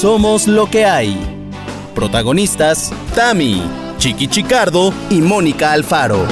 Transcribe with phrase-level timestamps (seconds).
[0.00, 1.16] Somos lo que hay.
[1.94, 3.62] Protagonistas, Tami,
[3.96, 6.26] Chiqui Chicardo y Mónica Alfaro.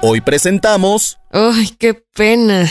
[0.00, 1.18] Hoy presentamos...
[1.30, 2.66] ¡Ay, qué pena!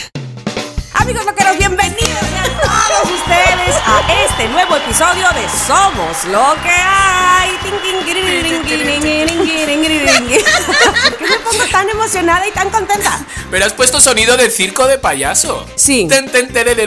[0.96, 7.52] Amigos loqueros, bienvenidos sean todos ustedes a este nuevo episodio de Somos lo que hay.
[7.62, 7.82] ¿Por
[11.18, 13.20] qué me pongo tan emocionada y tan contenta?
[13.52, 15.66] Pero has puesto sonido de circo de payaso.
[15.76, 16.08] Sí.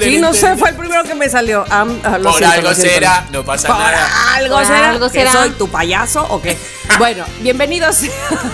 [0.03, 1.65] Sí, no sé, fue el primero que me salió.
[1.71, 2.95] Ah, lo Por siento, algo lo siento.
[2.95, 4.09] será, no pasa Por nada.
[4.35, 4.91] algo Por será.
[4.91, 5.33] algo ¿Que será.
[5.33, 6.57] ¿Soy tu payaso o qué?
[6.99, 8.03] Bueno, bienvenidos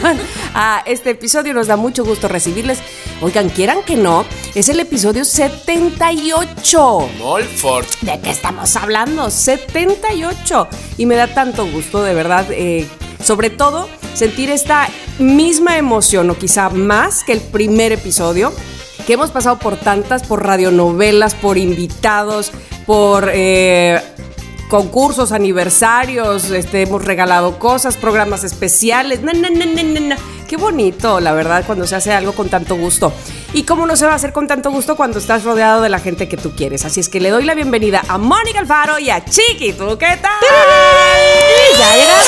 [0.54, 1.52] a este episodio.
[1.54, 2.78] Nos da mucho gusto recibirles.
[3.20, 7.10] Oigan, quieran que no, es el episodio 78.
[7.18, 7.88] Molfort.
[8.00, 9.30] ¿De qué estamos hablando?
[9.30, 10.68] 78.
[10.98, 12.88] Y me da tanto gusto, de verdad, eh,
[13.22, 14.88] sobre todo sentir esta
[15.20, 18.52] misma emoción, o quizá más que el primer episodio,
[19.06, 22.50] que hemos pasado por tantas, por radionovelas, por invitados,
[22.84, 23.30] por...
[23.32, 24.02] eh,
[24.72, 29.20] concursos, aniversarios, este, hemos regalado cosas, programas especiales.
[29.20, 30.16] Na, na, na, na, na, na.
[30.48, 33.12] Qué bonito, la verdad, cuando se hace algo con tanto gusto.
[33.52, 35.98] Y cómo no se va a hacer con tanto gusto cuando estás rodeado de la
[35.98, 36.86] gente que tú quieres.
[36.86, 39.74] Así es que le doy la bienvenida a Mónica Alfaro y a Chiqui.
[39.74, 40.40] ¿Tú qué tal?
[41.78, 42.26] ¡Ya llegamos!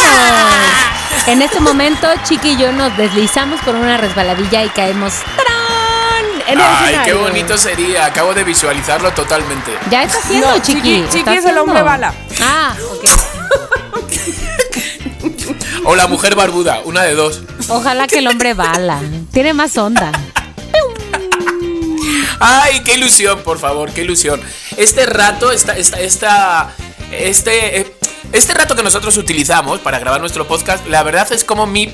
[1.27, 6.43] En este momento, Chiqui y yo nos deslizamos por una resbaladilla y caemos ¡tarán!
[6.47, 8.05] en el Ay, qué bonito sería.
[8.05, 9.73] Acabo de visualizarlo totalmente.
[9.91, 10.81] Ya está haciendo, No, Chiqui.
[11.05, 12.13] Chiqui- Chiqui es el hombre bala.
[12.41, 13.05] Ah, ok.
[15.87, 17.43] O la mujer barbuda, una de dos.
[17.69, 19.03] Ojalá que el hombre bala.
[19.33, 20.13] Tiene más onda.
[22.41, 24.41] Ay, qué ilusión, por favor, qué ilusión.
[24.77, 26.75] Este rato, esta, esta, esta,
[27.13, 27.97] este, eh,
[28.33, 31.93] este rato que nosotros utilizamos para grabar nuestro podcast, la verdad es como mi,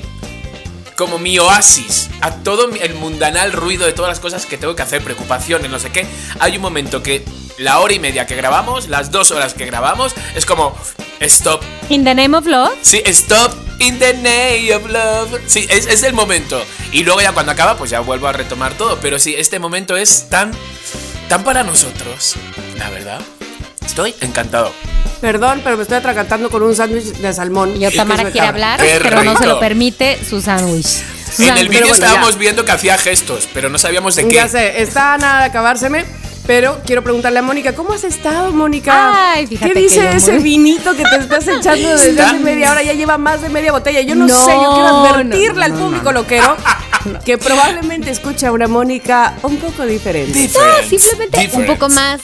[0.95, 2.09] como mi oasis.
[2.21, 5.79] A todo el mundanal ruido de todas las cosas que tengo que hacer, preocupaciones, no
[5.79, 6.05] sé qué.
[6.39, 7.25] Hay un momento que
[7.57, 10.75] la hora y media que grabamos, las dos horas que grabamos, es como
[11.19, 11.61] stop.
[11.89, 12.73] In the name of love.
[12.81, 15.41] Sí, stop in the name of love.
[15.47, 16.63] Sí, es, es el momento.
[16.91, 18.99] Y luego ya cuando acaba, pues ya vuelvo a retomar todo.
[18.99, 20.51] Pero sí, este momento es tan,
[21.29, 22.35] tan para nosotros.
[22.77, 23.21] La verdad.
[23.85, 24.71] Estoy encantado.
[25.19, 27.79] Perdón, pero me estoy atragantando con un sándwich de salmón.
[27.79, 31.03] Yo, que Tamara es quiere hablar, Qué pero no se lo permite su sándwich.
[31.39, 32.07] En el vídeo bueno, ya.
[32.07, 34.33] estábamos viendo que hacía gestos, pero no sabíamos de qué.
[34.35, 36.05] Ya sé, está nada de acabárseme.
[36.47, 39.31] Pero quiero preguntarle a Mónica, ¿cómo has estado, Mónica?
[39.33, 42.71] Ay, fíjate ¿Qué dice que ese vinito que te estás echando desde Está- hace media
[42.71, 42.81] hora?
[42.81, 44.01] Ya lleva más de media botella.
[44.01, 46.57] Yo no, No, sé, yo quiero advertirle no, al no, público loquero
[47.25, 50.33] que probablemente escucha a una Mónica un poco diferente.
[50.33, 52.21] No, Different, simplemente un poco más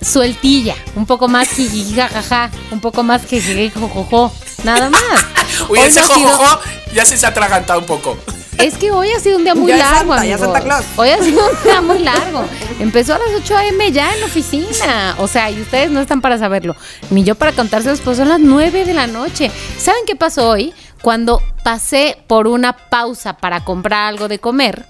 [0.00, 1.48] sueltilla, un poco más
[1.94, 4.32] jajaja, un poco más jejeje, jojojo,
[4.64, 5.02] nada más.
[5.68, 6.60] Uy, Hoy ese ha sido- jojojo
[6.94, 8.16] ya se se ha atragantado un poco.
[8.58, 10.38] Es que hoy ha sido un día muy Ya largo, Santa, ya.
[10.38, 10.84] Santa Claus.
[10.96, 12.42] Hoy ha sido un día muy largo.
[12.80, 13.92] Empezó a las 8 a.m.
[13.92, 15.14] ya en la oficina.
[15.18, 16.74] O sea, y ustedes no están para saberlo.
[17.10, 19.50] Ni yo para contárselos, pues son las 9 de la noche.
[19.78, 20.72] ¿Saben qué pasó hoy?
[21.02, 24.86] Cuando pasé por una pausa para comprar algo de comer,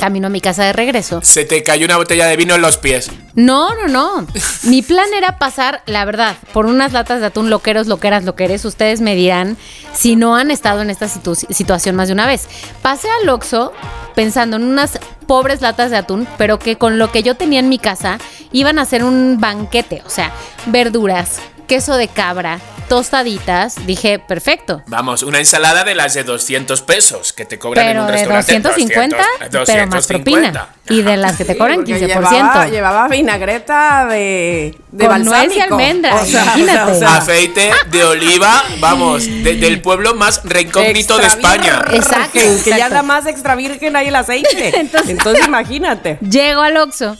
[0.00, 1.20] camino a mi casa de regreso.
[1.22, 3.10] Se te cayó una botella de vino en los pies.
[3.34, 4.26] No, no, no.
[4.64, 8.64] Mi plan era pasar, la verdad, por unas latas de atún loqueros, loqueras, loqueres.
[8.64, 9.56] Ustedes me dirán
[9.92, 12.48] si no han estado en esta situ- situación más de una vez.
[12.82, 13.72] Pasé al Oxxo
[14.14, 17.68] pensando en unas pobres latas de atún, pero que con lo que yo tenía en
[17.68, 18.18] mi casa
[18.52, 20.02] iban a hacer un banquete.
[20.06, 20.32] O sea,
[20.66, 22.58] verduras, queso de cabra,
[22.88, 23.76] tostaditas.
[23.86, 24.82] Dije, perfecto.
[24.88, 28.12] Vamos, una ensalada de las de 200 pesos que te cobran en Pero un de
[28.14, 28.58] restaurante.
[28.60, 30.52] 250, 200, pero más 250.
[30.52, 30.68] propina.
[30.88, 32.06] Y de las que te Sí, cobran porque 15%.
[32.08, 35.74] Llevaba, llevaba vinagreta de, de Con nuez y balsámico.
[35.76, 37.04] almendra, imagínate.
[37.04, 41.84] Aceite de oliva, vamos, de- del pueblo más recógnito de España.
[41.92, 44.72] Exacto, Que ya da más extra virgen ahí el aceite.
[44.80, 46.18] Entonces- Entonces, imagínate.
[46.28, 47.16] Llego al Oxxo.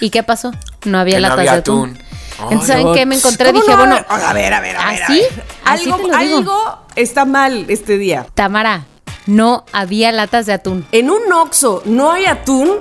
[0.00, 0.52] ¿Y qué pasó?
[0.86, 1.90] No había Que no latas había de atún.
[1.90, 2.09] atún.
[2.44, 3.46] Entonces, ¿saben qué me encontré?
[3.52, 3.78] ¿Cómo Dije, no?
[3.78, 5.02] bueno, a ver, a ver, a ver.
[5.02, 5.20] a ¿así?
[5.20, 5.44] ver.
[5.64, 6.36] Así Algo, te lo digo.
[6.38, 8.26] algo está mal este día.
[8.34, 8.84] Tamara,
[9.26, 10.86] no había latas de atún.
[10.92, 12.78] En un Oxxo no hay atún.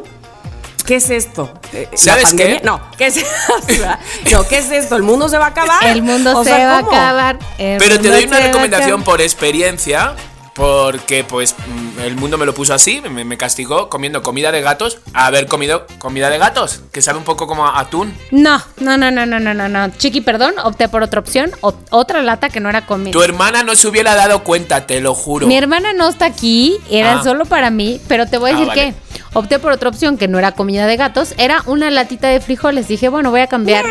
[0.86, 1.54] ¿Qué es esto?
[1.72, 2.60] Eh, ¿la ¿Sabes pandemia?
[2.62, 2.66] qué?
[2.66, 3.18] No, ¿qué es
[4.32, 4.96] No, ¿qué es esto?
[4.96, 5.86] ¿El mundo se va a acabar?
[5.86, 6.92] El mundo O se sea, va ¿cómo?
[6.94, 7.40] a acabar.
[7.60, 10.16] el Pero te doy una a recomendación por experiencia.
[10.56, 14.62] Porque pues mm, el mundo me lo puso así, me, me castigó comiendo comida de
[14.62, 18.14] gatos, haber comido comida de gatos, que sabe un poco como a atún.
[18.32, 19.90] No, no, no, no, no, no, no, no.
[19.98, 21.52] Chiqui, perdón, opté por otra opción.
[21.62, 23.12] o- otra lata que no era comida.
[23.12, 25.48] Tu hermana no se hubiera dado cuenta, te lo juro.
[25.48, 27.24] Mi hermana no está aquí, era Ah.
[27.24, 28.82] solo para mí, pero te voy a Ah, decir vale.
[28.94, 28.94] que
[29.34, 32.88] opté por otra opción que no era comida de gatos, era una latita de frijoles.
[32.88, 33.86] Dije, bueno, voy a cambiar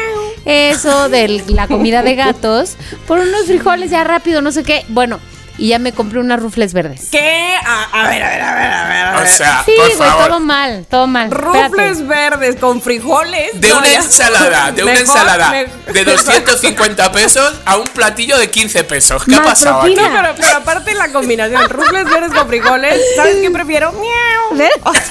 [0.44, 2.76] eso de la comida de gatos
[3.06, 4.84] por unos frijoles ya rápido, no sé qué.
[4.88, 5.18] Bueno,
[5.58, 7.08] y ya me compré unas rufles verdes.
[7.10, 7.54] ¿Qué?
[7.66, 9.04] A, a ver, a ver, a ver, a ver.
[9.06, 9.28] a O ver.
[9.28, 10.28] sea, Sí, por güey, favor.
[10.28, 11.30] todo mal, todo mal.
[11.30, 12.02] Rufles Espérate.
[12.04, 13.60] verdes con frijoles.
[13.60, 13.96] De No, una ya.
[13.96, 19.24] ensalada, de una Mejor, ensalada me- de 250 pesos a un platillo de 15 pesos.
[19.24, 19.94] ¿Qué ha pasado aquí?
[19.94, 23.92] No, pero, pero aparte la combinación, rufles verdes con frijoles, ¿sabes qué prefiero?
[23.92, 24.56] Miau.
[24.58, 24.70] ¿Ves?
[24.84, 25.02] O sea,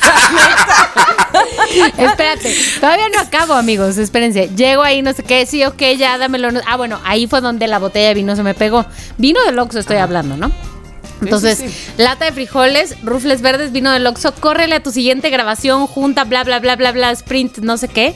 [1.98, 3.98] Espérate, todavía no acabo, amigos.
[3.98, 4.50] Espérense.
[4.56, 5.46] Llego ahí, no sé qué.
[5.46, 6.52] Sí, ok, ya dámelo.
[6.52, 8.86] no- Ah, bueno, ahí fue donde la botella de vino se me pegó.
[9.18, 10.52] Vino del Oxxo estoy hablando, ¿no?
[11.22, 11.66] Entonces, sí,
[11.98, 16.44] lata de frijoles, rufles verdes, vino del Oxxo, córrele a tu siguiente grabación, junta, bla,
[16.44, 18.16] bla, bla, bla, bla, sprint, no sé qué.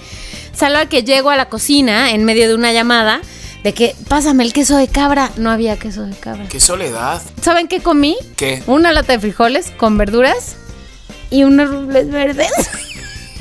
[0.53, 3.21] Salvo a que llego a la cocina en medio de una llamada
[3.63, 5.31] de que, pásame el queso de cabra.
[5.37, 6.47] No había queso de cabra.
[6.47, 7.21] ¡Qué soledad!
[7.41, 8.17] ¿Saben qué comí?
[8.35, 8.61] ¿Qué?
[8.67, 10.57] Una lata de frijoles con verduras
[11.29, 12.51] y unos rufles verdes.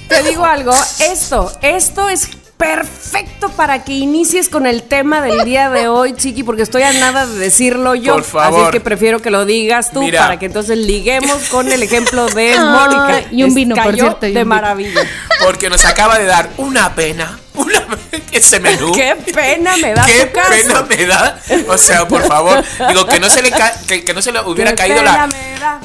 [0.09, 2.29] te digo algo, esto, esto es
[2.61, 6.93] perfecto para que inicies con el tema del día de hoy, Chiqui, porque estoy a
[6.93, 8.13] nada de decirlo yo.
[8.15, 8.59] Por favor.
[8.61, 10.21] Así es que prefiero que lo digas tú Mira.
[10.21, 13.23] para que entonces liguemos con el ejemplo de Mónica.
[13.33, 15.01] y un vino, por cierto, de maravilla.
[15.43, 17.81] Porque nos acaba de dar una pena, una
[18.31, 18.93] ese menú.
[18.93, 20.51] Qué pena me da ¿Qué tu caso.
[20.51, 21.41] pena me da?
[21.69, 24.41] O sea, por favor, digo que no se le ca- que, que no se le
[24.43, 25.29] hubiera Qué caído la,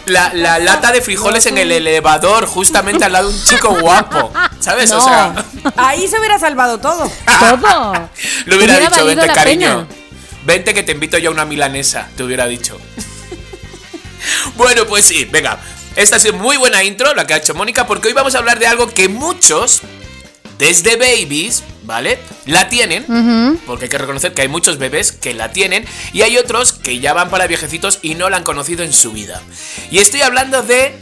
[0.05, 4.31] la, la lata de frijoles en el elevador justamente al lado de un chico guapo,
[4.59, 4.91] ¿sabes?
[4.91, 5.33] O sea,
[5.75, 7.11] Ahí se hubiera salvado todo.
[7.39, 8.09] Todo.
[8.45, 10.01] le hubiera, dicho, vente cariño, pena.
[10.45, 12.79] vente que te invito yo a una milanesa, te hubiera dicho.
[14.55, 15.59] bueno, pues sí, venga,
[15.95, 18.39] esta ha sido muy buena intro, la que ha hecho Mónica, porque hoy vamos a
[18.39, 19.81] hablar de algo que muchos,
[20.57, 22.19] desde babies, ¿vale?
[22.45, 26.37] La tienen, porque hay que reconocer que hay muchos bebés que la tienen, y hay
[26.37, 29.41] otros que ya van para viejecitos y no la han conocido en su vida.
[29.89, 30.99] Y estoy hablando de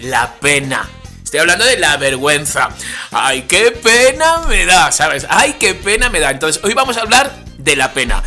[0.00, 0.88] la pena.
[1.34, 2.68] Estoy hablando de la vergüenza.
[3.10, 5.26] Ay, qué pena me da, ¿sabes?
[5.28, 6.30] Ay, qué pena me da.
[6.30, 8.22] Entonces, hoy vamos a hablar de la pena.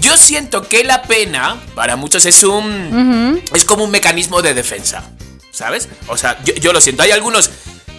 [0.00, 5.04] Yo siento que la pena para muchos es un es como un mecanismo de defensa,
[5.50, 5.90] ¿sabes?
[6.06, 7.02] O sea, yo, yo lo siento.
[7.02, 7.50] Hay algunos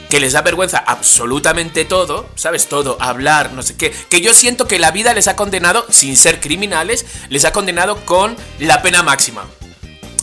[0.10, 2.68] que les da vergüenza absolutamente todo, ¿sabes?
[2.68, 3.94] Todo, hablar, no sé qué.
[4.10, 8.04] Que yo siento que la vida les ha condenado, sin ser criminales, les ha condenado
[8.06, 9.46] con la pena máxima.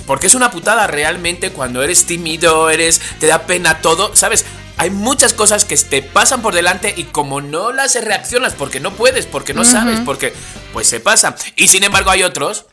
[0.06, 3.00] Porque es una putada realmente cuando eres tímido, eres.
[3.20, 4.44] te da pena todo, ¿sabes?
[4.78, 8.92] Hay muchas cosas que te pasan por delante y como no las reaccionas porque no
[8.94, 10.32] puedes, porque no sabes, porque
[10.72, 11.36] pues se pasa.
[11.56, 12.66] Y sin embargo hay otros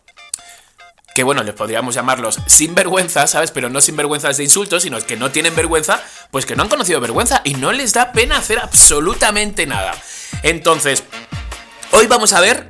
[1.13, 3.51] que bueno, les podríamos llamarlos sinvergüenza, ¿sabes?
[3.51, 6.01] Pero no sinvergüenzas de insultos, sino que no tienen vergüenza,
[6.31, 9.93] pues que no han conocido vergüenza y no les da pena hacer absolutamente nada.
[10.43, 11.03] Entonces,
[11.91, 12.69] hoy vamos a ver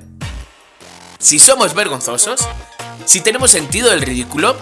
[1.19, 2.47] si somos vergonzosos,
[3.05, 4.55] si tenemos sentido del ridículo,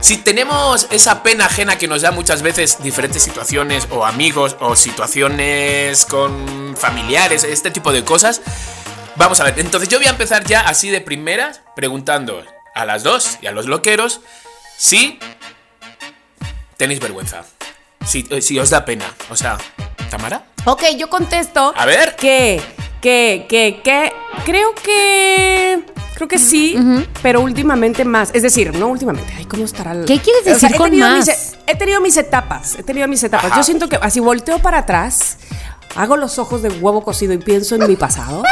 [0.00, 4.76] si tenemos esa pena ajena que nos da muchas veces diferentes situaciones o amigos o
[4.76, 8.40] situaciones con familiares, este tipo de cosas.
[9.16, 12.42] Vamos a ver, entonces yo voy a empezar ya así de primeras preguntando
[12.74, 14.20] a las dos y a los loqueros
[14.76, 15.18] si
[16.76, 17.44] tenéis vergüenza,
[18.06, 19.14] si, eh, si os da pena.
[19.30, 19.58] O sea,
[20.12, 20.44] ¿Tamara?
[20.66, 21.72] Ok, yo contesto.
[21.74, 22.16] A ver.
[22.16, 22.60] Que,
[23.02, 24.12] que, que, que.
[24.46, 25.84] Creo que.
[26.14, 26.76] Creo que sí,
[27.20, 28.30] pero últimamente más.
[28.32, 29.32] Es decir, no últimamente.
[29.36, 29.90] Ay, ¿cómo estará?
[29.92, 31.26] el- ¿Qué quieres O sea, decir he con tenido más?
[31.26, 32.76] mis- he tenido mis etapas.
[32.78, 33.46] He tenido mis etapas.
[33.46, 33.56] Ajá.
[33.56, 35.38] Yo siento que así volteo para atrás.
[35.96, 38.42] Hago los ojos de huevo cocido y pienso en mi pasado.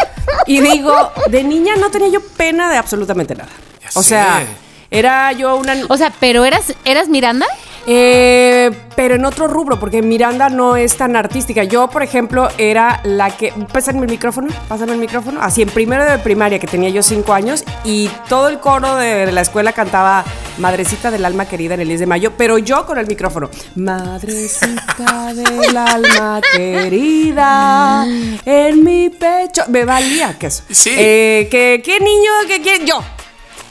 [0.47, 0.93] y digo,
[1.31, 3.49] de niña no tenía yo pena de absolutamente nada.
[3.81, 4.47] Ya O sea, sé.
[4.91, 5.75] era yo una.
[5.89, 7.47] O sea, pero eras, eras Miranda.
[7.87, 11.65] Eh, pero en otro rubro, porque Miranda no es tan artística.
[11.65, 13.53] Yo, por ejemplo, era la que.
[13.73, 15.41] Pásame el micrófono, pásame el micrófono.
[15.41, 19.31] Así en primero de primaria, que tenía yo cinco años, y todo el coro de,
[19.33, 20.25] la escuela cantaba
[20.59, 23.49] Madrecita del alma querida en el 10 de mayo, pero yo con el micrófono.
[23.77, 28.07] Madrecita del alma querida
[28.45, 29.63] en mi pecho.
[29.69, 30.63] Me valía que eso.
[30.71, 30.91] Sí.
[30.93, 32.31] Eh, que, ¿Qué niño?
[32.47, 32.85] que qué?
[32.85, 33.01] Yo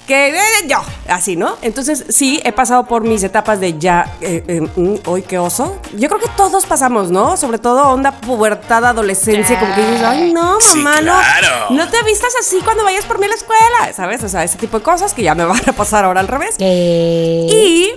[0.09, 1.55] que eh, yo, así, ¿no?
[1.61, 5.79] Entonces, sí, he pasado por mis etapas de ya, eh, eh, mm, hoy qué oso.
[5.95, 7.37] Yo creo que todos pasamos, ¿no?
[7.37, 11.67] Sobre todo onda pubertad, adolescencia, como que dices, ay, no, Sí, mamá, no, claro.
[11.69, 14.23] no te vistas así cuando vayas por mí a la escuela, ¿sabes?
[14.23, 16.55] O sea, ese tipo de cosas que ya me van a pasar ahora al revés.
[16.59, 17.91] Y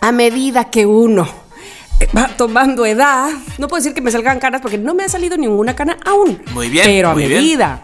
[0.00, 1.28] a medida que uno
[2.16, 5.36] va tomando edad, no puedo decir que me salgan canas porque no me ha salido
[5.36, 6.40] ninguna cana aún.
[6.52, 7.80] Muy bien, Pero a medida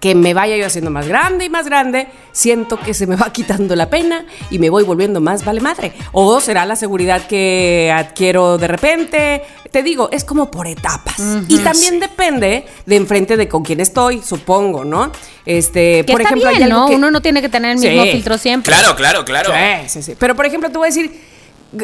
[0.00, 3.30] que me vaya yo haciendo más grande y más grande, siento que se me va
[3.32, 5.92] quitando la pena y me voy volviendo más vale madre.
[6.12, 9.42] O será la seguridad que adquiero de repente.
[9.70, 11.16] Te digo, es como por etapas.
[11.48, 15.12] Y también depende de enfrente de con quién estoy, supongo, ¿no?
[15.46, 18.02] Este, que por está ejemplo, hay bien, que- Uno no tiene que tener el mismo
[18.04, 18.10] Sí.
[18.12, 18.72] filtro siempre.
[18.74, 19.52] Claro, claro, claro.
[19.52, 20.16] Sí, sí, sí.
[20.18, 21.20] Pero por ejemplo, te voy a decir,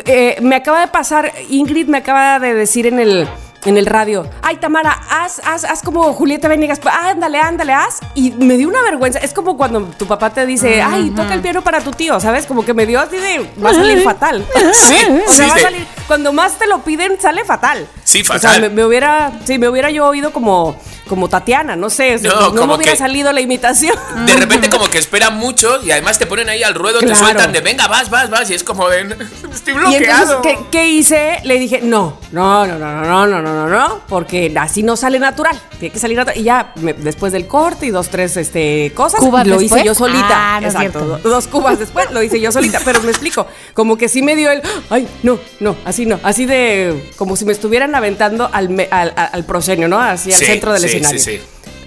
[0.06, 3.28] eh, me acaba de pasar, Ingrid me acaba de decir en el,
[3.66, 7.98] en el radio, ay Tamara, haz, haz, haz como Julieta Venegas, ándale, ándale, haz.
[8.14, 9.18] Y me dio una vergüenza.
[9.18, 12.46] Es como cuando tu papá te dice, ay, toca el piano para tu tío, ¿sabes?
[12.46, 14.44] Como que me dio así de, va a salir fatal.
[14.72, 14.94] Sí,
[15.26, 17.86] O sea, sí, va a salir, cuando más te lo piden, sale fatal.
[18.04, 18.60] Sí, O sea, fatal.
[18.62, 20.76] me, me hubiera, sí, me hubiera yo oído como,
[21.08, 23.96] como Tatiana, no sé, o sea, No, no, me como hubiera que- salido la imitación.
[24.26, 27.52] De repente como que esperan mucho y además te ponen ahí al ruedo, te sueltan
[27.52, 29.00] de venga, vas, vas, vas y es como de
[29.52, 30.42] estoy Y entonces, bloqueado.
[30.42, 31.40] ¿qué, qué hice?
[31.44, 35.18] Le dije, no, no, no, no, no, no, no, no, no, porque así no sale
[35.18, 35.60] natural.
[35.78, 36.38] Tiene que salir natural.
[36.38, 39.80] Y ya, me- después del corte y dos, tres este, cosas, ¿Cubas lo después?
[39.80, 40.56] hice yo solita.
[40.56, 41.18] Ah, no es Exacto.
[41.22, 42.80] Dos cubas después lo hice yo solita.
[42.84, 46.20] Pero me explico, como que sí me dio el, ay, no, no, así no.
[46.24, 49.98] Así de, como si me estuvieran aventando al, me- al, al- proscenio, ¿no?
[49.98, 51.18] Hacia el Sí, centro del sí, escenario.
[51.20, 51.40] sí, sí.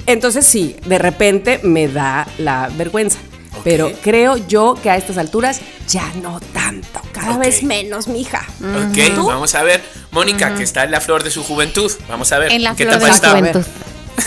[0.08, 3.20] Entonces sí, de repente me da la vergüenza.
[3.64, 8.46] Pero creo yo que a estas alturas ya no tanto, cada vez menos, mija.
[8.62, 9.26] Ok, ¿Tú?
[9.28, 9.84] vamos a ver.
[10.12, 11.92] Mónica, que está en la flor de su juventud.
[12.08, 12.52] Vamos a ver.
[12.54, 13.30] En la ¿Qué flor de la está?
[13.32, 13.62] juventud.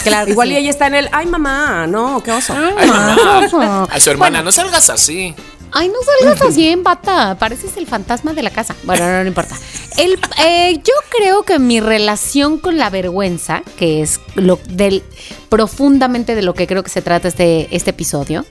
[0.05, 0.31] Claro.
[0.31, 0.55] Igual sí.
[0.55, 2.55] y ella está en el, ay mamá, no, qué oso.
[2.57, 3.85] Ay, mamá.
[3.91, 5.35] A su hermana, no salgas así.
[5.73, 7.37] Ay, no salgas así en bata.
[7.39, 8.77] Pareces el fantasma de la casa.
[8.85, 9.57] Bueno, no, no importa.
[9.97, 15.03] El, eh, yo creo que mi relación con la vergüenza, que es lo del
[15.49, 18.45] profundamente de lo que creo que se trata este, este episodio,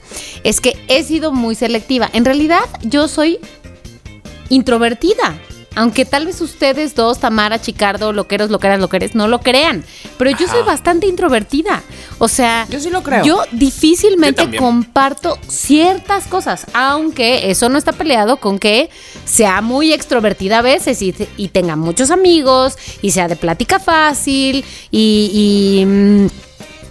[0.43, 2.09] es que he sido muy selectiva.
[2.13, 3.39] En realidad, yo soy
[4.49, 5.39] introvertida.
[5.73, 9.85] Aunque tal vez ustedes dos, Tamara, Chicardo, loqueros, loqueras, loqueres, no lo crean.
[10.17, 11.81] Pero yo soy bastante introvertida.
[12.19, 13.23] O sea, Yo sí lo creo.
[13.23, 18.89] Yo difícilmente Yo comparto ciertas cosas, aunque eso no está peleado con que
[19.25, 24.65] sea muy extrovertida a veces y, y tenga muchos amigos y sea de plática fácil
[24.91, 26.27] y, y, mm,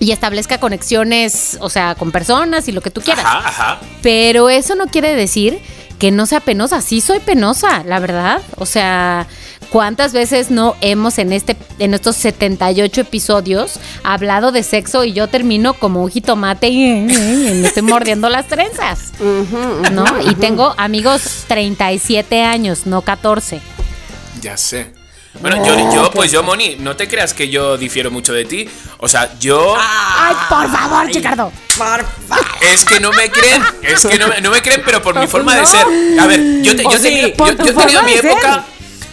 [0.00, 3.26] y establezca conexiones, o sea, con personas y lo que tú quieras.
[3.26, 3.80] Ajá, ajá.
[4.00, 5.60] Pero eso no quiere decir
[6.00, 6.80] que no sea penosa.
[6.80, 8.40] Sí soy penosa, la verdad.
[8.56, 9.28] O sea,
[9.70, 15.28] ¿cuántas veces no hemos en este en estos 78 episodios hablado de sexo y yo
[15.28, 19.12] termino como un jitomate y, me estoy mordiendo las trenzas?
[19.92, 20.04] ¿No?
[20.28, 23.60] Y tengo amigos 37 años, no 14.
[24.40, 24.99] Ya sé.
[25.40, 28.68] Bueno, yo, yo, pues yo, Moni, no te creas que yo difiero mucho de ti.
[28.98, 29.76] O sea, yo.
[29.78, 31.52] Ay, por favor, Chicardo.
[32.60, 33.62] Es que no me creen.
[33.82, 35.66] Es que no, me- no me creen, pero por mi forma de No.
[35.68, 35.86] ser.
[36.20, 38.64] A ver, yo, te- yo sí, tenido, por yo- he tenido mi época.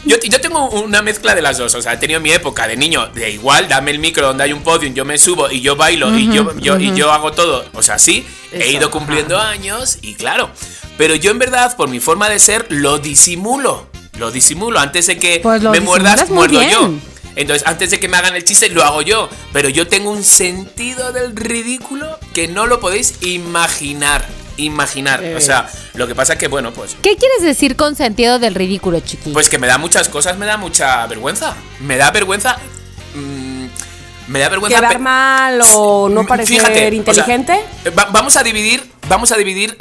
[0.05, 1.75] Yo, yo tengo una mezcla de las dos.
[1.75, 4.53] O sea, he tenido mi época de niño, de igual, dame el micro donde hay
[4.53, 7.65] un podium, yo me subo y yo bailo y, yo, yo, y yo hago todo.
[7.73, 10.49] O sea, sí, he ido cumpliendo años y claro.
[10.97, 13.87] Pero yo en verdad, por mi forma de ser, lo disimulo.
[14.17, 14.79] Lo disimulo.
[14.79, 16.91] Antes de que Pues me muerdas, muerdo yo.
[17.35, 19.29] Entonces, antes de que me hagan el chiste, lo hago yo.
[19.53, 24.25] Pero yo tengo un sentido del ridículo que no lo podéis imaginar.
[24.57, 25.23] Imaginar.
[25.37, 26.95] O sea, lo que pasa es que, bueno, pues.
[27.03, 29.29] ¿Qué quieres decir con sentido del ridículo, chiqui?
[29.29, 31.55] Pues que me da muchas cosas, me da mucha vergüenza.
[31.79, 32.57] Me da vergüenza.
[33.13, 33.65] mm,
[34.29, 34.79] me da vergüenza.
[34.79, 37.59] Quedar mal o no parecer fíjate, o sea, inteligente.
[37.85, 39.77] eh, va- vamos a dividir, vamos a dividir,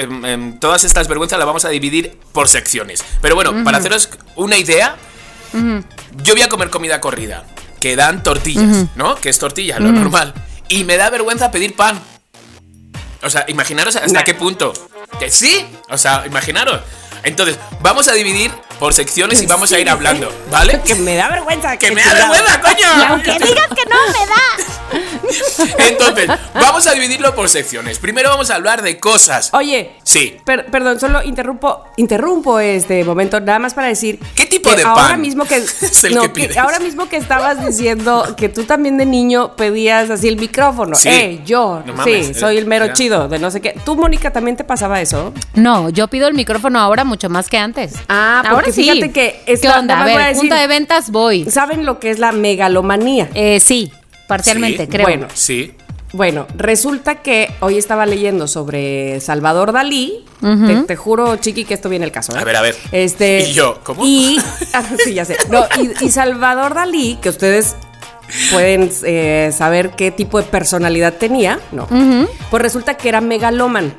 [0.61, 3.04] todas estas vergüenzas las vamos a dividir por secciones.
[3.21, 4.97] Pero bueno, para haceros una idea,
[6.23, 7.45] yo voy a comer comida corrida,
[7.80, 9.14] que dan tortillas, ¿no?
[9.16, 10.35] Que es tortilla, lo normal.
[10.68, 12.00] Y me da vergüenza pedir pan.
[13.23, 14.25] O sea, imaginaros hasta Nah.
[14.25, 14.73] qué punto.
[15.18, 16.80] Que sí, o sea, imaginaros.
[17.26, 20.80] Entonces, vamos a dividir por secciones y vamos a ir hablando, ¿vale?
[20.85, 21.76] que me da vergüenza.
[21.76, 22.76] Que qué me da vergüenza, coño.
[22.99, 24.97] y aunque digas que no me da.
[25.88, 27.99] Entonces, vamos a dividirlo por secciones.
[27.99, 29.50] Primero vamos a hablar de cosas.
[29.52, 30.37] Oye, Sí.
[30.45, 34.83] Per- perdón, solo interrumpo, interrumpo este momento nada más para decir ¿Qué tipo que de
[34.85, 36.56] ahora pan mismo que, es el no, que que pides?
[36.56, 40.95] ahora mismo que estabas diciendo que tú también de niño pedías así el micrófono.
[40.95, 41.09] Sí.
[41.09, 43.75] Eh, yo, No mames, sí, soy el mero era- chido de no sé qué.
[43.85, 45.35] ¿Tú, Mónica, también te pasaba eso?
[45.54, 47.94] No, yo pido el micrófono ahora mucho más que antes.
[48.08, 48.82] Ah, porque ahora sí.
[48.85, 49.96] fíjate que ¿Qué esta- onda?
[49.96, 51.44] nada A voy decir- de ventas voy.
[51.50, 53.28] ¿Saben lo que es la megalomanía?
[53.35, 53.92] Eh, sí,
[54.28, 55.06] parcialmente, Sí, creo.
[55.06, 55.26] bueno.
[55.35, 55.73] Sí.
[56.12, 60.25] Bueno, resulta que hoy estaba leyendo sobre Salvador Dalí.
[60.40, 62.35] te, te juro, Chiqui, que esto viene el caso.
[62.35, 62.38] ¿eh?
[62.40, 62.76] A ver, a ver.
[62.92, 63.80] Este, ¿Y yo?
[63.82, 64.02] ¿Cómo?
[64.06, 64.38] Y,
[64.73, 65.37] ah, sí, ya sé.
[65.50, 67.75] No, y, y Salvador Dalí, que ustedes
[68.52, 71.87] pueden eh, saber qué tipo de personalidad tenía, ¿no?
[72.50, 73.92] Pues resulta que era megalóman.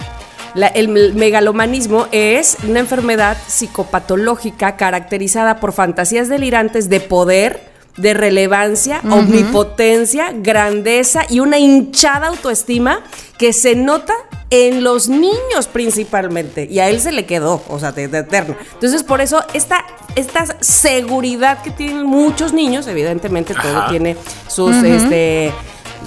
[0.55, 7.61] La- el me- megalomanismo es una enfermedad psicopatológica caracterizada por fantasías delirantes de poder,
[7.97, 13.01] de relevancia, omnipotencia, grandeza y una hinchada autoestima
[13.39, 14.13] que se nota
[14.49, 16.67] en los niños principalmente.
[16.69, 18.55] Y a él se le quedó, o sea, de, de eterno.
[18.73, 19.83] Entonces, por eso, esta,
[20.15, 24.15] esta seguridad que tienen muchos niños, evidentemente todo tiene
[24.47, 25.51] sus, este,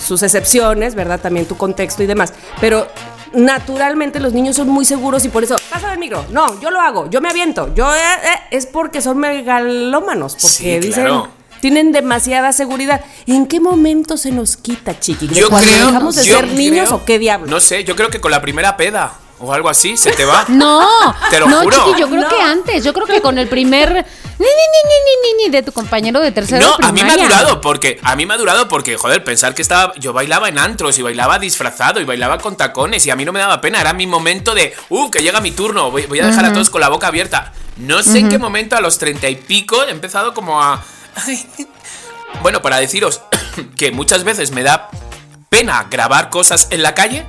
[0.02, 1.20] sus excepciones, ¿verdad?
[1.20, 2.32] También tu contexto y demás.
[2.61, 2.87] Pero
[3.32, 6.25] naturalmente los niños son muy seguros y por eso, pásame el micro.
[6.30, 7.72] No, yo lo hago, yo me aviento.
[7.75, 11.04] Yo, eh, eh, es porque son megalómanos, porque Sí, dicen...
[11.04, 11.28] claro.
[11.60, 13.02] tienen demasiada seguridad.
[13.26, 15.28] ¿En qué momento se nos quita, chiqui?
[15.28, 17.50] ¿De Yo cuando creo- dejamos de yo ser niños o qué diablos?
[17.50, 20.44] No sé, yo creo que con la primera peda o algo así se te va.
[20.49, 21.76] No, Te lo no, juro.
[21.87, 22.28] chiqui, yo creo No.
[22.28, 23.88] que antes, yo creo que con el primer
[24.38, 27.02] ni, ni, ni, ni, ni, ni de tu compañero de tercero No, de a mí
[27.02, 30.12] me ha durado porque a mí me ha durado porque joder, pensar que estaba yo
[30.14, 33.40] bailaba en antros y bailaba disfrazado y bailaba con tacones y a mí no me
[33.40, 36.44] daba pena, era mi momento de, uh, que llega mi turno, voy, voy a dejar
[36.47, 37.52] a todos con la boca abierta.
[37.76, 40.82] No sé en qué momento a los treinta y pico he empezado como a
[42.42, 43.20] Bueno, para deciros
[43.76, 44.88] que muchas veces me da
[45.49, 47.26] pena grabar cosas en la calle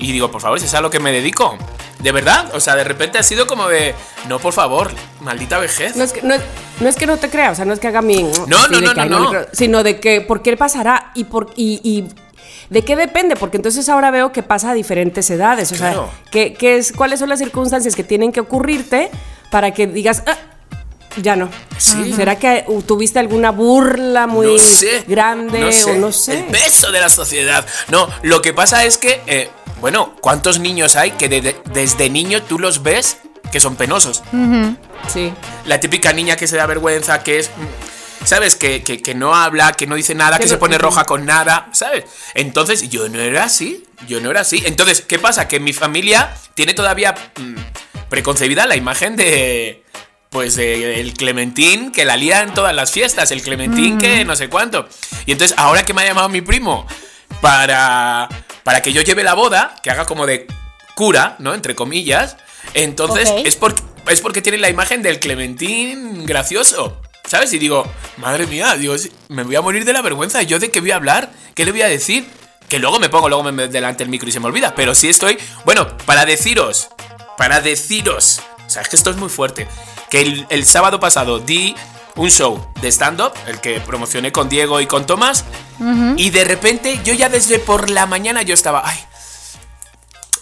[0.00, 1.56] y digo, por favor, si es a lo que me dedico.
[2.00, 3.94] De verdad, o sea, de repente ha sido como de,
[4.26, 4.90] no, por favor,
[5.20, 5.96] maldita vejez.
[5.96, 6.40] No es, que, no, es,
[6.80, 8.22] no es que no te crea, o sea, no es que haga mi...
[8.22, 9.28] No, no, no, no, no.
[9.30, 11.12] creo, Sino de que, ¿por qué pasará?
[11.14, 12.08] Y, por, y, y
[12.70, 15.72] de qué depende, porque entonces ahora veo que pasa a diferentes edades.
[15.72, 16.08] O Claro.
[16.10, 19.10] sea, ¿qué, qué es, ¿cuáles son las circunstancias que tienen que ocurrirte
[19.50, 20.38] para que digas, "Ah,
[21.20, 21.50] ya no?
[21.76, 22.12] Sí.
[22.14, 26.38] ¿Será que uh, tuviste alguna burla muy no sé, grande o no sé?
[26.38, 27.66] El peso de la sociedad.
[27.88, 29.50] No, lo que pasa es que, eh,
[29.80, 33.18] bueno, ¿cuántos niños hay que de- de- desde niño tú los ves
[33.52, 34.22] que son penosos?
[35.12, 35.32] Sí.
[35.64, 37.48] La típica niña que se da vergüenza, que es...
[37.50, 38.54] mm, ¿Sabes?
[38.54, 41.68] Que, que- que no habla, que no dice nada, Que se pone roja con nada,
[41.72, 42.04] ¿sabes?
[42.34, 44.62] Entonces, yo no era así, yo no era así.
[44.66, 45.48] Entonces, ¿qué pasa?
[45.48, 47.54] Que mi familia tiene todavía mm,
[48.10, 49.82] preconcebida la imagen de...
[50.28, 54.36] Pues de el Clementín que la lía en todas las fiestas, el Clementín que no
[54.36, 54.86] sé cuánto.
[55.26, 56.86] Y entonces, ahora que me ha llamado mi primo
[57.40, 58.28] para,
[58.62, 60.46] para que yo lleve la boda, que haga como de
[60.94, 61.54] cura, ¿no?
[61.54, 62.36] Entre comillas.
[62.74, 67.00] Entonces, es, porque, es porque tiene la imagen del Clementín gracioso.
[67.26, 67.52] ¿Sabes?
[67.52, 68.96] Y digo, madre mía, digo,
[69.28, 70.42] me voy a morir de la vergüenza.
[70.42, 71.30] ¿Yo de qué voy a hablar?
[71.54, 72.26] ¿Qué le voy a decir?
[72.68, 74.74] Que luego me pongo, luego me meto delante del micro y se me olvida.
[74.74, 75.38] Pero sí estoy.
[75.64, 76.88] Bueno, para deciros.
[77.36, 78.40] Para deciros.
[78.66, 79.68] O sea, es que esto es muy fuerte.
[80.10, 81.76] Que el, el sábado pasado di
[82.20, 85.44] un show de stand-up, el que promocioné con Diego y con Tomás.
[86.16, 88.82] Y de repente, yo ya desde por la mañana yo estaba.
[88.84, 88.98] Ay,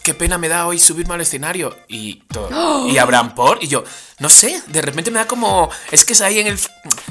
[0.03, 1.77] qué pena me da hoy subirme al escenario.
[1.87, 2.89] Y todo.
[2.89, 3.63] Y Abraham por.
[3.63, 3.85] Y yo,
[4.19, 5.71] no sé, de repente me da como.
[5.93, 6.59] Es que es ahí en el.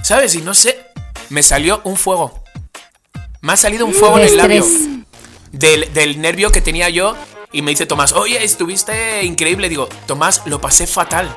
[0.02, 0.36] ¿Sabes?
[0.36, 0.86] Y no sé.
[1.30, 2.44] Me salió un fuego.
[3.40, 4.66] Me ha salido un fuego en el labio.
[5.54, 7.16] Del, del nervio que tenía yo.
[7.54, 9.70] Y me dice Tomás, oye, estuviste increíble.
[9.70, 11.34] Digo, Tomás, lo pasé fatal.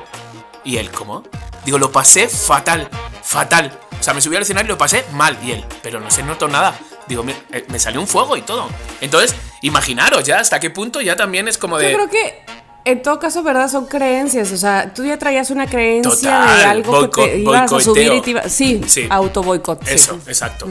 [0.63, 1.23] Y él, ¿cómo?
[1.65, 2.89] Digo, lo pasé fatal.
[3.23, 3.77] Fatal.
[3.99, 5.37] O sea, me subí al escenario y lo pasé mal.
[5.43, 6.77] Y él, pero no se notó nada.
[7.07, 8.67] Digo, me, eh, me salió un fuego y todo.
[8.99, 11.91] Entonces, imaginaros ya hasta qué punto ya también es como de.
[11.91, 12.43] Yo creo que
[12.85, 13.69] en todo caso, ¿verdad?
[13.69, 14.51] Son creencias.
[14.51, 18.13] O sea, tú ya traías una creencia Total, de algo que te ibas a subir
[18.13, 19.07] y te iba- Sí, Sí.
[19.09, 19.83] auto boicot.
[19.85, 19.93] sí.
[19.93, 20.67] Eso, exacto.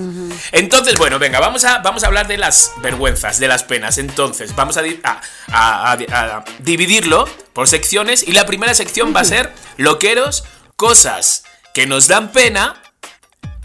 [0.52, 3.98] Entonces, bueno, venga, vamos a, vamos a hablar de las vergüenzas, de las penas.
[3.98, 5.20] Entonces, vamos a, di- a-
[5.52, 8.26] a- a- a dividirlo por secciones.
[8.26, 10.44] Y la primera sección va a ser loqueros,
[10.76, 11.44] cosas
[11.74, 12.82] que nos dan pena,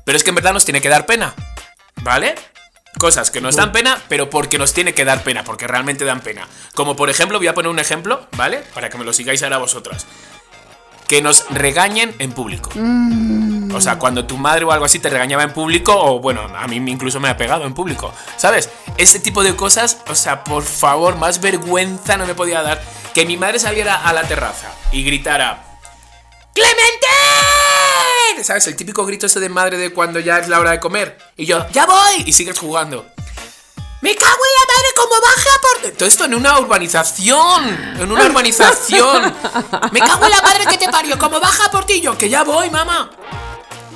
[0.06, 1.34] pero es que en verdad nos tiene que dar pena.
[2.04, 2.36] ¿Vale?
[2.98, 6.22] Cosas que nos dan pena, pero porque nos tiene que dar pena, porque realmente dan
[6.22, 6.48] pena.
[6.74, 8.64] Como por ejemplo, voy a poner un ejemplo, ¿vale?
[8.74, 10.06] Para que me lo sigáis ahora vosotras.
[11.08, 12.72] Que nos regañen en público.
[13.76, 16.68] O sea, cuando tu madre o algo así te regañaba en público, o bueno, a
[16.68, 18.70] mí incluso me ha pegado en público, ¿sabes?
[18.98, 22.82] Ese tipo de cosas, o sea, por favor, más vergüenza no me podía dar
[23.14, 25.75] que mi madre saliera a la terraza y gritara,
[26.56, 27.08] ¡Clemente!
[28.44, 28.66] ¿Sabes?
[28.68, 31.18] El típico grito ese de madre de cuando ya es la hora de comer.
[31.36, 32.24] Y yo, ¡ya voy!
[32.26, 33.06] Y sigues jugando.
[34.02, 35.92] ¡Me cago en la madre como baja por...
[35.92, 37.96] Todo esto en una urbanización.
[38.00, 39.24] En una urbanización.
[39.92, 41.18] ¡Me cago en la madre que te parió!
[41.18, 42.00] ¡Como baja por ti!
[42.02, 43.10] Yo, que ya voy, mamá.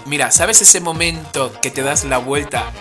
[0.05, 2.71] Mira, ¿sabes ese momento que te das la vuelta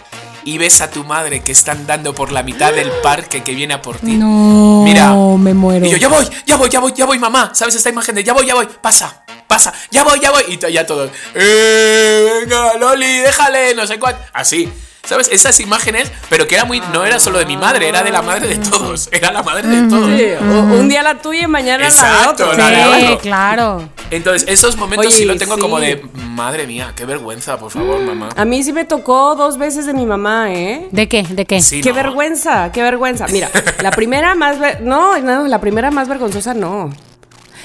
[0.45, 3.75] y ves a tu madre que está andando por la mitad del parque que viene
[3.75, 4.17] a por ti?
[4.17, 5.13] No, Mira.
[5.13, 5.87] me muero.
[5.87, 7.51] Y yo, ya voy, ya voy, ya voy, ya voy, mamá.
[7.55, 8.67] ¿Sabes esta imagen de ya voy, ya voy?
[8.81, 10.45] Pasa, pasa, ya voy, ya voy.
[10.49, 12.41] Y ya todos, ¡eh!
[12.43, 14.21] Venga, Loli, déjale, no sé cuánto.
[14.33, 14.71] Así.
[15.05, 15.31] ¿Sabes?
[15.33, 16.81] Esas imágenes, pero que era muy.
[16.93, 19.09] No era solo de mi madre, era de la madre de todos.
[19.13, 20.07] Era la madre de todos.
[20.19, 22.53] Sí, o- un día la tuya y mañana la de Exacto, otro.
[22.53, 23.89] la de Sí, claro.
[24.11, 25.63] Entonces, esos momentos Oye, sí lo tengo sí.
[25.63, 26.03] como de.
[26.13, 28.29] Madre mía, qué vergüenza, por favor, mamá.
[28.37, 30.89] A mí sí me tocó dos veces de mi mamá, ¿eh?
[30.93, 31.23] ¿De qué?
[31.23, 31.63] ¿De qué?
[31.63, 31.95] Sí, Qué no.
[31.95, 33.27] vergüenza, qué vergüenza.
[33.29, 33.49] Mira,
[33.81, 34.59] la primera más...
[34.59, 36.91] ver- No, no, la primera más vergonzosa no.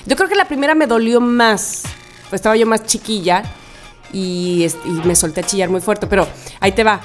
[0.06, 1.84] Yo creo que la primera me dolió más.
[2.30, 3.44] Pues estaba yo más chiquilla
[4.12, 6.08] y, y me solté a chillar muy fuerte.
[6.08, 6.28] Pero
[6.60, 7.00] ahí te va.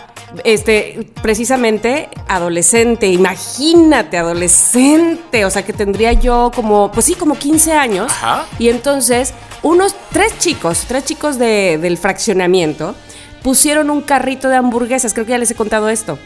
[0.44, 5.44] Este, precisamente adolescente, imagínate, adolescente.
[5.44, 8.10] O sea, que tendría yo como, pues sí, como 15 años.
[8.12, 8.46] Ajá.
[8.58, 9.32] Y entonces,
[9.62, 12.94] unos tres chicos, tres chicos de- del fraccionamiento,
[13.42, 15.14] pusieron un carrito de hamburguesas.
[15.14, 16.18] Creo que ya les he contado esto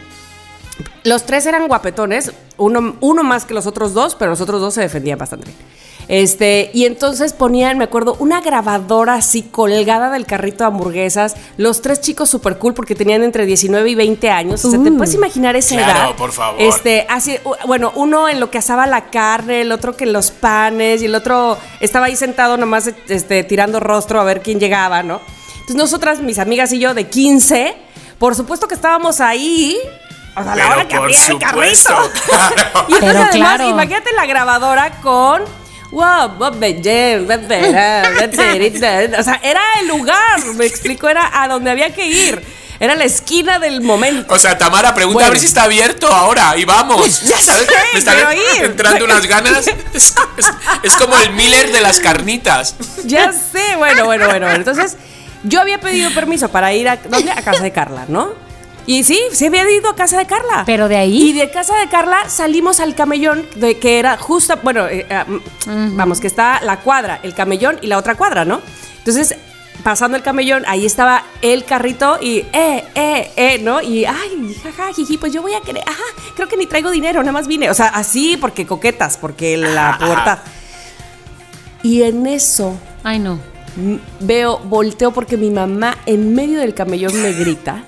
[1.05, 4.73] los tres eran guapetones, uno, uno más que los otros dos, pero los otros dos
[4.75, 5.51] se defendían bastante.
[6.09, 11.35] Este, y entonces ponían, me acuerdo, una grabadora así colgada del carrito de hamburguesas.
[11.57, 14.65] Los tres chicos super cool porque tenían entre 19 y 20 años.
[14.65, 16.17] O sea, ¿te puedes imaginar esa Claro, edad?
[16.17, 16.61] por favor.
[16.61, 17.37] Este, así,
[17.67, 21.07] bueno, uno en lo que asaba la carne, el otro que en los panes y
[21.07, 25.21] el otro estaba ahí sentado nomás este, tirando rostro a ver quién llegaba, ¿no?
[25.55, 27.75] Entonces nosotras, mis amigas y yo de 15,
[28.19, 29.79] por supuesto que estábamos ahí.
[30.37, 31.95] O sea, a la hora que por abría el carrito.
[32.27, 32.55] claro.
[32.89, 33.69] Y entonces Pero además, claro.
[33.69, 35.43] imagínate la grabadora con.
[35.93, 37.21] Wow, Verita.
[39.19, 42.43] O sea, era el lugar, me explico, era a donde había que ir.
[42.81, 44.35] Era la esquina del momento.
[44.35, 45.29] O sea, Tamara pregunta Bueno.
[45.29, 47.23] a ver si está abierto ahora y vamos.
[47.27, 47.53] Ya sé,
[47.93, 48.17] Me están
[48.61, 49.69] entrando unas ganas.
[49.69, 50.53] Es, es-
[50.83, 52.75] es como el Miller de las carnitas.
[53.05, 54.27] Ya sé, bueno, bueno.
[54.27, 54.51] bueno.
[54.51, 54.97] Entonces,
[55.45, 57.31] yo había pedido permiso para ir a, ¿dónde?
[57.31, 58.31] a casa de Carla, ¿no?
[58.87, 60.65] Y sí, sí había ido a casa de Carla.
[60.67, 64.55] Pero de ahí- Y de casa de Carla salimos al camellón, de que era justo,
[64.63, 65.25] bueno, eh, ah,
[65.67, 68.61] mm, vamos, que está la cuadra, el camellón y la otra cuadra, ¿no?
[68.99, 69.37] Entonces,
[69.85, 73.81] pasando el camellón, ahí estaba el carrito y, eh, eh, eh, ¿no?
[73.83, 76.03] Y, ay, jaja, jiji, pues yo voy a querer, ajá,
[76.35, 77.71] creo que ni traigo dinero, nada más vine.
[77.71, 80.39] O sea, así porque coquetas, porque la pubertad.
[81.85, 83.41] Y en eso Ay, no.
[84.21, 87.85] veo, volteo porque mi mamá en medio del camellón me grita.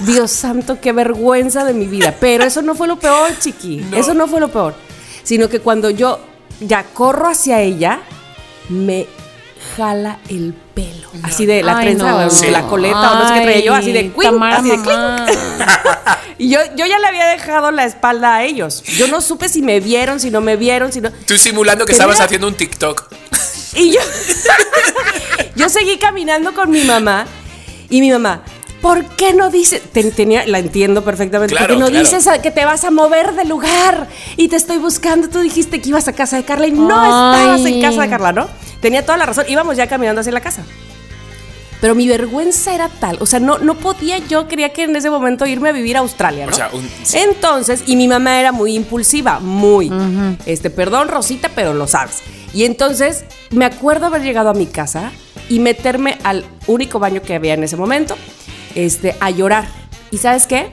[0.00, 2.14] Dios santo, qué vergüenza de mi vida.
[2.20, 3.84] Pero eso no fue lo peor, chiqui.
[3.94, 4.74] Eso no fue lo peor.
[5.22, 6.20] Sino que cuando yo
[6.60, 8.00] ya corro hacia ella,
[8.68, 9.06] me
[9.76, 11.08] jala el pelo.
[11.22, 12.26] Así de la Ay, trenza, no.
[12.26, 12.50] o Sí.
[12.50, 14.76] la coleta, o no sé qué traía yo, así de Tamara, así de.
[16.38, 18.82] Y yo, yo ya le había dejado la espalda a ellos.
[18.96, 21.10] Yo no supe si me vieron, si no me vieron, si no.
[21.12, 23.12] Tú simulando que estabas haciendo un TikTok.
[23.74, 24.00] Y yo,
[25.56, 27.26] yo seguí caminando con mi mamá
[27.90, 28.42] y mi mamá,
[28.82, 29.82] ¿por qué no dices?
[29.92, 31.54] Te- tenía, la entiendo perfectamente.
[31.54, 32.04] Claro, ¿Por qué no claro.
[32.04, 35.28] dices a- que te vas a mover de lugar y te estoy buscando?
[35.28, 37.08] Tú dijiste que ibas a casa de Carla y no Ay.
[37.08, 38.48] estabas en casa de Carla, ¿no?
[38.80, 39.44] Tenía toda la razón.
[39.48, 40.62] Íbamos ya caminando hacia la casa.
[41.80, 45.08] Pero mi vergüenza era tal, o sea, no, no podía yo, quería que en ese
[45.08, 46.52] momento irme a vivir a Australia, ¿no?
[46.52, 47.16] O sea, un- sí.
[47.16, 49.90] Entonces, y mi mamá era muy impulsiva, muy.
[50.44, 52.16] Este, perdón, Rosita, pero lo sabes.
[52.52, 55.10] Y entonces, me acuerdo haber llegado a mi casa
[55.48, 58.14] y meterme al único baño que había en ese momento,
[58.74, 59.66] este, a llorar.
[60.10, 60.70] ¿Y sabes qué?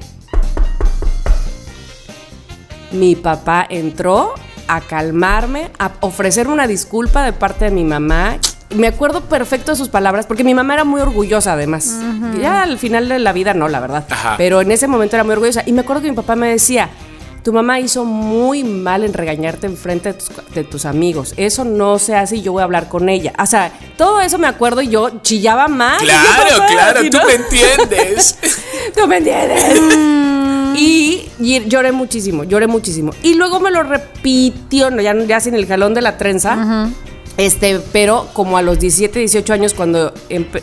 [2.92, 4.34] Mi papá entró
[4.68, 8.38] a calmarme, a ofrecerme una disculpa de parte de mi mamá.
[8.76, 12.00] Me acuerdo perfecto de sus palabras, porque mi mamá era muy orgullosa además.
[12.42, 14.06] Ya al final de la vida no, la verdad.
[14.10, 14.36] Ajá.
[14.38, 15.64] Pero en ese momento era muy orgullosa.
[15.66, 16.90] Y me acuerdo que mi papá me decía,
[17.48, 21.34] tu mamá hizo muy mal en regañarte en frente de tus, de tus amigos.
[21.38, 23.32] Eso no se hace y yo voy a hablar con ella.
[23.42, 26.02] O sea, todo eso me acuerdo y yo chillaba más.
[26.02, 28.38] Yo, Claro, claro, tú me entiendes.
[28.94, 29.80] ¿Tú me entiendes?
[30.76, 33.14] y, y lloré muchísimo, lloré muchísimo.
[33.24, 36.90] Y luego me lo repitió, no, ya, ya sin el jalón de la trenza.
[37.38, 40.14] Este, pero como a los 17, 18 años, cuando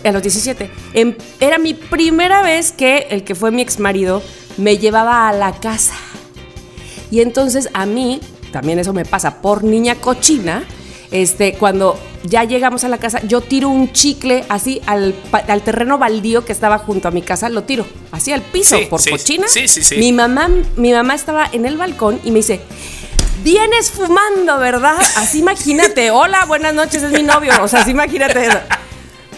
[0.04, 4.22] a los 17, em- era mi primera vez que el que fue mi ex marido
[4.58, 5.94] me llevaba a la casa.
[7.14, 8.18] Y entonces a mí,
[8.50, 10.64] también eso me pasa por niña cochina,
[11.12, 15.14] este, cuando ya llegamos a la casa, yo tiro un chicle así al,
[15.46, 18.86] al terreno baldío que estaba junto a mi casa, lo tiro así al piso Sí,
[18.90, 19.46] por sí, cochina.
[19.46, 19.94] sí, sí, sí.
[19.98, 22.60] Mi mamá, mi mamá estaba en el balcón y me dice,
[23.44, 24.96] vienes fumando, ¿verdad?
[25.16, 28.58] Así imagínate, hola, buenas noches, es mi novio, o sea, así imagínate eso.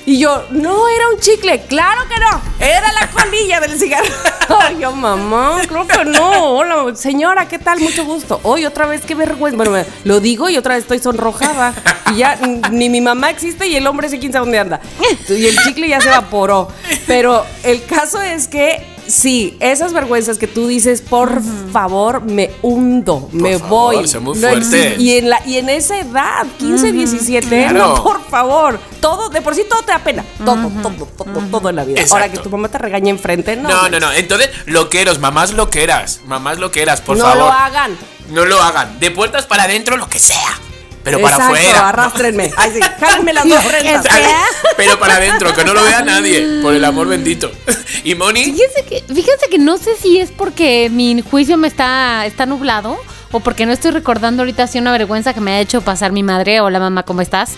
[0.06, 1.62] Y yo, no, era un chicle.
[1.62, 2.40] Claro que no.
[2.64, 4.06] Era la colilla del cigarro.
[4.60, 6.52] Ay, yo, mamá, creo que no.
[6.52, 7.80] Hola, señora, ¿qué tal?
[7.80, 8.38] Mucho gusto.
[8.44, 9.56] Hoy otra vez, qué vergüenza.
[9.56, 11.74] Bueno, lo digo y otra vez estoy sonrojada.
[12.12, 12.36] Y ya
[12.70, 14.80] ni mi mamá existe y el hombre sí quién sabe dónde anda.
[15.28, 16.68] Y el chicle ya se evaporó.
[17.08, 21.40] Pero el caso es que sí, esas vergüenzas que tú dices, por
[21.72, 24.20] favor, me hundo, me favor, voy.
[24.20, 24.96] muy No existe.
[24.98, 27.78] y en, la, y en esa edad, 15, 17, Claro.
[27.96, 28.78] no, por favor.
[29.00, 30.24] Todo, de por sí todo te da pena.
[30.44, 32.00] Todo, todo, todo, todo en la vida.
[32.10, 33.68] Ahora que tu mamá te regañe enfrente, no.
[33.68, 34.12] No, no, no.
[34.12, 36.20] Entonces, loqueros, mamás loqueras.
[36.26, 37.38] Mamás loqueras, por no favor.
[37.38, 37.96] lo hagan.
[38.30, 38.98] No lo hagan.
[38.98, 40.58] De puertas para adentro, lo que sea.
[41.06, 41.88] Pero para Exacto, afuera.
[41.88, 42.52] arrástrenme.
[42.56, 44.06] Ay, sí, jálenme las dos trenzas.
[44.76, 46.60] Pero para adentro, que no lo vea nadie.
[46.60, 47.50] Por el amor bendito.
[48.04, 52.24] Y Moni, Fíjense que, fíjense que no sé si es porque mi juicio me está,
[52.26, 52.98] está nublado
[53.32, 56.22] o porque no estoy recordando ahorita así una vergüenza que me ha hecho pasar mi
[56.22, 56.60] madre.
[56.60, 57.52] Hola mamá, ¿cómo estás?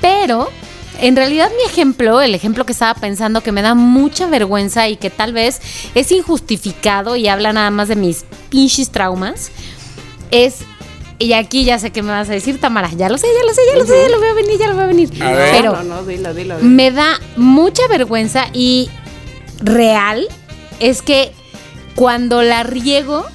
[0.00, 0.50] Pero
[1.00, 4.96] en realidad mi ejemplo, el ejemplo que estaba pensando que me da mucha vergüenza y
[4.96, 5.60] que tal vez
[5.94, 9.50] es injustificado y habla nada más de mis pinches traumas,
[10.32, 10.58] es...
[11.20, 13.52] Y aquí ya sé que me vas a decir, Tamara, ya lo sé, ya lo
[13.52, 15.10] sé, ya lo sé, ya lo veo venir, ya lo veo venir.
[15.22, 15.50] A ver.
[15.52, 16.56] Pero No, no, dilo, dilo.
[16.58, 16.68] dilo.
[16.68, 18.88] me da mucha vergüenza y
[19.60, 20.28] real
[20.78, 21.32] es que
[21.96, 23.26] cuando la riego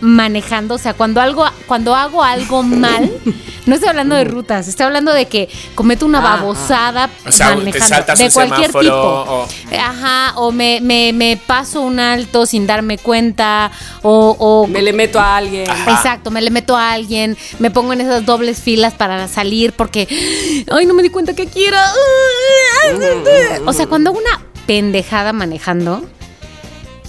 [0.00, 3.10] manejando, o sea, cuando algo, cuando hago algo mal,
[3.66, 7.54] no estoy hablando de rutas, estoy hablando de que cometo una Ah, babosada O sea,
[7.56, 8.94] manejando de cualquier tipo.
[8.94, 13.70] o- Ajá, o me, me, me paso un alto sin darme cuenta,
[14.02, 15.68] o, o Me le meto a alguien.
[15.70, 15.90] Ajá.
[15.92, 20.08] Exacto, me le meto a alguien, me pongo en esas dobles filas para salir porque,
[20.70, 21.76] ay, no me di cuenta que quiero.
[23.66, 26.04] O sea, cuando hago una pendejada manejando,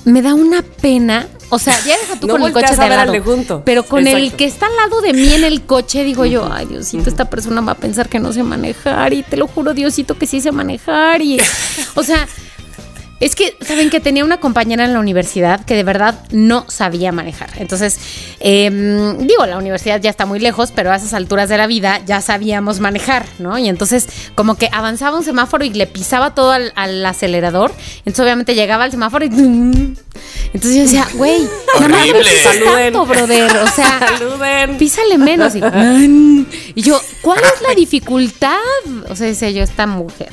[0.06, 1.28] me da una pena.
[1.54, 3.12] O sea, ya deja tú No con el coche de lado.
[3.12, 3.62] de.
[3.66, 6.66] Pero con el que está al lado de mí en el coche, digo yo, ay,
[6.66, 9.12] Diosito, esta persona va a pensar que no sé manejar.
[9.12, 11.22] Y te lo juro, Diosito, que sí sé manejar.
[11.22, 11.40] Y,
[11.96, 12.26] o sea,
[13.22, 17.12] es que, ¿saben que tenía una compañera en la universidad que de verdad no sabía
[17.12, 17.52] manejar?
[17.58, 18.00] Entonces,
[18.40, 22.02] em, digo, la universidad ya está muy lejos, pero a esas alturas de la vida
[22.08, 23.60] ya sabíamos manejar, ¿no?
[23.60, 27.72] Y entonces, como que avanzaba un semáforo y le pisaba todo al, al acelerador.
[28.00, 29.30] Entonces, obviamente llegaba al semáforo y.
[30.54, 31.48] Entonces yo decía, güey,
[31.80, 33.56] nada más no pises tanto, brother.
[33.58, 34.78] O sea, Saluden.
[34.78, 35.54] písale menos.
[35.56, 35.62] Y,
[36.74, 38.58] y yo, ¿cuál es la dificultad?
[39.10, 40.32] O sea, decía yo, esta mujer.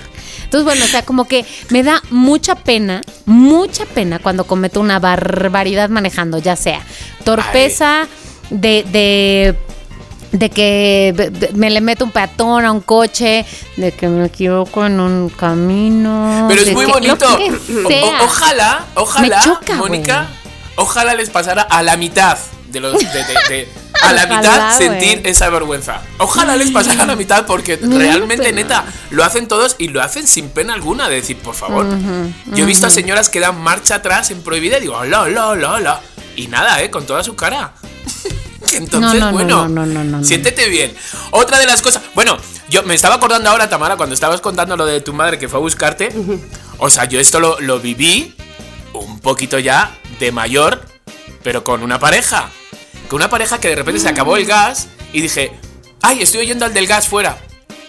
[0.48, 4.98] Entonces, bueno, o sea, como que me da mucha pena, mucha pena cuando cometo una
[4.98, 6.80] barbaridad manejando, ya sea
[7.22, 8.06] torpeza
[8.48, 9.54] de, de,
[10.32, 13.44] de que me le meto un peatón a un coche,
[13.76, 16.46] de que me equivoco en un camino.
[16.48, 17.26] Pero es muy que- bonito.
[17.84, 19.42] O- ojalá, ojalá,
[19.76, 20.28] Mónica,
[20.76, 22.38] ojalá les pasara a la mitad
[22.70, 22.98] de los.
[22.98, 23.68] de- de- de-
[24.02, 26.00] a la Ojalá, mitad sentir esa vergüenza.
[26.18, 30.26] Ojalá les pasara a la mitad porque realmente, neta, lo hacen todos y lo hacen
[30.26, 31.86] sin pena alguna de decir, por favor.
[32.46, 35.48] Yo he visto a señoras que dan marcha atrás en prohibida y digo, hola, hola,
[35.48, 36.00] hola, hola.
[36.36, 36.90] Y nada, ¿eh?
[36.90, 37.72] Con toda su cara.
[38.72, 40.24] Entonces, No, no, no, bueno, no, no, no, no, no.
[40.24, 40.94] siéntete bien.
[41.30, 42.36] Otra de las cosas, bueno,
[42.68, 45.58] yo me estaba acordando ahora, Tamara, cuando estabas contando lo de tu madre que fue
[45.58, 46.10] a buscarte.
[46.78, 48.34] O sea, yo esto lo, lo viví
[48.92, 50.84] un poquito ya de mayor,
[51.48, 52.50] pero con una pareja.
[53.08, 55.50] Con una pareja que de repente se acabó el gas y dije,
[56.02, 57.38] ay, estoy oyendo al del gas fuera.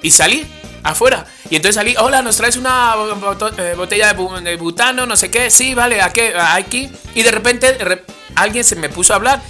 [0.02, 0.50] Y salí
[0.82, 1.26] afuera.
[1.50, 2.94] Y entonces salí, hola, ¿nos traes una
[3.58, 5.06] eh, botella de, bu- de butano?
[5.06, 5.52] No sé qué.
[5.52, 6.34] Sí, vale, ¿a qué?
[6.40, 6.90] Aquí.
[7.16, 7.78] Y de repente
[8.36, 9.42] alguien se me puso a hablar.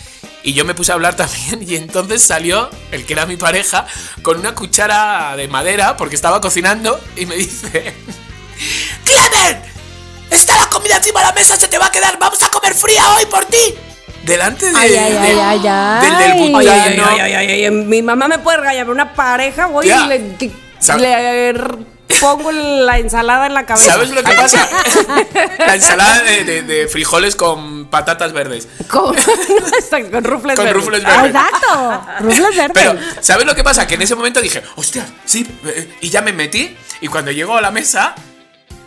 [0.41, 1.61] Y yo me puse a hablar también.
[1.61, 3.85] Y entonces salió el que era mi pareja
[4.23, 6.99] con una cuchara de madera porque estaba cocinando.
[7.15, 7.93] Y me dice:
[9.05, 9.61] ¡Clemen!
[10.31, 11.55] ¡Está la comida encima de la mesa!
[11.55, 12.17] ¡Se te va a quedar!
[12.17, 13.75] ¡Vamos a comer fría hoy por ti!
[14.29, 16.01] Delante de, Ay, ay, de- ay, ay, ay.
[16.09, 17.03] del del butano.
[17.09, 20.19] ay, ay, ay, mi mamá me puede regañar, pero una pareja, voy y le,
[20.97, 21.53] le
[22.21, 23.91] pongo la ensalada en la cabeza.
[23.93, 24.67] ¿Sabes lo que pasa?
[25.59, 28.67] la ensalada de, de- de frijoles con patatas verdes.
[28.87, 29.15] Con,
[30.11, 30.73] con rufles Con verdes.
[30.73, 31.25] rufles verdes.
[31.25, 32.01] Exacto.
[32.21, 32.71] Rufles verdes.
[32.73, 33.87] Pero, ¿sabes lo que pasa?
[33.87, 36.75] Que en ese momento dije, hostia, sí, eh, y ya me metí.
[37.01, 38.13] Y cuando llego a la mesa,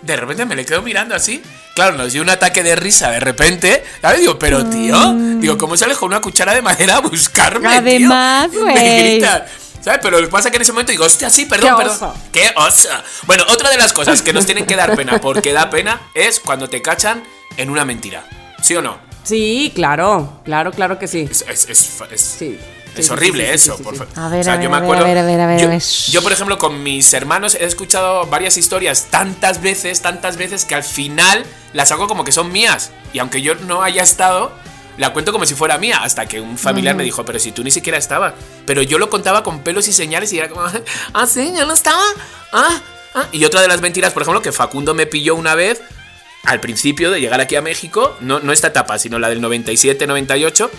[0.02, 1.42] de repente me le quedo mirando así.
[1.74, 3.82] Claro, nos dio un ataque de risa de repente.
[4.02, 4.20] ¿Sabes?
[4.20, 7.68] Digo, pero tío, digo, ¿cómo sales con una cuchara de madera a buscarme?
[7.68, 9.20] Además, güey.
[9.20, 9.98] ¿Sabes?
[10.02, 12.12] Pero lo que pasa es que en ese momento digo, hostia, sí, perdón, Qué perdón.
[12.30, 12.88] ¡Qué oso!
[13.26, 16.38] Bueno, otra de las cosas que nos tienen que dar pena, porque da pena, es
[16.38, 17.24] cuando te cachan
[17.56, 18.24] en una mentira.
[18.62, 18.98] ¿Sí o no?
[19.24, 21.26] Sí, claro, claro, claro que sí.
[21.30, 22.58] Es, es, es, es- Sí.
[22.96, 23.76] Es horrible eso.
[24.16, 25.04] A ver, a ver, yo me a ver, acuerdo.
[25.04, 30.02] a ver, yo, yo, por ejemplo, con mis hermanos he escuchado varias historias tantas veces,
[30.02, 32.92] tantas veces que al final las hago como que son mías.
[33.12, 34.52] Y aunque yo no haya estado,
[34.98, 36.00] la cuento como si fuera mía.
[36.02, 38.34] Hasta que un familiar me dijo, pero si tú ni siquiera estabas.
[38.66, 40.64] Pero yo lo contaba con pelos y señales y era como,
[41.14, 42.02] ah, sí, yo no estaba.
[42.52, 42.80] Ah,
[43.14, 43.26] ah.
[43.32, 45.80] Y otra de las mentiras, por ejemplo, que Facundo me pilló una vez
[46.44, 50.70] al principio de llegar aquí a México, no, no esta etapa, sino la del 97-98,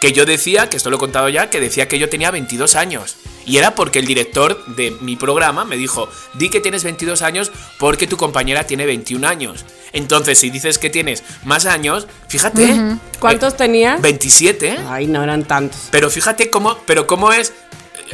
[0.00, 2.74] que yo decía, que esto lo he contado ya, que decía que yo tenía 22
[2.74, 3.16] años.
[3.46, 7.52] Y era porque el director de mi programa me dijo, di que tienes 22 años
[7.78, 9.64] porque tu compañera tiene 21 años.
[9.92, 12.96] Entonces, si dices que tienes más años, fíjate.
[13.18, 14.00] ¿Cuántos eh, tenías?
[14.00, 14.78] 27, ¿eh?
[14.88, 15.88] Ay, no eran tantos.
[15.90, 17.52] Pero fíjate cómo, pero cómo es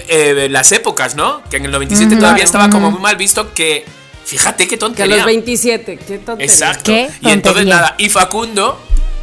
[0.09, 1.42] eh, las épocas, ¿no?
[1.51, 3.85] Que en el 97 todavía estaba como muy mal visto que,
[4.25, 5.16] fíjate qué Que tontería.
[5.16, 6.53] los 27, qué tontería.
[6.53, 6.85] Exacto.
[6.85, 8.81] Qué y entonces nada, y Facundo,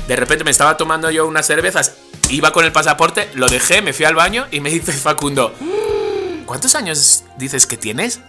[0.07, 1.93] de repente me estaba tomando yo unas cervezas,
[2.29, 5.53] iba con el pasaporte, lo dejé, me fui al baño y me dice Facundo,
[6.45, 8.19] ¿cuántos años dices que tienes?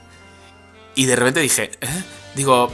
[0.94, 2.04] Y de repente dije, ¿eh?
[2.34, 2.72] digo,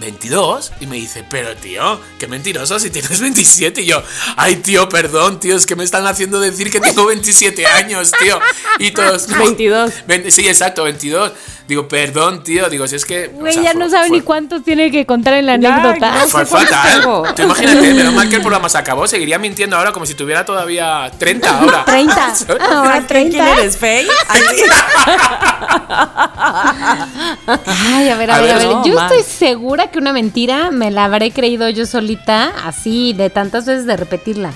[0.00, 0.72] 22.
[0.80, 3.80] Y me dice, pero tío, qué mentiroso si tienes 27.
[3.82, 4.02] Y yo,
[4.36, 8.38] ay tío, perdón, tío, es que me están haciendo decir que tengo 27 años, tío.
[8.78, 9.92] Y todos, 22.
[10.06, 11.32] Ven- Sí, exacto, 22.
[11.66, 13.26] Digo, perdón, tío, digo, si es que...
[13.26, 15.56] o Güey, sea, ya fue- no sabe fue- ni cuántos tiene que contar en la
[15.58, 16.14] Ya, anécdota.
[16.20, 16.26] ya.
[16.26, 17.02] fue fatal.
[17.36, 19.06] Tú imagínate, menos mal que el programa se acabó.
[19.06, 21.84] Seguiría mintiendo ahora como si tuviera todavía 30 ahora.
[21.84, 22.34] 30.
[22.72, 23.52] Ahora ¿Quién 30.
[23.58, 24.08] eres, Faye?
[27.46, 28.76] Ay, a ver, a, A ver, a ver, ver.
[28.76, 29.12] no, yo man.
[29.12, 33.86] estoy segura que una mentira me la habré creído yo solita, así, de tantas veces
[33.86, 34.52] de repetirla.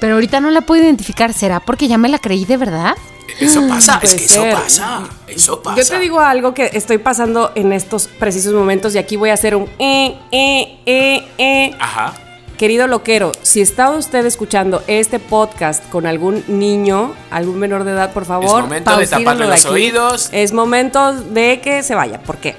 [0.00, 1.32] Pero ahorita no la puedo identificar.
[1.32, 2.96] ¿Será porque ya me la creí de verdad?
[3.40, 5.08] Eso pasa, es Puede que eso pasa.
[5.26, 5.80] Eso pasa.
[5.80, 9.34] Yo te digo algo que estoy pasando en estos precisos momentos y aquí voy a
[9.34, 11.76] hacer un eh, eh, eh, eh.
[11.78, 12.14] Ajá.
[12.56, 18.12] Querido loquero, si está usted escuchando este podcast con algún niño, algún menor de edad,
[18.12, 19.72] por favor, momento de taparle los aquí.
[19.72, 20.28] oídos.
[20.32, 22.20] Es momento de que se vaya.
[22.20, 22.56] ¿Por qué?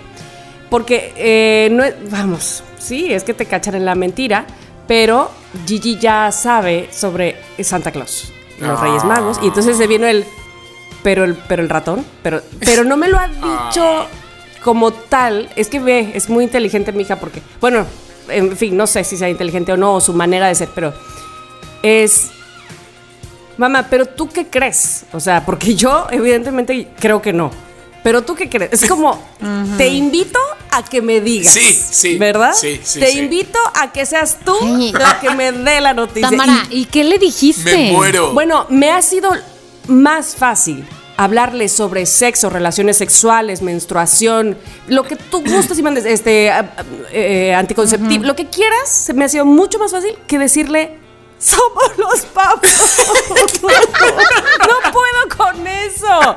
[0.70, 4.46] Porque eh, no es, vamos, sí, es que te cachan en la mentira,
[4.88, 5.32] pero
[5.66, 8.84] Gigi ya sabe sobre Santa Claus, los Ah.
[8.84, 10.26] Reyes Magos, y entonces se vino el,
[11.02, 13.28] pero el, pero el ratón, pero, pero no me lo ha
[13.70, 14.06] dicho
[14.64, 15.50] como tal.
[15.56, 17.86] Es que ve, es muy inteligente mi hija porque, bueno,
[18.28, 20.94] en fin, no sé si sea inteligente o no, o su manera de ser, pero
[21.82, 22.30] es
[23.58, 25.04] Mamá, pero tú qué crees?
[25.12, 27.52] O sea, porque yo evidentemente creo que no.
[28.04, 28.72] Pero tú qué crees?
[28.82, 29.22] Es como,
[29.78, 30.40] te invito
[30.72, 31.52] a que me digas.
[31.52, 32.54] Sí, sí, ¿Verdad?
[32.54, 33.20] sí, sí, Te sí.
[33.20, 34.94] invito a que seas tú Sí.
[34.94, 36.30] la que me dé la noticia.
[36.30, 37.76] Tamara, Y, ¿y qué le dijiste?
[37.76, 38.34] Me muero.
[38.34, 39.32] bueno, me ha sido
[39.88, 44.58] más fácil hablarle sobre sexo, relaciones sexuales, menstruación,
[44.88, 46.50] lo que tú gustes y mandes, este,
[47.12, 50.98] eh, anticonceptivo, lo que quieras, se me ha sido mucho más fácil que decirle,
[51.38, 52.96] somos los papás.
[53.62, 56.36] no puedo con eso.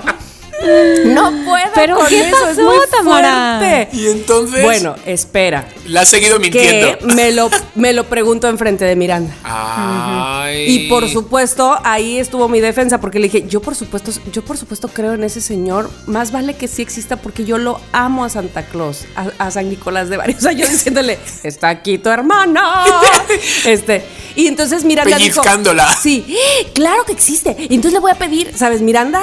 [1.06, 3.58] No puedo ¿Pero con qué eso, es pasó, muy Tamara?
[3.58, 3.96] fuerte.
[3.96, 4.62] Y entonces.
[4.62, 5.68] Bueno, espera.
[5.86, 7.14] La has seguido Que mintiendo.
[7.14, 9.34] me lo, me lo pregunto enfrente de Miranda.
[9.44, 10.64] Ay.
[10.68, 14.56] Y por supuesto, ahí estuvo mi defensa, porque le dije, yo por supuesto, yo por
[14.56, 18.28] supuesto creo en ese señor, más vale que sí exista porque yo lo amo a
[18.28, 22.84] Santa Claus, a, a San Nicolás de varios años diciéndole, está aquí tu hermana.
[23.66, 24.04] este,
[24.36, 25.94] y entonces Miranda dijo, Pellizcándola.
[26.00, 26.24] sí,
[26.74, 27.56] claro que existe.
[27.58, 28.80] Y entonces le voy a pedir, ¿sabes?
[28.82, 29.20] Miranda,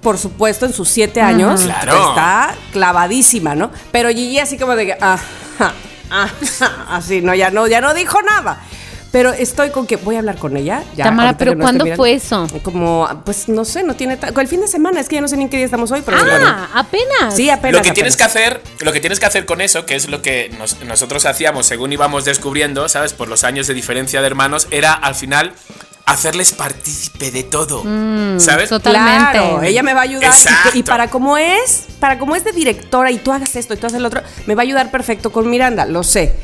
[0.00, 2.10] por supuesto, en sus siete años, Claro.
[2.10, 3.70] está clavadísima, ¿no?
[3.92, 5.20] Pero Gigi así como de que, ajá,
[6.10, 8.60] ajá, así, no, ya no, ya no dijo nada.
[9.10, 10.82] Pero estoy con que voy a hablar con ella.
[10.94, 12.46] Ya, Tamara, ¿pero no cuándo fue eso?
[12.62, 14.18] Como, pues no sé, no tiene.
[14.38, 16.02] El fin de semana, es que ya no sé ni en qué día estamos hoy,
[16.04, 16.46] pero bueno.
[16.46, 17.34] Ah, apenas.
[17.34, 17.78] Sí, apenas.
[17.78, 18.58] Lo que tienes que apenas.
[18.58, 21.64] hacer, lo que tienes que hacer con eso, que es lo que nos- nosotros hacíamos
[21.64, 23.14] según íbamos descubriendo, ¿sabes?
[23.14, 25.54] Por los años de diferencia de hermanos, era al final
[26.10, 27.82] hacerles partícipe de todo.
[28.38, 28.68] ¿Sabes?
[28.68, 29.32] totalmente.
[29.38, 30.24] Claro, ella me va a ayudar.
[30.24, 30.70] Y- Exacto.
[30.78, 33.86] Y, para como es, para como es de directora y tú hagas esto y tú
[33.86, 36.34] haces lo otro, me va a ayudar perfecto con Miranda, lo sé.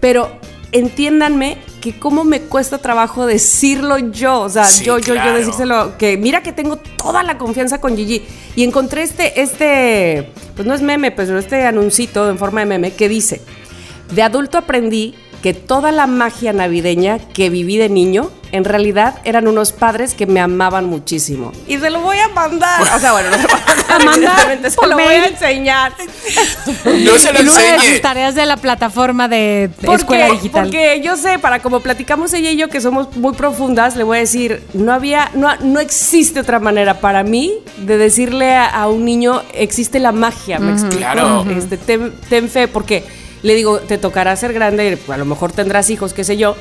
[0.00, 0.38] Pero
[0.72, 5.30] entiéndanme que cómo me cuesta trabajo decirlo yo, o sea, Sí, yo, yo, claro.
[5.32, 8.26] yo decírselo, que mira que tengo toda la confianza con Gigi.
[8.56, 12.92] Y encontré este, este, pues no es meme, pero este anuncito en forma de meme
[12.92, 13.40] que dice,
[14.12, 19.46] de adulto aprendí que toda la magia navideña que viví de niño, en realidad eran
[19.46, 21.52] unos padres que me amaban muchísimo.
[21.68, 22.80] Y se lo voy a mandar.
[22.80, 25.92] O sea, bueno, no se lo voy a mandar, se lo voy a enseñar.
[26.86, 28.00] No se lo En una de sus enseñe.
[28.00, 30.62] tareas de la plataforma de Porque, escuela digital.
[30.62, 34.16] porque yo sé, para como platicamos ella y yo, que somos muy profundas, le voy
[34.16, 38.88] a decir, no había, no, no existe otra manera para mí de decirle a, a
[38.88, 40.96] un niño, existe la magia, me explico.
[40.96, 41.44] Claro.
[41.54, 43.04] Este, ten, ten fe, porque
[43.44, 46.56] le digo, te tocará ser grande, a lo mejor tendrás hijos, qué sé yo,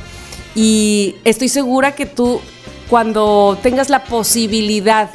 [0.54, 2.42] y estoy segura que tú,
[2.90, 5.10] cuando tengas la posibilidad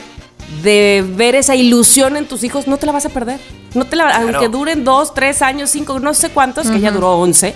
[0.62, 3.38] de ver esa ilusión en tus hijos, no te la vas a perder.
[3.74, 7.18] No te la, aunque duren dos, tres años, cinco, no sé cuántos, que ya duró
[7.18, 7.54] once.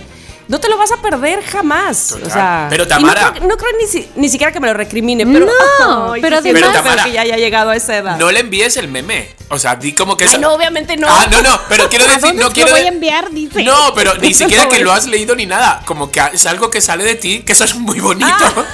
[0.53, 2.09] No te lo vas a perder jamás.
[2.09, 2.27] Total.
[2.27, 4.67] O sea, Pero, y no Tamara- creo- no creo, ni, si- ni siquiera que me
[4.69, 5.47] lo recrimine, pero.
[5.47, 8.19] No, pero además- Pero, Tamara, que ya haya llegado a esa edad.
[8.19, 9.31] No le envíes el meme.
[9.49, 11.07] O sea, di como que Ay, no, obviamente no.
[11.09, 12.69] Ah, no, no, pero quiero decir, dónde no quiero.
[12.71, 13.31] lo voy a enviar?
[13.31, 13.65] Dice.
[13.65, 15.81] No, pero ni siquiera que lo has leído ni nada.
[15.87, 18.27] Como que es algo que sale de ti, que eso es muy bonito.
[18.31, 18.65] Ah.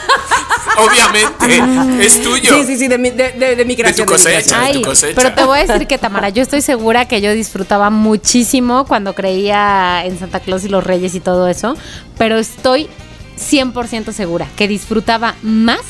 [0.78, 2.52] Obviamente, es tuyo.
[2.54, 4.06] Sí, sí, sí, de mi, de, de- de mi creación.
[4.06, 4.54] tu de mi cosecha.
[4.56, 4.72] creación.
[4.72, 5.14] de tu cosecha.
[5.20, 9.14] pero te voy a decir que Tamara, yo estoy segura que yo disfrutaba muchísimo cuando
[9.14, 11.67] creía en Santa Claus y los Reyes y todo eso,
[12.16, 12.88] pero estoy
[13.38, 15.80] 100% segura que disfrutaba más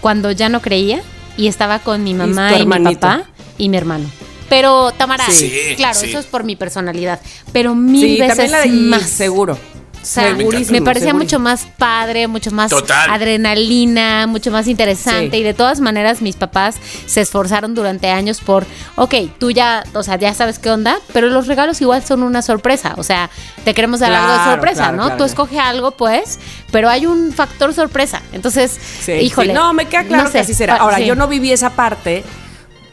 [0.00, 1.00] cuando ya no creía
[1.36, 3.24] y estaba con mi mamá y, mi papá
[3.58, 4.04] y mi hermano.
[4.48, 6.06] Pero Tamara, Sí, claro, sí.
[6.10, 7.20] eso es por mi personalidad,
[7.52, 9.02] pero mil Sí, veces también la de más.
[9.08, 9.58] seguro.
[10.02, 13.08] O sea, me parecía mucho más padre, mucho más Total.
[13.08, 15.30] adrenalina, mucho más interesante.
[15.36, 15.36] Sí.
[15.38, 20.02] Y de todas maneras, mis papás se esforzaron durante años por, ok, tú ya, o
[20.02, 22.94] sea, ya sabes qué onda, pero los regalos igual son una sorpresa.
[22.96, 23.30] O sea,
[23.64, 25.02] te queremos dar algo de Claro, sorpresa, claro, ¿no?
[25.04, 25.30] claro, tú claro.
[25.30, 26.38] escoge algo, pues,
[26.72, 28.22] pero hay un factor sorpresa.
[28.32, 29.48] Entonces, Sí, híjole.
[29.50, 29.54] sí.
[29.54, 30.76] No, me queda claro no que así será.
[30.76, 31.04] Ahora, sí.
[31.04, 32.24] yo no viví esa parte.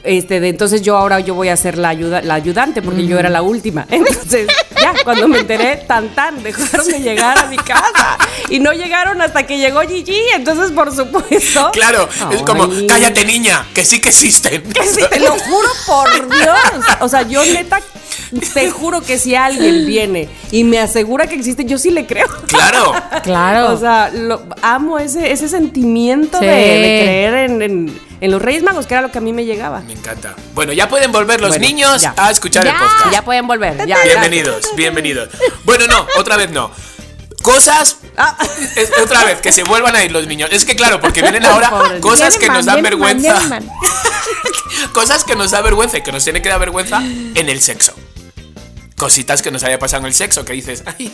[0.01, 3.19] Este, de entonces yo ahora yo voy a ser la ayuda, la ayudante porque yo
[3.19, 3.85] era la última.
[3.91, 4.47] Entonces,
[5.03, 8.17] cuando me enteré, tan tan, dejaron de llegar a mi casa.
[8.49, 10.19] Y no llegaron hasta que llegó Gigi.
[10.33, 11.71] Entonces, por supuesto.
[11.71, 14.63] Claro, es como, cállate niña, que sí que existen.
[14.63, 16.59] Que sí, te lo juro por Dios.
[17.01, 17.81] O sea, yo neta
[18.53, 22.27] te juro que si alguien viene y me asegura que existe, yo sí le creo.
[22.47, 22.93] Claro.
[23.23, 23.73] Claro.
[23.73, 26.45] O sea, lo- amo ese, ese sentimiento Sí.
[26.45, 29.31] de, de creer en, en- en los Reyes Magos, que era lo que a mí
[29.33, 29.79] me llegaba.
[29.81, 30.35] Me encanta.
[30.53, 32.13] Bueno, ya pueden volver los Bueno, niños ya.
[32.17, 33.11] a escuchar el podcast.
[33.11, 33.77] Ya pueden volver.
[33.87, 34.03] Ya, ya.
[34.03, 35.29] Bienvenidos, bienvenidos.
[35.63, 36.69] Bueno, no, otra vez no.
[37.41, 37.97] Cosas.
[38.17, 38.35] Ah.
[38.75, 40.49] es- otra vez, que se vuelvan a ir los niños.
[40.51, 41.71] Es que claro, porque vienen ahora
[42.01, 43.39] cosas que nos dan vergüenza.
[44.93, 47.93] Cosas que nos da vergüenza y que nos tiene que dar vergüenza en el sexo.
[48.99, 51.11] Cositas que nos haya pasado en el sexo que dices, ay,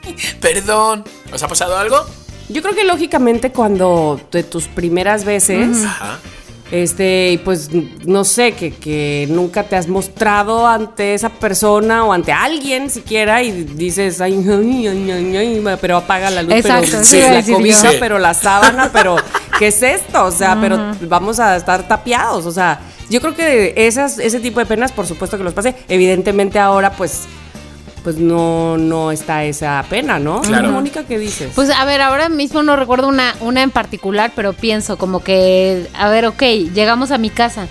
[0.40, 1.04] perdón.
[1.32, 1.96] ¿Os ha pasado algo?
[2.48, 6.18] Yo creo que lógicamente cuando de tus primeras veces, Ajá.
[6.70, 7.70] este, pues
[8.04, 13.42] no sé, que, que nunca te has mostrado ante esa persona o ante alguien siquiera
[13.42, 17.42] y dices, ay, ay, ay, ay, ay", pero apaga la luz, Exacto, pero sí la
[17.42, 17.96] Sí.
[17.98, 19.16] pero la sábana, pero
[19.58, 20.24] ¿qué es esto?
[20.24, 22.80] O sea, pero vamos a estar tapiados, o sea,
[23.10, 25.74] yo creo que esas, ese tipo de penas, por supuesto que los pasé.
[25.88, 27.22] Evidentemente ahora, pues,
[28.02, 30.40] pues no, no está esa pena, ¿no?
[30.40, 30.70] Claro.
[30.70, 31.52] Mónica, ¿qué dices?
[31.54, 35.86] Pues a ver, ahora mismo no recuerdo una, una en particular, pero pienso como que,
[35.94, 36.42] a ver, ok,
[36.74, 37.66] llegamos a mi casa.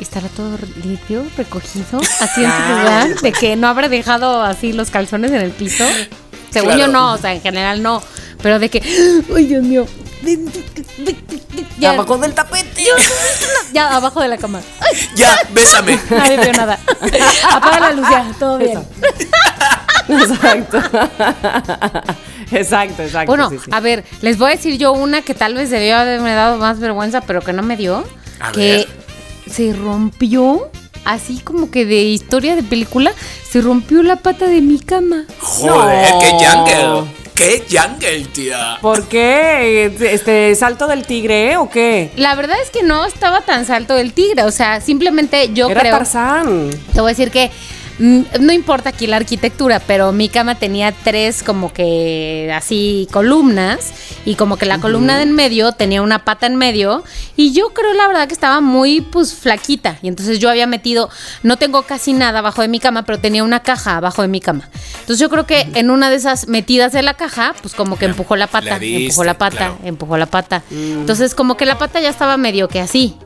[0.00, 3.20] ¿Estará todo limpio, recogido, así en su lugar?
[3.20, 5.84] ¿De que no habrá dejado así los calzones en el piso?
[6.50, 8.02] Según yo no, o sea, en general no.
[8.42, 8.82] Pero de que,
[9.34, 9.86] ¡ay, Dios mío!
[11.78, 12.84] Ya, Abajo del tapete.
[13.72, 14.60] ya abajo de la cama.
[14.80, 15.08] ¡Ay!
[15.16, 15.98] Ya, bésame.
[16.10, 16.78] Nadie vio nada.
[17.52, 18.80] Apaga la luz ya, todo bien.
[20.08, 20.78] Exacto.
[22.52, 23.26] exacto, exacto.
[23.26, 23.70] Bueno, sí, sí.
[23.72, 26.78] a ver, les voy a decir yo una que tal vez debió haberme dado más
[26.78, 28.04] vergüenza, pero que no me dio.
[28.40, 28.88] A que ver.
[29.50, 30.70] se rompió,
[31.04, 33.12] así como que de historia de película,
[33.50, 35.24] se rompió la pata de mi cama.
[35.40, 36.20] Joder, No.
[36.20, 37.23] qué jungle.
[37.34, 38.78] Qué jungle, tía.
[38.80, 39.92] ¿Por qué?
[40.00, 42.12] ¿Este salto del tigre eh, o qué?
[42.14, 45.80] La verdad es que no estaba tan salto el tigre, o sea, simplemente yo Era
[45.80, 45.96] creo...
[45.96, 46.70] Tarzán.
[46.92, 47.50] Te voy a decir que
[47.98, 53.92] no importa aquí la arquitectura, pero mi cama tenía tres como que así columnas
[54.24, 57.04] y como que la columna de en medio tenía una pata en medio
[57.36, 61.08] y yo creo la verdad que estaba muy pues flaquita y entonces yo había metido,
[61.42, 64.40] no tengo casi nada abajo de mi cama, pero tenía una caja abajo de mi
[64.40, 64.68] cama.
[65.00, 68.06] Entonces yo creo que en una de esas metidas de la caja, pues como que
[68.06, 69.78] empujó la pata, diste, empujó la pata, claro.
[69.84, 70.62] empujó la pata.
[70.70, 73.16] Entonces como que la pata ya estaba medio que así.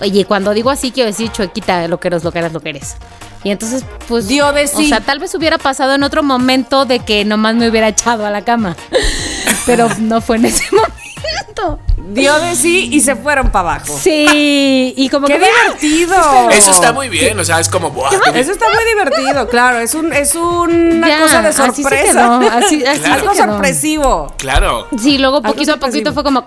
[0.00, 2.68] Oye, cuando digo así quiero decir chuequita, lo que eres, lo que eres, lo que
[2.68, 2.96] eres.
[3.44, 4.26] Y entonces, pues.
[4.28, 4.88] Dio de O sí.
[4.88, 8.30] sea, tal vez hubiera pasado en otro momento de que nomás me hubiera echado a
[8.30, 8.76] la cama.
[9.66, 11.78] Pero no fue en ese momento.
[12.10, 13.98] Dio de sí y se fueron para abajo.
[14.02, 14.94] Sí.
[14.96, 15.40] Y como ¡Qué que.
[15.40, 16.48] divertido!
[16.50, 19.78] Eso está muy bien, o sea, es como, buah, qué Eso está muy divertido, claro.
[19.78, 22.12] Es, un, es una Ya, cosa de así se sorpresa.
[22.12, 23.44] quedó, así- así se Algo quedó.
[23.46, 24.34] sorpresivo.
[24.38, 24.88] Claro.
[24.98, 26.44] Sí, luego Algo poquito a poquito fue como.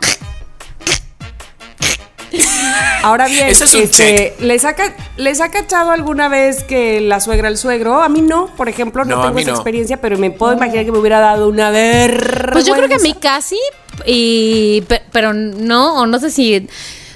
[3.03, 7.01] Ahora bien, Ese es un este, ¿les, ha, ca- ¿les ha cachado alguna vez que
[7.01, 8.01] la suegra el suegro?
[8.01, 9.55] A mí no, por ejemplo, no, tengo esa no.
[9.55, 12.51] experiencia, pero me puedo imaginar que me hubiera dado una vergüenza.
[12.51, 13.57] Pues yo creo que a mí casi.
[14.05, 14.81] Y.
[14.87, 16.67] pe- Pero no, o no sé si.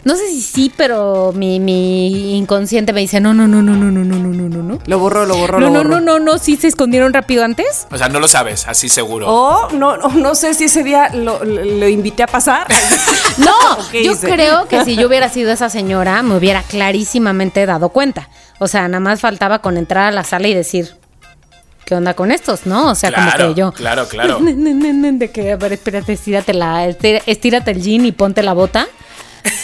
[0.05, 3.91] No sé si sí, pero mi, mi inconsciente me dice: no, no, no, no, no,
[3.91, 4.79] no, no, no, no, no, no.
[4.85, 5.99] Lo borro, lo borro, No, lo no, borro.
[5.99, 7.87] no, no, no, sí se escondieron rápido antes.
[7.91, 9.27] O sea, no lo sabes, así seguro.
[9.27, 12.67] O no, no, no sé si ese día lo, lo- lo invité a pasar.
[13.37, 13.51] No,
[13.91, 14.29] yo hice?
[14.31, 18.29] creo que si yo hubiera sido esa señora, me hubiera clarísimamente dado cuenta.
[18.59, 20.95] O sea, nada más faltaba con entrar a la sala y decir,
[21.83, 22.65] ¿qué onda con estos?
[22.65, 22.91] ¿No?
[22.91, 23.71] O sea, como que yo.
[23.71, 24.39] claro, claro.
[24.39, 28.87] De que, a ver, espérate, estírate, la, estírate el jean y ponte la bota.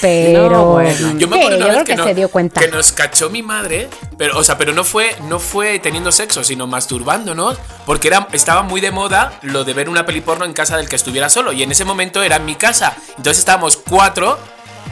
[0.02, 0.49] Pero.
[0.49, 1.18] No, bueno.
[1.18, 2.60] Yo me acuerdo una yo vez creo que, no- se dio cuenta.
[2.60, 6.43] que nos cachó mi madre, pero, o sea, pero no fue, no fue teniendo sexo,
[6.43, 10.54] sino masturbándonos, porque era, estaba muy de moda lo de ver una peli porno en
[10.54, 12.95] casa del que estuviera solo, y en ese momento era en mi casa.
[13.18, 14.38] Entonces estábamos cuatro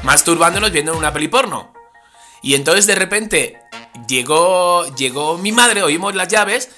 [0.04, 1.74] masturbándonos viendo una peli porno.
[2.42, 3.58] Y entonces de repente
[4.08, 6.70] llegó, llegó mi madre, oímos las llaves,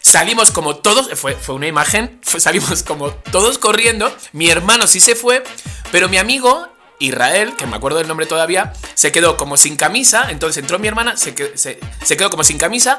[0.00, 5.00] salimos como todos, fue, fue una imagen, fue- salimos como todos corriendo, mi hermano sí
[5.00, 5.42] se fue,
[5.90, 6.68] pero mi amigo
[7.00, 10.88] Israel, que me acuerdo del nombre todavía, se quedó como sin camisa, entonces entró mi
[10.88, 12.98] hermana, se, que- se- se quedó como sin camisa,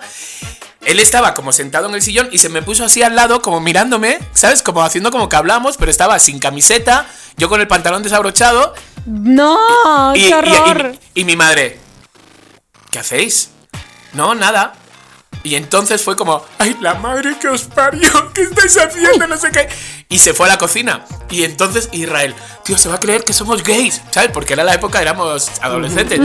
[0.86, 3.60] él estaba como sentado en el sillón y se me puso así al lado, como
[3.60, 4.64] mirándome, ¿sabes?
[4.64, 7.06] Como haciendo como que hablamos, pero estaba sin camiseta,
[7.38, 8.74] yo con el pantalón desabrochado
[9.06, 10.96] No, y, qué y- y- horror.
[11.16, 11.80] y mi madre,
[12.92, 13.50] ¿qué hacéis?
[14.14, 14.74] No, nada.
[15.44, 19.26] Y entonces fue como, ay, la madre que os parió, ¿qué estáis haciendo?
[19.26, 19.70] No sé qué.
[20.10, 21.06] Y se fue a la cocina.
[21.30, 22.36] Y entonces Israel,
[22.66, 24.32] tío, se va a creer que somos gays, ¿sabes?
[24.34, 26.20] Porque era la época, éramos adolescentes.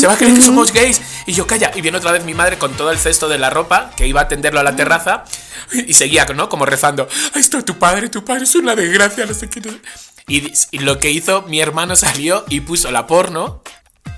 [0.00, 1.00] Se va a creer que somos gays.
[1.26, 1.70] Y yo, calla.
[1.74, 4.20] Y viene otra vez mi madre con todo el cesto de la ropa, que iba
[4.20, 5.24] a atenderlo a la terraza.
[5.72, 6.48] Y seguía, ¿no?
[6.48, 9.60] Como rezando, ahí está tu padre, tu padre es una desgracia, no sé qué.
[9.60, 9.80] no sé".
[10.28, 13.62] Y, y lo que hizo, mi hermano salió y puso la porno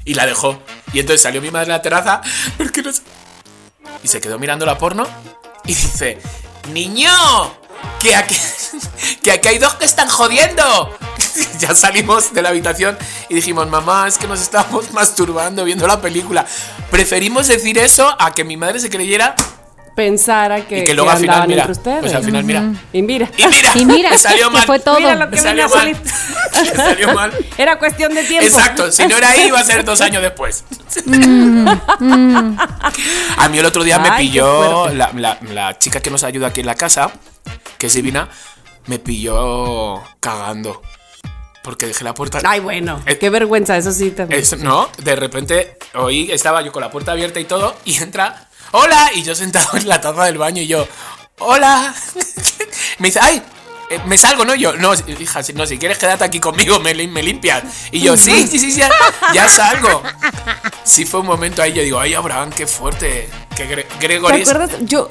[0.05, 0.63] y la dejó.
[0.93, 2.23] Y entonces salió mi madre a la terraza
[2.57, 3.03] porque no sé-
[4.03, 5.07] y se quedó mirando la porno
[5.65, 6.19] y dice,
[6.73, 7.11] niño,
[8.01, 8.37] que aquí,
[9.23, 10.97] que aquí hay dos que están jodiendo.
[11.59, 12.97] ya salimos de la habitación
[13.29, 16.47] y dijimos, mamá, es que nos estamos masturbando viendo la película.
[16.91, 19.35] Preferimos decir eso a que mi madre se creyera
[19.99, 22.01] Pensara que, y que luego al final, andaban mira, entre ustedes.
[22.03, 22.61] pues al final, mira,
[22.93, 23.29] Y mira.
[23.37, 24.65] y mira, Y mira, me salió que mal.
[24.67, 25.01] fue todo.
[25.01, 25.97] Mira lo Me que salió venía a mal.
[26.53, 26.71] salir.
[26.71, 27.33] Me salió mal.
[27.59, 28.47] Era cuestión de tiempo.
[28.47, 30.63] Exacto, si no era ahí iba a ser dos años después.
[33.37, 36.23] A mí el otro día me Ay, qué pilló la, la- la chica que nos
[36.25, 37.11] ayuda aquí en la casa,
[37.77, 38.29] que es divina,
[38.87, 40.83] me pilló cagando.
[41.63, 42.39] Porque dejé la puerta.
[42.45, 43.03] Ay, bueno.
[43.05, 44.27] Eh, qué vergüenza, eso sí te.
[44.31, 48.48] Es- no, de repente oí, estaba yo con la puerta abierta y todo, y entra,
[48.73, 49.11] ¡Hola!
[49.15, 50.87] Y yo sentado en la taza del baño y yo,
[51.39, 51.95] ¡Hola!
[52.99, 53.43] me dice, ¡ay!
[53.91, 54.55] eh, me salgo, ¿no?
[54.55, 57.63] Yo, no, hija, si, no, si quieres quedarte aquí conmigo, me, me limpias.
[57.91, 58.91] Y yo, sí, sí, sí, sí, ya,
[59.33, 60.03] ya salgo.
[60.85, 63.31] Sí, fue un momento ahí, yo digo, ay, Abraham, qué fuerte.
[63.57, 64.77] Que Gre- Gregory ¿Te es- acuerdas?
[64.83, 65.09] Yo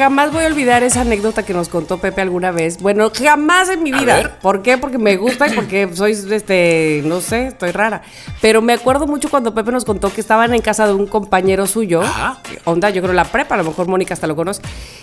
[0.00, 2.80] jamás voy a olvidar esa anécdota que nos contó Pepe alguna vez.
[2.80, 4.14] Bueno, jamás en mi A vida.
[4.16, 4.38] ver.
[4.38, 4.78] ¿Por qué?
[4.78, 8.00] Porque me gusta y porque soy, este, no sé, estoy rara.
[8.40, 11.66] Pero me acuerdo mucho cuando Pepe nos contó que estaban en casa de un compañero
[11.66, 12.00] suyo.
[12.00, 12.38] Ajá.
[12.64, 14.62] Onda, yo creo la prepa, a lo mejor Mónica hasta lo conoce.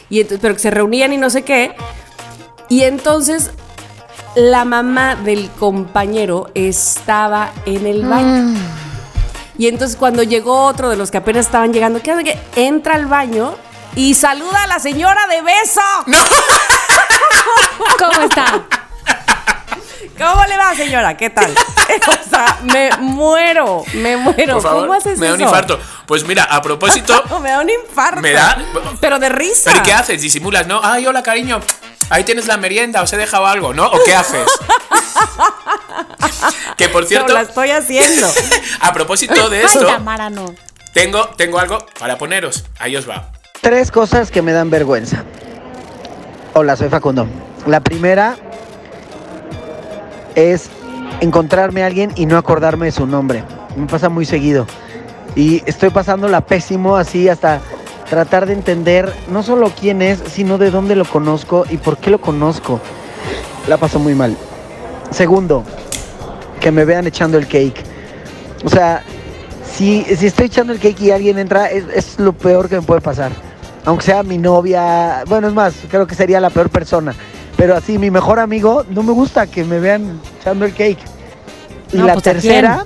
[0.09, 1.75] Y entonces, pero que se reunían y no sé qué.
[2.67, 3.51] Y entonces
[4.35, 8.55] la mamá del compañero estaba en el baño.
[9.59, 12.23] Y entonces cuando llegó otro de los que apenas estaban llegando, ¿qué hace?
[12.23, 13.53] Que entra al baño
[13.97, 15.81] y saluda a la señora de beso.
[17.99, 18.63] ¿Cómo está?
[20.17, 21.17] ¿Cómo le va, señora?
[21.17, 21.51] ¿Qué tal?
[22.07, 24.53] o sea, me muero, me muero.
[24.53, 25.79] Por favor, ¿Cómo haces me da un infarto.
[26.05, 28.21] Pues mira, a propósito, me da un infarto.
[28.21, 28.57] Me da-
[29.01, 29.71] Pero de risa.
[29.71, 30.21] ¿pero y qué haces?
[30.21, 30.79] Disimulas, ¿no?
[30.83, 31.59] Ay, hola, cariño.
[32.09, 33.85] Ahí tienes la merienda, os he dejado algo, ¿no?
[33.87, 34.47] ¿O qué haces?
[36.77, 38.31] que por No, cierto, la estoy haciendo.
[38.79, 40.53] a propósito de Ay, esto, Tamara, no.
[40.93, 42.63] tengo, tengo algo para poneros.
[42.79, 43.31] Ahí os va.
[43.67, 45.25] Tres cosas que me dan vergüenza.
[46.53, 47.27] Hola, soy Facundo.
[47.65, 48.37] La primera
[50.35, 50.69] es
[51.19, 53.43] encontrarme a alguien y no acordarme de su nombre.
[53.75, 54.65] Me pasa muy seguido.
[55.35, 57.59] Y estoy pasándola pésimo así hasta
[58.09, 62.09] tratar de entender no solo quién es, sino de dónde lo conozco y por qué
[62.09, 62.79] lo conozco.
[63.67, 64.37] La paso muy mal.
[65.11, 65.65] Segundo,
[66.61, 67.83] que me vean echando el cake.
[68.63, 69.03] O sea,
[69.69, 72.81] si, si estoy echando el cake y alguien entra, es, es lo peor que me
[72.83, 73.33] puede pasar.
[73.87, 77.15] Aunque sea mi novia, bueno, es más, creo que sería la peor persona.
[77.55, 80.99] Pero así, mi mejor amigo, no me gusta que me vean echando el cake.
[81.93, 82.85] Y No, la pues, ¿a tercera,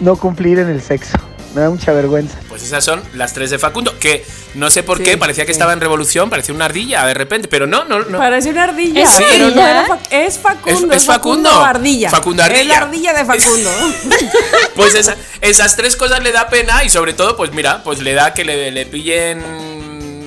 [0.00, 1.16] no cumplir en el sexo.
[1.54, 2.36] Me da mucha vergüenza.
[2.48, 4.24] Pues esas son las tres de Facundo, que
[4.54, 5.56] no sé por Sí, qué, parecía que sí.
[5.56, 8.18] estaba en revolución, parecía una ardilla de repente, pero no, no, no.
[8.18, 9.02] Parece una ardilla.
[9.04, 9.62] ¿Es pero ardilla?
[9.62, 10.92] no era Fac- es Facundo.
[10.94, 11.50] Es- es Facundo.
[11.50, 12.10] ardilla.
[12.10, 12.78] Facundo Es la ardilla.
[12.78, 13.70] ardilla de Facundo.
[14.74, 18.14] Pues esa- esas tres cosas le da pena y sobre todo, pues mira, pues le
[18.14, 19.73] da que le, le pillen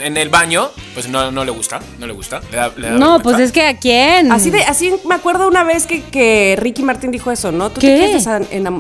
[0.08, 2.42] en el baño, pues no, no le gusta, no le gusta.
[2.50, 3.24] le da- le da No, vergüenza.
[3.24, 4.32] pues es que a quién.
[4.32, 7.70] Así de, así me acuerdo una vez que, que Ricky Martín dijo eso, ¿no?
[7.70, 7.88] Tú ¿Qué?
[7.88, 8.28] te quieres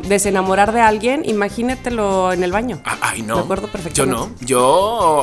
[0.07, 2.81] desenamorar de alguien, imagínatelo en el baño.
[2.85, 3.35] Ah, Ay, no.
[3.35, 4.15] Me acuerdo Yo perfectamente.
[4.19, 4.35] no.
[4.47, 4.63] Yo,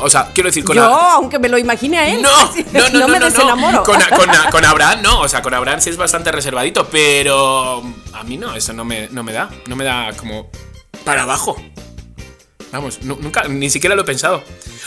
[0.02, 2.22] o sea, quiero decir, con Yo, a- aunque me lo imagine a él.
[2.22, 3.24] No, sí, no, no, no, me no, no.
[3.32, 3.82] desenamoro.
[3.82, 7.82] Con, con, con Abraham no, o sea, con Abraham sí es bastante reservadito, pero
[8.12, 10.50] a mí no, eso no me, no me da, no me da como
[11.04, 11.56] para abajo.
[12.72, 14.42] Vamos, nu- nunca, ni siquiera lo he pensado.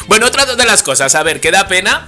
[0.08, 2.08] Bueno, otra de las cosas, a ver, que da pena,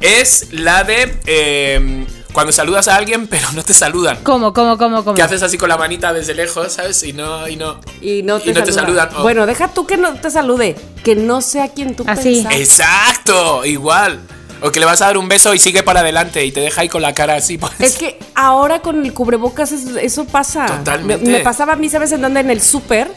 [0.00, 4.18] es la de eh, cuando saludas a alguien pero no te saludan.
[4.22, 5.14] ¿Cómo, cómo, cómo, cómo?
[5.14, 7.02] Que haces así con la manita desde lejos, ¿sabes?
[7.02, 7.80] Y no, y no.
[8.00, 9.06] Y no te, Y no te saludan.
[9.06, 12.44] saludan, o- Bueno, deja tú que no te salude, que no sea quien tú Así.
[12.50, 14.20] Exacto, igual.
[14.60, 16.80] O que le vas a dar un beso y sigue para adelante y te deja
[16.80, 17.58] ahí con la cara así.
[17.58, 17.72] Pues.
[17.78, 20.66] Es que ahora con el cubrebocas es- eso pasa.
[20.66, 21.24] Totalmente.
[21.24, 22.40] Me, me pasaba a mí, ¿sabes en dónde?
[22.40, 23.08] En el súper.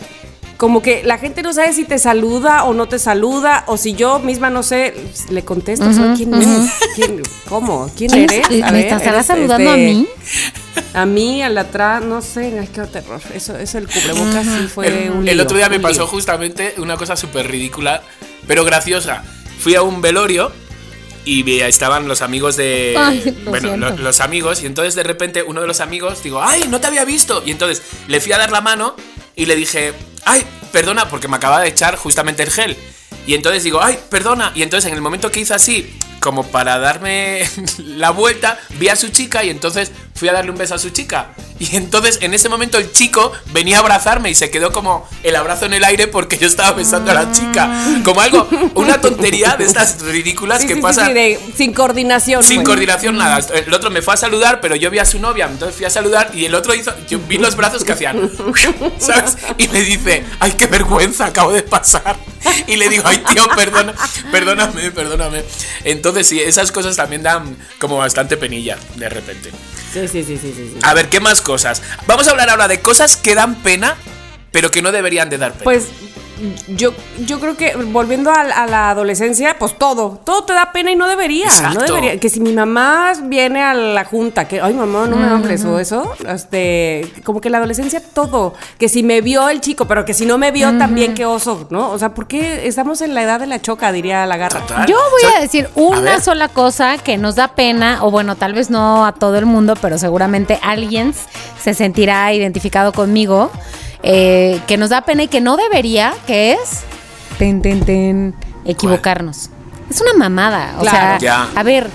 [0.62, 3.96] Como que la gente no sabe si te saluda o no te saluda, o si
[3.96, 4.94] yo misma no sé,
[5.32, 6.72] le contestas, "Oye, ¿quién es?
[6.96, 7.92] ¿Quién- ¿Cómo?
[7.98, 8.48] ¿Quién ¿Quién eres?
[8.48, 8.62] es?
[8.62, 10.08] A ¿Me ver, estarás eres, saludando a este, mí?
[10.94, 13.20] A mí, al atrás, no sé, ay, qué terror.
[13.34, 16.08] Eso, eso el cubrebocas sí fue El, un el lío, otro día me pasó lío.
[16.08, 18.04] justamente una cosa súper ridícula,
[18.46, 19.24] pero graciosa.
[19.60, 20.52] Fui a un velorio
[21.26, 22.94] y estaban los amigos de.
[23.00, 26.40] Ay, lo bueno, lo- los amigos, y entonces de repente uno de los amigos digo,
[26.44, 27.42] ¡ay, no te había visto!
[27.44, 28.96] Y entonces le fui a dar la mano
[29.36, 29.94] y le dije,
[30.26, 31.10] ¡ay, perdona!
[31.10, 32.78] Porque me acaba de echar justamente el gel.
[33.28, 34.52] Y entonces digo, ¡ay, perdona!
[34.56, 37.42] Y entonces en el momento que hice así, como para darme
[37.80, 40.92] la vuelta, vi a su chica y entonces fui a darle un beso a su
[40.92, 41.32] chica.
[41.60, 45.36] Y entonces en ese momento el chico venía a abrazarme y se quedó como el
[45.36, 47.70] abrazo en el aire porque yo estaba besando a la chica.
[48.04, 51.08] Como algo, una tontería de estas ridículas Sí, que sí, sí, pasan.
[51.08, 52.44] sí, de- sin coordinación.
[52.44, 52.68] Sin pues.
[52.68, 53.40] coordinación, nada.
[53.54, 55.90] El otro me fue a saludar, pero yo vi a su novia, entonces fui a
[55.90, 56.94] saludar y el otro hizo.
[57.08, 58.30] Yo vi los brazos que hacían.
[59.00, 59.38] ¿Sabes?
[59.58, 62.16] Y me dice, ¡ay, qué vergüenza acabo de pasar!
[62.68, 63.94] y le digo, ay tío, perdona,
[64.32, 65.44] perdóname, perdóname.
[65.84, 69.52] Entonces sí, esas cosas también dan como bastante penilla de repente.
[69.94, 70.54] Sí, sí, sí, sí.
[70.56, 70.80] sí.
[70.84, 71.82] A ver, ¿qué más cosas?
[72.08, 73.96] Vamos a hablar ahora de cosas que dan pena,
[74.52, 75.64] pero que no deberían de dar pena.
[75.64, 75.88] Pues
[76.68, 76.94] yo,
[77.26, 80.96] yo creo que volviendo a, a la adolescencia, pues todo, todo te da pena y
[80.96, 81.80] no debería, Exacto.
[81.80, 82.20] no debería.
[82.20, 85.80] Que si mi mamá viene a la junta, que, ay mamá, no me hables o
[85.80, 90.14] eso, este, como que la adolescencia todo, que si me vio el chico, pero que
[90.14, 91.92] si no me vio también, qué oso, ¿no?
[91.92, 94.62] O sea, ¿por qué estamos en la edad de la choca, diría la garra?
[94.62, 94.88] Total.
[94.88, 98.70] Yo voy a decir una sola cosa que nos da pena, o bueno, tal vez
[98.70, 101.14] no a todo el mundo, pero seguramente alguien
[101.62, 103.52] se sentirá identificado conmigo,
[104.04, 106.82] eh, que nos da pena y que no debería, que es
[107.38, 108.36] ten, ten, ten,
[108.66, 109.50] equivocarnos.
[109.90, 110.76] Es una mamada.
[110.78, 110.98] O Claro.
[110.98, 111.48] sea, Ya.
[111.56, 111.90] a ver,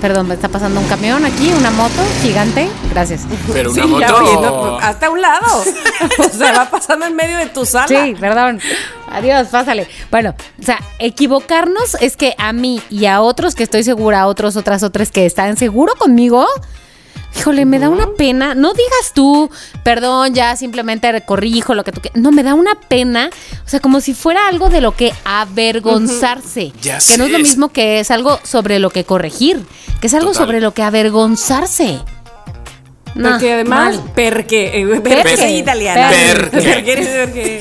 [0.00, 2.68] perdón, me está pasando un camión aquí, una moto gigante.
[2.90, 3.22] Gracias.
[3.52, 4.08] Pero una Sí, ya
[4.88, 5.64] hasta un lado.
[6.18, 7.86] o sea, va pasando en medio de tu sala.
[7.88, 8.60] Sí, perdón.
[9.10, 9.88] Adiós, pásale.
[10.10, 14.26] Bueno, o sea, equivocarnos es que a mí y a otros que estoy segura, a
[14.26, 16.46] otros, otras, otras que están seguro conmigo,
[17.36, 18.54] híjole, me da una pena.
[18.54, 19.50] No digas tú,
[19.82, 22.20] perdón, ya simplemente corrijo lo que tú quieras.
[22.20, 23.30] No, me da una pena.
[23.64, 26.72] O sea, como si fuera algo de lo que avergonzarse.
[26.82, 29.64] Ya que no es lo mismo que es algo sobre lo que corregir,
[30.00, 30.46] que es algo Total.
[30.46, 31.98] sobre lo que avergonzarse.
[33.14, 34.12] No, Porque además, mal.
[34.14, 35.36] perché, eh, Perché.
[35.36, 36.10] soy italiana.
[36.50, 37.58] Perché eres perché.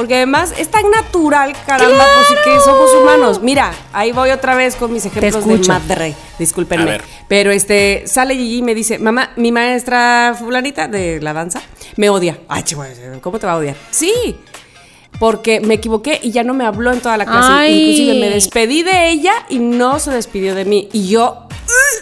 [0.00, 3.42] Porque además es tan natural, caramba, pues sí que somos humanos.
[3.42, 6.14] Mira, ahí voy otra vez con mis ejemplos de madre.
[6.38, 7.02] Discúlpenme.
[7.28, 11.60] Pero este, sale Gigi y me dice, mamá, mi maestra fulanita de la danza
[11.96, 12.38] me odia.
[12.48, 13.76] Ay, chihuahua, ¿cómo te va a odiar?
[13.90, 14.40] Sí.
[15.18, 17.48] Porque me equivoqué y ya no me habló en toda la clase.
[17.50, 17.80] Ay.
[17.80, 20.88] Inclusive me despedí de ella y no se despidió de mí.
[20.92, 21.46] Y yo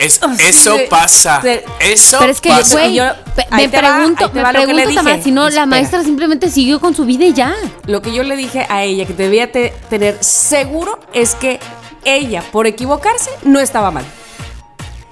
[0.01, 1.41] Es- Así eso pasa.
[1.43, 2.87] de- Eso Pero es que, pasa.
[2.87, 3.05] Yo-
[3.51, 6.95] me va, pregunto, me va le pregunto, Tamara, si no, la maestra simplemente siguió con
[6.95, 7.55] su vida y ya.
[7.87, 11.59] Lo que yo le dije a ella que debía te- tener seguro es que
[12.05, 14.05] ella, por equivocarse, no estaba mal.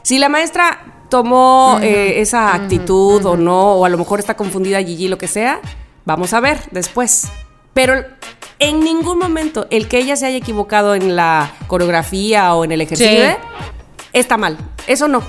[0.03, 0.81] Si la maestra
[1.11, 5.29] tomó eh, esa actitud o no, o a lo mejor está confundida Gigi, lo que
[5.29, 5.61] sea,
[6.05, 7.25] vamos a ver después.
[7.77, 8.05] Pero
[8.59, 12.81] en ningún momento el que ella se haya equivocado en la coreografía o en el
[12.81, 13.37] ejercicio Sí.
[14.15, 14.57] está mal.
[14.87, 15.23] Eso no.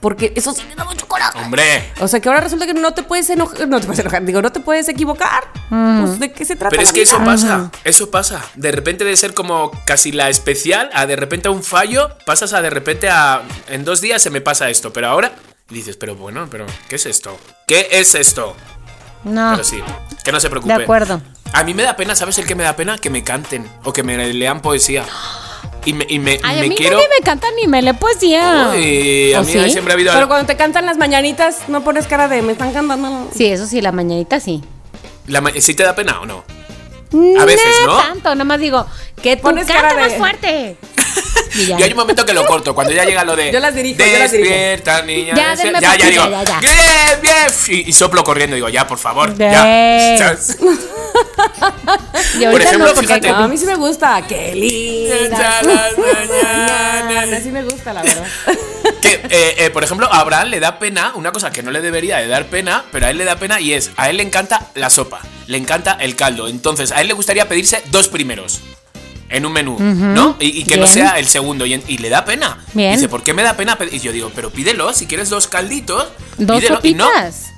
[0.00, 1.38] Porque eso sí me da mucho coraje.
[1.38, 1.92] Hombre.
[2.00, 4.40] O sea que ahora resulta que no te puedes enojar, no te puedes enojar, digo,
[4.40, 5.44] no te puedes equivocar.
[5.68, 6.70] Pues, ¿De qué se trata?
[6.70, 7.24] Pero es la que eso vida?
[7.26, 8.42] pasa, eso pasa.
[8.54, 12.54] De repente de ser como casi la especial a de repente a un fallo, pasas
[12.54, 15.32] a de repente a en dos días se me pasa esto, pero ahora
[15.68, 17.38] dices, pero bueno, pero ¿qué es esto?
[17.66, 18.54] ¿Qué es esto?
[19.24, 19.50] No.
[19.52, 19.82] Pero sí,
[20.24, 20.74] que no se preocupe.
[20.74, 21.20] De acuerdo.
[21.52, 22.98] A mí me da pena, ¿sabes el que me da pena?
[22.98, 25.04] Que me canten o que me lean poesía.
[25.84, 26.96] Y me, y me, Ay, a mí quiero.
[26.96, 28.72] nadie me canta ni me lee poesía.
[28.74, 29.70] Uy, a ¿O mí sí?
[29.70, 30.12] siempre ha habido.
[30.12, 33.28] Pero cuando te cantan las mañanitas, no pones cara de me están cantando.
[33.34, 34.62] Sí, eso sí, la mañanita sí.
[35.28, 36.44] La ma- ¿Sí te da pena o no?
[37.40, 37.96] A veces, ¿no?
[37.98, 38.84] tanto, nada más digo,
[39.22, 40.76] que tú Pones canta cara de- más fuerte.
[41.54, 41.80] Y ya.
[41.80, 43.50] Y hay un momento que lo corto, cuando ya llega lo de.
[43.52, 44.50] Yo las dirijo, yo las dirijo.
[44.50, 45.34] Despierta, niña.
[45.34, 45.64] Ya, ya,
[46.10, 46.30] digo.
[46.30, 46.60] ya, ya.
[46.60, 47.34] Bien, bien.
[47.68, 49.34] Y, y soplo corriendo, digo, ya, por favor.
[49.34, 50.18] De- Ya.
[50.18, 50.58] ¿Sabes?
[52.38, 53.28] Y ahorita ejemplo, no, porque fíjate.
[53.30, 54.22] No, a mí sí me gusta.
[54.26, 55.38] Qué linda.
[55.38, 55.98] Ya las
[57.06, 57.42] mañanas.
[57.42, 58.26] Sí me gusta, la verdad.
[59.02, 61.80] Que, eh, eh, por ejemplo, a Abraham le da pena, una cosa que no le
[61.80, 64.22] debería de dar pena, pero a él le da pena y es, a él le
[64.22, 66.46] encanta la sopa, le encanta el caldo.
[66.48, 68.60] Entonces, a él le gustaría pedirse dos primeros
[69.28, 70.36] en un menú, ¿no?
[70.40, 71.66] Y, y que no sea el segundo.
[71.66, 72.58] Y, en- y le da pena.
[72.74, 72.94] Bien.
[72.94, 73.76] Dice, ¿por qué me da pena?
[73.76, 76.06] pedir?" Y yo digo, pero pídelo, si quieres dos calditos,
[76.38, 76.80] Dos pídelo.
[76.82, 77.52] Y no, sopitas.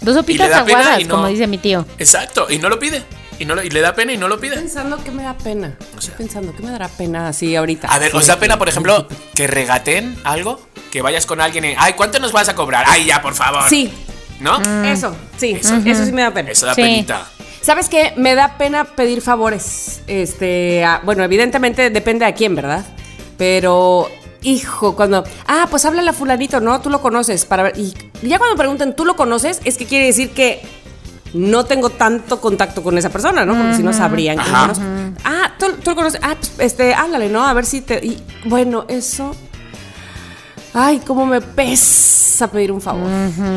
[0.00, 1.86] Dos sopitas aguadas, y no- como dice mi tío.
[1.98, 3.02] exacto, y no lo pide.
[3.38, 4.56] Y, no lo- y le da pena y no lo pide.
[4.56, 5.74] Pensando que me da pena.
[5.96, 6.10] O sea.
[6.12, 7.88] Estoy pensando que me dará pena así ahorita.
[7.88, 8.16] A ver, Sí.
[8.16, 10.60] ¿os da pena, por ejemplo, que regaten algo?
[10.92, 12.84] Que vayas con alguien y, ay, ¿cuánto nos vas a cobrar?
[12.88, 13.62] Ay, ya, por favor.
[13.68, 13.92] Sí,
[14.40, 14.60] ¿No?
[14.84, 15.76] eso, sí, Eso.
[15.84, 16.50] eso, sí me da pena.
[16.50, 16.82] Eso da Sí.
[16.82, 17.26] penita.
[17.62, 18.12] ¿Sabes qué?
[18.16, 20.02] Me da pena pedir favores.
[20.06, 22.84] Este, a- bueno, evidentemente depende a quién, ¿verdad?
[23.38, 24.08] Pero,
[24.42, 26.80] hijo, cuando, ah, pues háblale a fulanito, ¿no?
[26.80, 27.78] Tú lo conoces para ver.
[27.78, 29.60] Y ya cuando preguntan, ¿tú lo conoces?
[29.64, 30.60] Es que quiere decir que
[31.34, 33.54] no tengo tanto contacto con esa persona, ¿no?
[33.54, 34.84] Porque si no sabrían que conozco.
[35.24, 36.20] Ah, ¿tú, tú lo conoces.
[36.22, 37.46] Ah, pues, este, háblale, ¿no?
[37.46, 38.04] A ver si te.
[38.04, 39.34] y, bueno, eso.
[40.74, 43.08] Ay, cómo me pesa pedir un favor.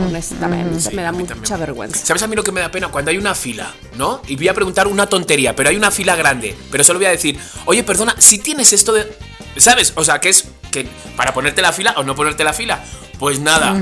[0.07, 1.59] Honestamente, me da mucha también.
[1.59, 2.05] vergüenza.
[2.05, 2.89] ¿Sabes a mí lo que me da pena?
[2.89, 4.21] Cuando hay una fila, ¿no?
[4.27, 6.55] Y voy a preguntar una tontería, pero hay una fila grande.
[6.71, 9.11] Pero solo voy a decir, oye, perdona, si tienes esto de.
[9.57, 9.93] ¿Sabes?
[9.95, 12.83] O sea, que es que para ponerte la fila o no ponerte la fila.
[13.19, 13.75] Pues nada.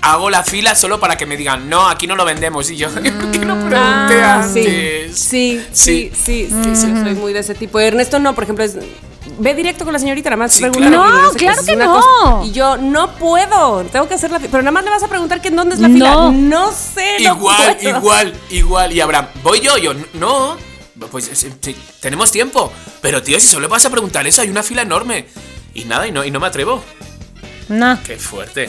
[0.00, 2.70] Hago la fila solo para que me digan, no, aquí no lo vendemos.
[2.70, 5.18] Y yo, ¿por qué no pregunté Ah, sí, antes?
[5.18, 7.80] sí, sí, sí, sí, sí, soy muy de ese tipo.
[7.80, 8.76] Ernesto no, por ejemplo, es
[9.38, 10.88] ve directo con la señorita, nada más Sí, pregunta.
[10.88, 11.10] claro.
[11.22, 12.44] No, sé claro que no.
[12.44, 14.50] Y yo no puedo, tengo que hacer la fila.
[14.50, 15.94] Pero nada más le vas a preguntar que en dónde es la No.
[15.94, 16.30] fila.
[16.32, 17.98] No sé, no Igual, puedo.
[17.98, 18.92] igual, igual.
[18.92, 19.76] Y Abraham, ¿voy yo?
[19.78, 20.56] Yo, no.
[21.10, 22.72] Pues sí, sí, tenemos tiempo.
[23.00, 25.26] Pero tío, si solo vas a preguntar eso, hay una fila enorme.
[25.74, 26.82] Y nada, y no, y no me atrevo.
[27.68, 28.68] No, Qué fuerte.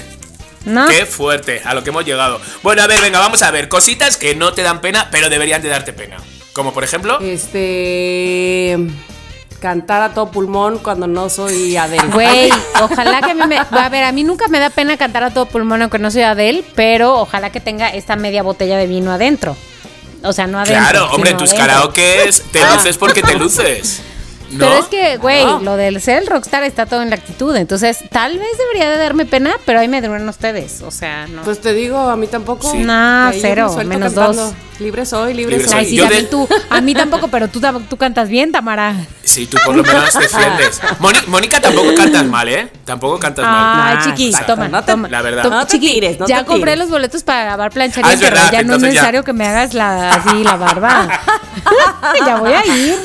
[0.66, 0.88] no.
[0.88, 2.40] Qué fuerte, a lo que hemos llegado.
[2.62, 3.68] Bueno, a ver, venga, vamos a ver.
[3.70, 6.18] Cositas que no te dan pena, pero deberían de darte pena.
[6.54, 7.20] Como por ejemplo.
[7.20, 8.78] Este.
[9.62, 12.08] Cantar a todo pulmón cuando no soy Adele.
[12.14, 12.50] Güey,
[12.82, 13.58] ojalá que a mí me...
[13.58, 16.22] A ver, a mí nunca me da pena cantar a todo pulmón aunque no soy
[16.22, 19.58] Adele, pero ojalá que tenga esta media botella de vino adentro.
[20.24, 20.82] O sea, no adentro.
[20.82, 22.76] Claro, hombre, tus karaokes te Ah.
[22.76, 24.02] luces porque te luces.
[24.52, 24.60] ¿No?
[24.66, 25.60] Pero es que, güey, No.
[25.60, 27.56] lo del ser el rockstar está todo en la actitud.
[27.56, 30.82] Entonces, tal vez debería de darme pena, pero ahí me duelen ustedes.
[30.82, 31.44] O sea, no.
[31.44, 32.72] Pues te digo, a mí tampoco.
[32.72, 32.80] Sí.
[32.80, 34.46] No, cero, me menos cantando.
[34.46, 34.54] dos.
[34.80, 35.80] Libre soy, libre, Libre soy.
[35.80, 36.48] Ay, sí, Yo también de- tú.
[36.70, 38.96] A mí tampoco, pero tú, tú cantas bien, Tamara.
[39.26, 40.80] Sí, tú por lo menos defiendes.
[41.00, 42.72] Moni- Mónica tampoco cantas mal, ¿eh?
[42.86, 43.98] Tampoco cantas mal.
[43.98, 45.10] Ay, chiqui, exacto, toma, no te- toma.
[45.10, 45.44] La verdad.
[45.44, 46.80] Toma, No te chiqui, tires, no ya te compré tires.
[46.80, 48.88] los boletos para grabar planchar Ah, pero ya no es ya.
[48.88, 51.08] necesario que me hagas la, así la barba.
[52.26, 52.96] ya voy a ir.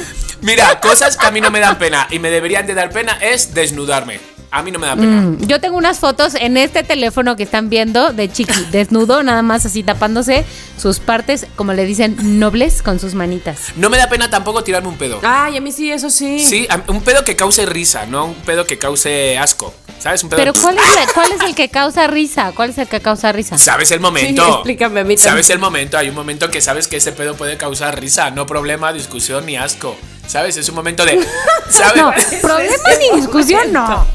[0.44, 3.16] Mira, cosas que a mí no me dan pena y me deberían de dar pena
[3.18, 4.33] es desnudarme.
[4.56, 5.20] A mí no me da pena.
[5.22, 9.42] Mm, Yo tengo unas fotos en este teléfono que están viendo de Chiqui, desnudo, nada
[9.42, 10.44] más así tapándose
[10.80, 13.72] sus partes, como le dicen, nobles con sus manitas.
[13.76, 15.18] No me da pena tampoco tirarme un pedo.
[15.24, 16.38] Ay, a mí sí, eso sí.
[16.38, 19.74] Sí, un pedo que cause risa, no un pedo que cause asco.
[19.98, 20.22] ¿Sabes?
[20.22, 22.52] Un pedo Pero ¿cuál es, la- ¿cuál es el que causa risa?
[22.54, 23.56] ¿Cuál es el que causa risa?
[23.56, 24.44] ¿Sabes el momento?
[24.44, 25.30] Sí, explícame a mí también.
[25.30, 25.96] ¿Sabes el momento?
[25.96, 29.56] Hay un momento que sabes que ese pedo puede causar risa, no problema, discusión ni
[29.56, 29.96] asco.
[30.26, 30.56] ¿Sabes?
[30.58, 31.26] Es un momento de.
[31.70, 31.96] ¿Sabes?
[32.02, 34.06] No, problema ni discusión, no.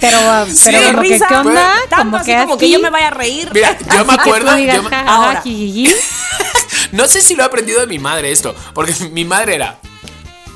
[0.00, 1.72] Pero, pero Sí, como que, risa, ¿qué onda?
[1.88, 3.50] tanto Como así que como que yo me vaya a reír.
[3.52, 4.54] Mira, yo me así acuerdo.
[4.54, 5.42] digas, yo me- ja, ja, ja, Ahora.
[6.92, 9.78] No sé si lo he aprendido de mi madre esto, porque mi madre era.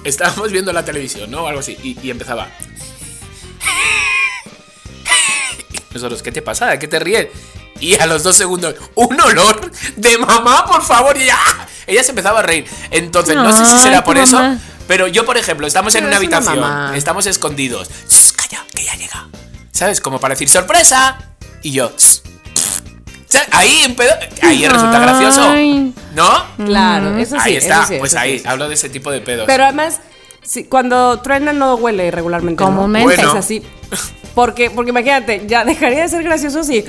[0.04, 1.42] Estábamos viendo la televisión, ¿no?
[1.42, 2.48] O algo así, y, y empezaba.
[5.72, 6.66] Y Nosotros, ¿qué te pasa?
[6.68, 7.28] ¿De qué te ríes?
[7.80, 11.16] Y a los dos segundos, un olor de mamá, por favor.
[11.16, 11.66] Y ella, ¡ah!
[11.86, 12.64] ella se empezaba a reír.
[12.90, 14.58] Entonces, no sé si será por eso, mamá.
[14.86, 17.88] pero yo, por ejemplo, estamos en una es habitación, estamos escondidos.
[18.52, 19.28] "Shh, Calla, que ya llega.
[19.72, 20.00] ¿Sabes?
[20.00, 21.18] Como para decir sorpresa.
[21.62, 21.90] Y yo.
[23.26, 23.48] ¿Sabes?
[23.52, 25.54] Ahí, en pedo- ahí resulta gracioso.
[26.14, 26.44] ¿No?
[26.66, 27.40] Claro, eso sí.
[27.44, 28.44] ahí eso está, sí, pues eso ahí, sí.
[28.46, 29.46] hablo de ese tipo de pedos.
[29.46, 30.00] Pero además,
[30.42, 32.62] sí, cuando truena no huele regularmente.
[32.62, 32.70] ¿no?
[32.70, 33.16] Comúnmente.
[33.16, 33.30] Bueno.
[33.32, 33.62] Es así.
[34.34, 36.84] Porque, porque imagínate, ya dejaría de ser gracioso si.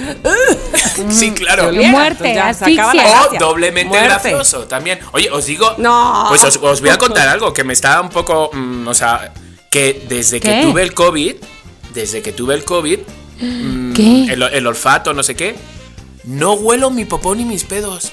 [1.09, 1.64] sí, claro.
[1.64, 3.24] se oliera, Muerte, ya se acaba la.
[3.24, 4.07] O doblemente Muerte.
[4.07, 4.99] gracioso también.
[5.11, 5.76] Oye, os digo.
[5.78, 6.26] No.
[6.30, 8.49] Pues os, os voy a contar algo que me está un poco.
[8.53, 9.32] mm, o sea,
[9.70, 11.36] que desde que tuve el COVID.
[11.93, 12.99] Desde que tuve el COVID.
[13.39, 14.25] mm, ¿Qué?
[14.25, 15.55] El, el olfato, no sé qué.
[16.23, 18.11] No huelo mi popó ni mis pedos.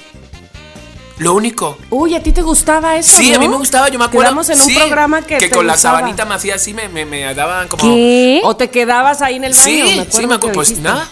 [1.17, 1.77] Lo único.
[1.91, 3.19] Uy, ¿a ti te gustaba eso?
[3.21, 3.51] Sí, a mí no?
[3.51, 4.29] me gustaba, yo me acuerdo.
[4.29, 5.37] Quedamos en un sí, programa que.
[5.37, 5.99] te con la gustaba.
[5.99, 7.83] sabanita me hacía así, me, me, me daban como.
[7.83, 8.41] ¿Qué?
[8.43, 9.63] O te quedabas ahí en el baño.
[9.63, 10.53] Sí, me acuerdo sí, me que acuerdo.
[10.55, 10.89] Pues dijiste.
[10.89, 11.09] nada.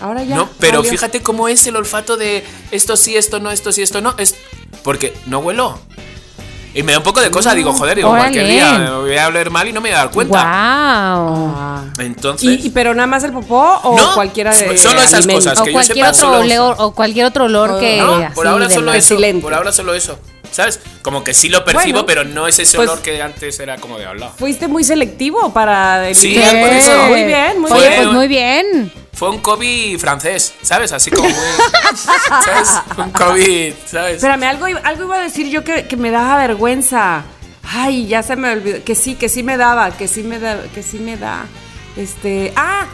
[0.00, 0.36] Ahora ya.
[0.36, 0.90] No, pero valió.
[0.90, 4.14] fíjate cómo es el olfato de esto sí, esto no, esto sí, esto no.
[4.16, 4.34] Es
[4.82, 5.78] porque no huelo.
[6.74, 8.32] Y me da un poco de cosa, digo, joder, digo, Órale.
[8.32, 10.38] cualquier día me voy a oler mal y no me voy a dar cuenta.
[10.38, 11.54] Wow.
[11.56, 11.84] Ah.
[11.98, 12.64] Entonces.
[12.64, 14.76] ¿Y, y pero nada más el popó o No, cualquiera de.
[14.76, 15.40] solo esas alimento?
[15.44, 15.60] cosas.
[15.60, 18.46] O que yo cualquier sepa, otro solo- olor, o cualquier otro olor que no, por
[18.46, 19.16] ahora solo eso.
[19.40, 20.18] Por ahora solo eso.
[20.50, 20.78] ¿Sabes?
[21.02, 23.76] Como que sí lo percibo, Bueno, pero no es ese pues- olor que antes era
[23.78, 24.30] como de hablar.
[24.38, 26.90] Fuiste muy selectivo para Sí, por eso.
[27.08, 28.02] Muy bien, muy Fue- Oye, bien.
[28.02, 28.92] pues muy bien.
[29.14, 30.92] Fue un COVID francés, ¿sabes?
[30.92, 31.34] Así como muy.
[32.44, 32.70] ¿Sabes?
[32.98, 34.16] Un COVID, ¿sabes?
[34.16, 37.22] Espérame, algo, iba- algo iba a decir yo que, que me daba vergüenza.
[37.62, 38.82] Ay, ya se me olvidó.
[38.84, 41.44] Que sí, que sí me daba, que sí me da, que sí me da.
[41.96, 42.52] Este.
[42.56, 42.86] ¡Ah!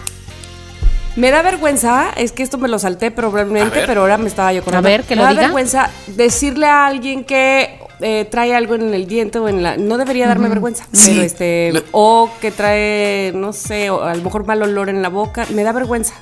[1.16, 4.62] Me da vergüenza, es que esto me lo salté probablemente, pero ahora me estaba yo
[4.62, 5.42] con A ver, que lo Me da diga.
[5.42, 9.76] vergüenza decirle a alguien que eh, trae algo en el diente o en la.
[9.76, 10.86] No debería darme vergüenza.
[10.92, 11.10] Sí.
[11.12, 11.84] Pero este.
[11.92, 15.46] O que trae, no sé, o a lo mejor mal olor en la boca.
[15.50, 16.14] Me da vergüenza.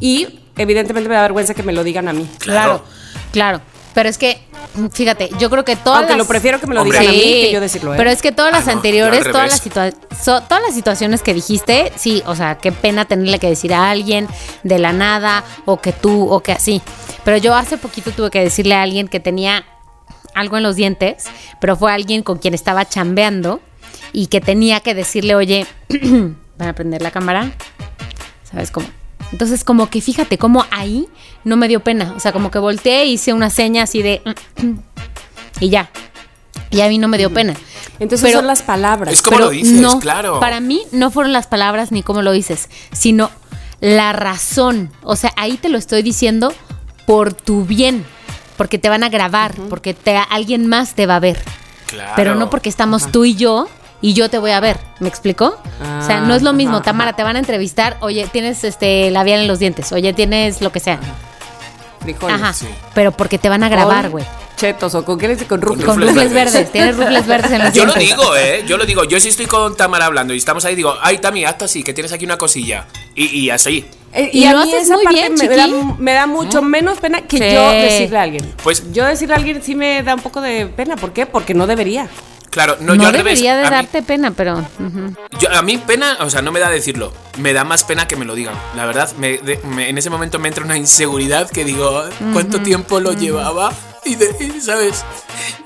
[0.00, 2.28] Y evidentemente me da vergüenza que me lo digan a mí.
[2.38, 2.82] Claro,
[3.32, 3.60] claro.
[3.94, 4.40] Pero es que,
[4.90, 6.98] fíjate, yo creo que todas Aunque las- lo prefiero que me lo Hombre.
[6.98, 7.94] digan a mí que yo decirlo.
[7.94, 7.96] ¿eh?
[7.96, 10.74] Pero es que todas Ah, las no, yo anteriores, todas las, situa- so- todas las
[10.74, 14.26] situaciones que dijiste, sí, o sea, qué pena tenerle que decir a alguien
[14.64, 16.82] de la nada, o que tú, o que así.
[17.24, 19.64] Pero yo hace poquito tuve que decirle a alguien que tenía
[20.34, 21.24] algo en los dientes,
[21.60, 23.60] pero fue alguien con quien estaba chambeando
[24.12, 25.66] y que tenía que decirle, oye,
[26.58, 27.52] van a prender la cámara,
[28.50, 28.86] ¿sabes cómo?
[29.32, 31.08] Entonces, como que fíjate, cómo ahí
[31.42, 32.12] no me dio pena.
[32.16, 34.22] O sea, como que volteé e hice una seña así de.
[35.60, 35.90] y ya.
[36.70, 37.54] Y a mí no me dio pena.
[37.98, 39.14] Entonces Pero- son las palabras.
[39.14, 40.40] Es como Pero lo dices, no, claro.
[40.40, 43.30] Para mí no fueron las palabras ni cómo lo dices, sino
[43.80, 44.90] la razón.
[45.02, 46.52] O sea, ahí te lo estoy diciendo
[47.06, 48.04] por tu bien.
[48.56, 51.42] Porque te van a grabar, porque te, alguien más te va a ver.
[51.86, 52.12] Claro.
[52.16, 53.68] Pero no porque estamos tú y yo
[54.00, 54.78] y yo te voy a ver.
[55.00, 55.58] ¿Me explicó?
[56.00, 56.76] o sea, no es lo mismo.
[56.76, 57.96] ajá, Tamara, te van a entrevistar.
[58.00, 59.90] Oye, tienes este labial en los dientes.
[59.92, 60.98] Oye, tienes lo que sea.
[62.00, 62.36] Frijoles.
[62.36, 62.52] Ajá.
[62.52, 62.68] sí.
[62.94, 64.24] Pero porque te van a grabar, güey.
[64.56, 65.86] chetos o con qué le dice con rufles.
[65.86, 66.52] Con Rufles verdes.
[66.52, 66.72] verdes.
[66.72, 68.64] Tienes rufles verdes en los Yo lo digo, ¿eh?
[68.66, 69.04] Yo lo digo.
[69.04, 71.94] Yo sí estoy con Tamara hablando y estamos ahí, digo, ay, Tami, hazte así, que
[71.94, 72.86] tienes aquí una cosilla.
[73.14, 73.86] Y, y así.
[74.14, 75.66] Eh, Y y, a lo mí haces esa muy parte bien, me, da,
[75.98, 77.44] me da mucho menos pena que Sí.
[77.52, 78.52] yo decirle a alguien.
[78.62, 80.96] Pues- yo decirle a alguien sí me da un poco de pena.
[80.96, 81.26] ¿Por qué?
[81.26, 82.08] Porque no debería.
[82.54, 83.40] Claro, no, No, yo al revés.
[83.40, 84.64] debería de a mí- darte pena, pero.
[85.40, 87.12] Yo- a mí pena, o sea, no me da decirlo.
[87.38, 88.54] Me da más pena que me lo digan.
[88.76, 92.60] La verdad, me- de- me- en ese momento me entra una inseguridad que digo, ¿cuánto
[92.60, 93.72] tiempo lo llevaba?
[94.06, 95.02] Y, de, y, ¿sabes?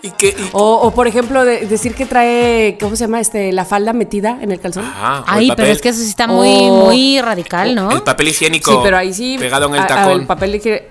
[0.01, 0.29] Y que...
[0.29, 3.21] y- O, o, por ejemplo, de- decir que trae, ¿cómo se llama?
[3.21, 4.85] este La falda metida en el calzón.
[4.87, 7.91] Ah, el Ay, pero es que eso sí está muy, O- muy radical, ¿no?
[7.91, 9.37] El papel higiénico sí, pero ahí sí.
[9.39, 10.21] pegado en el a- a- tacón.
[10.21, 10.89] el papel que.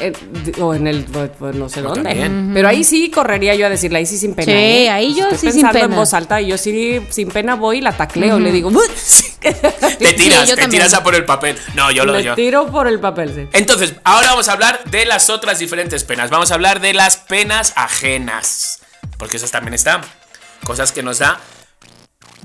[0.00, 0.12] Eh,
[0.60, 1.04] o en el.
[1.04, 2.02] pues, pues, no sé dónde.
[2.10, 2.50] también.
[2.54, 4.52] Pero ahí sí correría yo a decirle, ahí sí sin pena.
[4.52, 4.90] Sí, ¿eh?
[4.90, 5.96] ahí yo Estoy sí sin pensando en pena.
[5.96, 8.38] voz alta y yo sí sin pena voy y la tacleo.
[8.38, 8.90] Le digo, "But".
[9.40, 10.70] Te tiras, yo te también.
[10.82, 11.56] tiras a por el papel.
[11.74, 12.34] No, yo lo me yo.
[12.34, 13.48] tiro por el papel, sí.
[13.52, 16.30] Entonces, ahora vamos a hablar de las otras diferentes penas.
[16.30, 18.80] Vamos a hablar de las penas ajenas.
[19.18, 20.00] Porque esas también están.
[20.64, 21.38] Cosas que nos da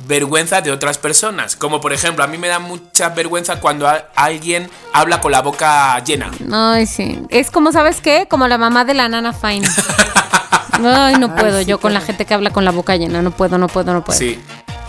[0.06, 1.56] vergüenza de otras personas.
[1.56, 5.42] Como por ejemplo, a mí me da mucha vergüenza cuando a- alguien habla con la
[5.42, 6.32] boca llena.
[6.52, 7.22] Ay, sí.
[7.30, 8.28] Es como, ¿sabes qué?
[8.30, 9.68] Como la mamá de la nana Fine.
[10.84, 11.60] Ay, no puedo.
[11.60, 13.22] sí, yo con la gente que habla con la boca llena.
[13.22, 14.18] No puedo, no puedo, no puedo.
[14.18, 14.40] Sí,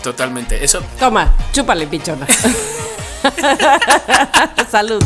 [0.01, 0.63] totalmente.
[0.63, 0.81] Eso.
[0.99, 2.25] Toma, chúpale, pichona.
[4.71, 5.03] Salud.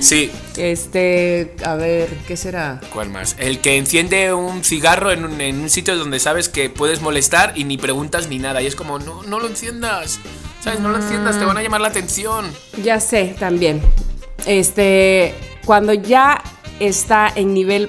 [0.00, 0.30] Sí.
[0.56, 2.80] Este, a ver, ¿qué será?
[2.92, 3.36] ¿Cuál más?
[3.38, 7.52] El que enciende un cigarro en un, en un sitio donde sabes que puedes molestar
[7.56, 8.62] y ni preguntas ni nada.
[8.62, 10.18] Y es como, no, no lo enciendas.
[10.62, 10.80] ¿Sabes?
[10.80, 12.50] No lo enciendas, te van a llamar la atención.
[12.82, 13.80] Ya sé, también.
[14.44, 15.34] Este,
[15.64, 16.42] cuando ya
[16.80, 17.88] está en nivel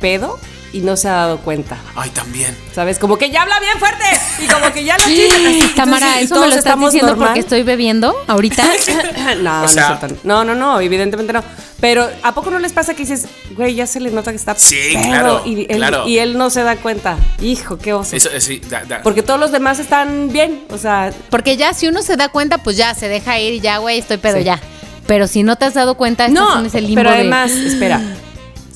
[0.00, 0.38] pedo
[0.72, 1.78] y no se ha dado cuenta.
[1.96, 2.54] Ay, también.
[2.74, 2.98] ¿Sabes?
[2.98, 4.04] Como que ya habla bien fuerte
[4.42, 5.72] y como que ya lo chistes así.
[5.74, 7.28] Tamara, ¿eso me lo estás estamos diciendo normal.
[7.28, 8.64] porque estoy bebiendo ahorita?
[9.42, 11.42] no, O sea- no, es no, no, no, evidentemente no.
[11.80, 14.54] Pero ¿a poco no les pasa que dices, güey, ya se le nota que está
[14.56, 16.08] Sí, pedo", claro, y él, claro.
[16.08, 17.16] y él no se da cuenta?
[17.40, 18.16] Hijo, qué oso.
[18.16, 19.00] Eso, eh, sí, da- da.
[19.02, 22.58] Porque todos los demás están bien, o sea, Porque ya si uno se da cuenta,
[22.58, 24.44] pues ya se deja ir y ya, güey, estoy pedo Sí.
[24.44, 24.60] ya.
[25.06, 27.52] Pero si no te has dado cuenta, estás no, en ese limbo pero de- además,
[27.52, 28.00] espera,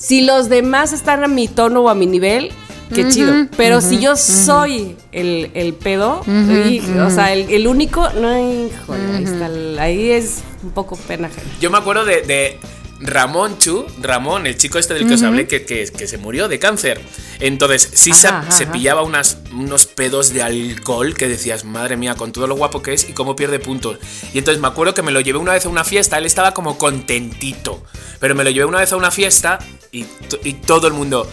[0.03, 2.51] si los demás están a mi tono o a mi nivel,
[2.93, 3.33] qué chido.
[3.57, 9.01] Pero si yo soy el, el pedo, y- o sea, el, el único, no, híjole,
[9.17, 11.47] ahí, está el- ahí es un poco pena ajena.
[11.61, 12.59] Yo me acuerdo de, de
[13.05, 16.47] Ramón Chu, Ramón, el chico este del que os hablé, que, que- que se murió
[16.47, 17.01] de cáncer.
[17.39, 22.15] Entonces, sí se, Ajá, se pillaba unas, unos pedos de alcohol que decías, madre mía,
[22.15, 23.97] con todo lo guapo que es y cómo pierde puntos.
[24.33, 26.53] Y entonces me acuerdo que me lo llevé una vez a una fiesta, él estaba
[26.53, 27.83] como contentito.
[28.19, 29.59] Pero me lo llevé una vez a una fiesta
[29.91, 30.05] y,
[30.43, 31.29] y todo el mundo,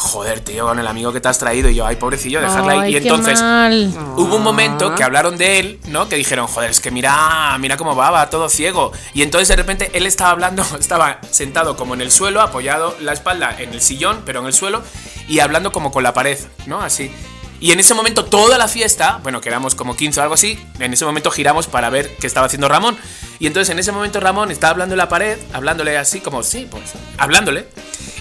[0.00, 1.68] joder, tío, con el amigo que te has traído.
[1.68, 2.80] Y yo, ay, pobrecillo, dejarla ahí.
[2.80, 3.92] Ay, Y entonces, mal.
[4.16, 6.08] Hubo un momento que hablaron de él, ¿no?
[6.08, 8.92] Que dijeron, joder, es que mira, mira cómo va, va todo ciego.
[9.14, 13.12] Y entonces de repente él estaba hablando, estaba sentado como en el suelo, apoyado la
[13.12, 14.82] espalda en el sillón, pero en el suelo,
[15.28, 16.80] y hablando como con la pared, ¿no?
[16.80, 17.12] Así.
[17.60, 20.58] Y en ese momento toda la fiesta, bueno, que éramos como 15 o algo así,
[20.78, 22.96] en ese momento giramos para ver qué estaba haciendo Ramón.
[23.38, 26.66] Y entonces en ese momento Ramón estaba hablando en la pared, hablándole así como, sí,
[26.70, 27.68] pues, hablándole.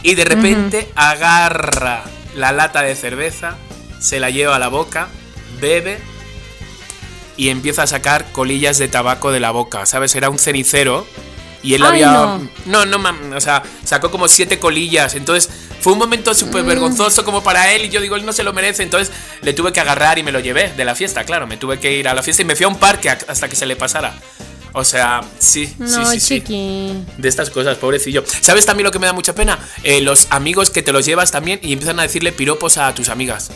[0.03, 2.03] Y de repente agarra
[2.35, 3.55] la lata de cerveza,
[3.99, 5.07] se la lleva a la boca,
[5.61, 5.99] bebe
[7.37, 10.13] y empieza a sacar colillas de tabaco de la boca, ¿sabes?
[10.15, 11.07] Era un cenicero
[11.63, 12.11] y él Ay, había...
[12.11, 12.49] no.
[12.65, 15.49] No, no, mam- o sea, sacó como siete colillas, entonces
[15.81, 18.53] fue un momento súper vergonzoso como para él y yo digo, él no se lo
[18.53, 21.57] merece, entonces le tuve que agarrar y me lo llevé de la fiesta, claro, me
[21.57, 23.65] tuve que ir a la fiesta y me fui a un parque hasta que se
[23.65, 24.13] le pasara.
[24.71, 26.43] O sea, sí, sí, No, sí, sí.
[27.17, 28.23] De estas cosas, pobrecillo.
[28.41, 29.57] ¿Sabes también lo que me da mucha pena?
[29.81, 33.09] Eh, los amigos que te los llevas también y empiezan a decirle piropos a tus
[33.09, 33.49] amigas.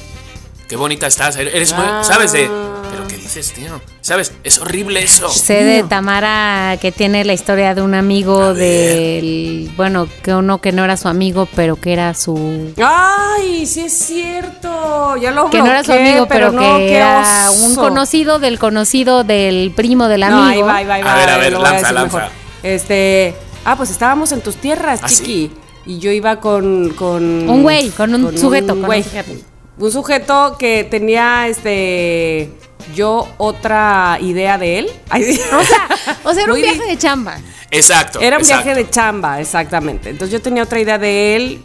[0.73, 1.85] Qué bonita estás, eres muy...
[2.01, 2.31] ¿Sabes?
[2.31, 2.49] De...
[2.89, 3.79] Pero ¿qué dices, tío?
[4.01, 4.31] ¿Sabes?
[4.43, 5.29] Es horrible eso.
[5.29, 9.71] Sé de Tamara que tiene la historia de un amigo del.
[9.77, 12.73] Bueno, que uno que no era su amigo, pero que era su.
[12.83, 15.15] Ay, sí es cierto.
[15.17, 19.23] Ya lo Que no era su amigo, pero, no, que era un conocido del conocido
[19.23, 20.41] del primo del amigo.
[20.41, 21.13] No, ahí va, ahí va, ahí va.
[21.13, 22.17] A ver, a ver, lanza, lanza.
[22.17, 22.31] mejor.
[22.63, 25.51] Este, ah, pues estábamos en tus tierras, ¿Ah, chiqui.
[25.85, 29.03] Y yo iba con, con Un güey, con un sujeto, con un güey.
[29.03, 29.52] sujeto.
[29.77, 32.51] Un sujeto que tenía este
[32.93, 34.91] yo otra idea de él.
[35.09, 35.39] Ay, sí.
[35.39, 35.87] O sea,
[36.23, 37.37] o sea, era un Muy viaje de chamba.
[37.71, 38.19] Exacto.
[38.19, 38.65] Era un exacto.
[38.65, 40.09] viaje de chamba, exactamente.
[40.09, 41.61] Entonces yo tenía otra idea de él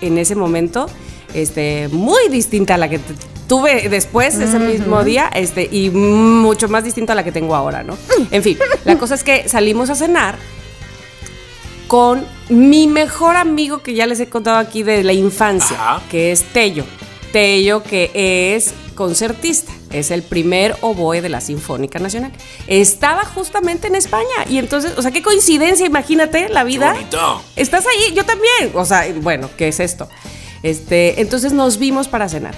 [0.00, 0.88] en ese momento,
[1.34, 3.00] este, muy distinta a la que
[3.48, 7.82] tuve después ese mismo día, este, y mucho más distinta a la que tengo ahora,
[7.82, 7.96] ¿no?
[8.30, 10.36] En fin, la cosa es que salimos a cenar
[11.88, 16.02] con mi mejor amigo que ya les he contado aquí de la infancia, Ajá.
[16.10, 16.84] que es Tello.
[17.32, 18.10] Tello, que
[18.54, 19.72] es concertista.
[19.90, 22.32] es el primer oboe de la Sinfónica Nacional.
[22.66, 24.44] Estaba justamente en España.
[24.48, 26.92] Y entonces, o sea, qué coincidencia, imagínate la vida.
[26.92, 27.42] bonito.
[27.56, 28.72] Estás ahí, yo también.
[28.74, 30.08] O sea, bueno, ¿qué es esto?
[30.62, 32.54] Este, entonces nos vimos para cenar.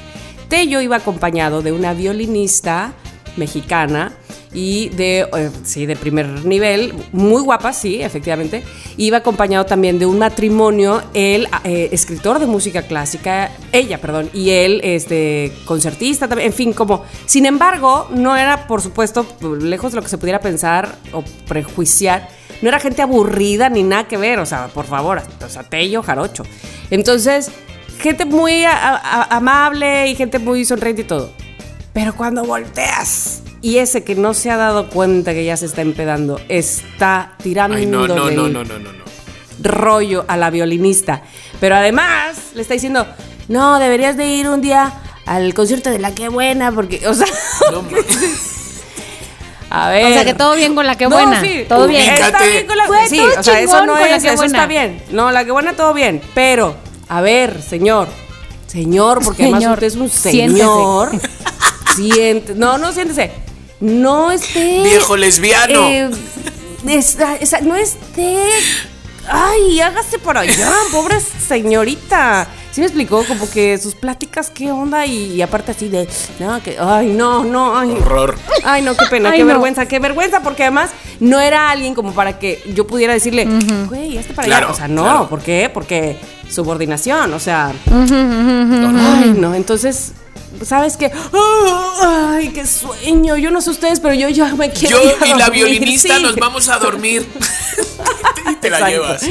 [0.48, 2.94] Tello iba acompañado de una violinista
[3.36, 4.12] mexicana
[4.52, 8.64] y de, eh, sí, de primer nivel, muy guapa, sí, efectivamente.
[8.96, 14.50] Iba acompañado también de un matrimonio, él, eh, escritor de música clásica, ella, perdón, y
[14.50, 19.24] él, este, concertista también, en fin, como, sin embargo, no era, por supuesto,
[19.60, 22.28] lejos de lo que se pudiera pensar o prejuiciar,
[22.60, 26.02] no era gente aburrida ni nada que ver, o sea, por favor, o sea, Tello,
[26.02, 26.42] jarocho.
[26.90, 27.50] Entonces,
[28.00, 31.30] gente muy a- a- amable y gente muy sonriente y todo.
[31.92, 35.82] Pero cuando volteas y ese que no se ha dado cuenta que ya se está
[35.82, 39.04] empedando está tirando Ay, no, no, no, no, no, no, no.
[39.62, 41.22] rollo a la violinista.
[41.60, 43.06] Pero además le está diciendo,
[43.48, 44.92] no, deberías de ir un día
[45.26, 47.26] al concierto de la que buena, porque, o sea,
[47.70, 47.84] No,
[49.70, 50.06] a ver.
[50.06, 51.40] O sea, que todo bien con la que No, buena.
[51.40, 52.02] sí, todo bien.
[52.02, 52.20] ubícate.
[52.26, 54.56] Está bien con la Fue Sí, o sea, eso no es, que eso buena.
[54.58, 55.02] está bien.
[55.10, 56.20] No, la que buena todo bien.
[56.34, 56.74] Pero,
[57.08, 58.08] a ver, señor.
[58.66, 60.58] Señor, porque además usted es un siéntese.
[60.58, 61.10] señor.
[61.96, 62.54] Siente.
[62.54, 63.32] No, no, siéntese.
[63.80, 64.82] No esté.
[64.84, 65.88] Viejo lesbiano.
[65.88, 66.10] eh,
[66.88, 68.42] esa- no esté.
[69.28, 72.46] Ay, hágase por allá, pobre señorita.
[72.72, 73.24] ¿Sí me explicó?
[73.24, 76.08] Como que sus pláticas, qué onda, y, y aparte así de.
[76.38, 76.76] No, que.
[76.78, 77.90] Ay, no, no, ay.
[77.90, 78.36] Horror.
[78.64, 79.48] Ay, no, qué pena, Ay, qué no.
[79.48, 83.46] vergüenza, qué vergüenza, porque además no era alguien como para que yo pudiera decirle,
[83.88, 84.68] güey, este para allá.
[84.70, 85.28] O sea, no, claro.
[85.28, 85.70] ¿por qué?
[85.72, 86.16] Porque
[86.48, 87.72] subordinación, o sea.
[87.90, 90.12] Ay, no, entonces.
[90.64, 91.10] ¿Sabes qué?
[92.02, 93.36] ¡Ay, qué sueño!
[93.36, 95.02] Yo no sé ustedes, pero yo ya me quiero.
[95.02, 96.22] Yo y la violinista sí.
[96.22, 97.26] nos vamos a dormir.
[98.52, 98.94] y te la Exacto.
[98.94, 99.22] llevas.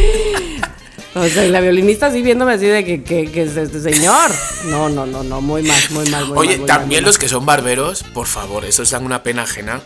[1.15, 4.31] O sea, y la violinista así viéndome así de que, que, que es este señor.
[4.65, 6.57] No, no, no, no, muy mal, muy mal, muy Oye, mal.
[6.59, 9.81] muy también los que son barberos, por favor, esos dan una pena ajena.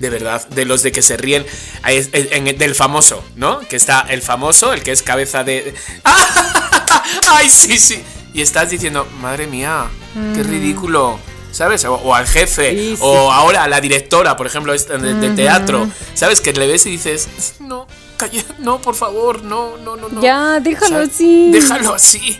[0.00, 1.44] De verdad, de los de que se ríen
[1.84, 3.58] en- en- del famoso, ¿no?
[3.60, 5.74] Que está el famoso, el que es cabeza de.
[7.26, 8.00] ¡Ay, sí, sí!
[8.34, 9.86] Y estás diciendo, madre mía,
[10.34, 11.18] qué ridículo.
[11.50, 11.84] ¿Sabes?
[11.86, 13.02] O, o al jefe, Sí, sí.
[13.02, 15.88] o ahora a la directora, por ejemplo, de, teatro.
[16.14, 16.40] ¿Sabes?
[16.42, 17.86] Que le ves y dices, no,
[18.18, 20.20] calla, no, por favor, no, no, no, no.
[20.20, 21.08] Ya, déjalo ¿Sabes?
[21.14, 21.50] así.
[21.50, 22.38] Déjalo así.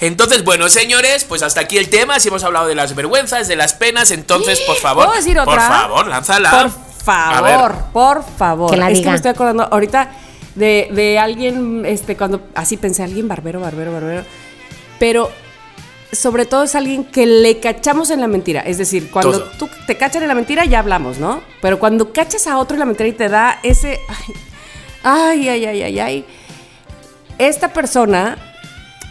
[0.00, 2.18] Entonces, bueno, señores, pues hasta aquí el tema.
[2.20, 5.04] Si hemos hablado de las vergüenzas, de las penas, entonces, por favor.
[5.04, 5.68] ¿Puedo decir Por otra?
[5.68, 6.50] favor, lánzala.
[6.50, 6.70] Por
[7.04, 8.70] favor, por favor.
[8.70, 9.10] Que la es que diga.
[9.10, 10.10] me estoy acordando ahorita
[10.54, 14.24] de, de alguien, este, cuando así pensé, alguien barbero, barbero, barbero.
[14.98, 15.30] Pero
[16.12, 18.60] sobre todo es alguien que le cachamos en la mentira.
[18.62, 19.50] Es decir, cuando Todo.
[19.58, 21.40] tú te cachan en la mentira, ya hablamos, ¿no?
[21.60, 24.00] Pero cuando cachas a otro en la mentira y te da ese.
[25.02, 26.24] Ay, ay, ay, ay, ay.
[27.38, 28.36] Esta persona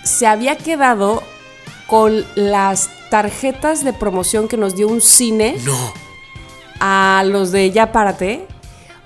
[0.03, 1.23] se había quedado
[1.87, 5.93] con las tarjetas de promoción que nos dio un cine No.
[6.81, 8.45] a los de Ya Párate,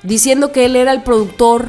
[0.01, 1.67] diciendo que él era el productor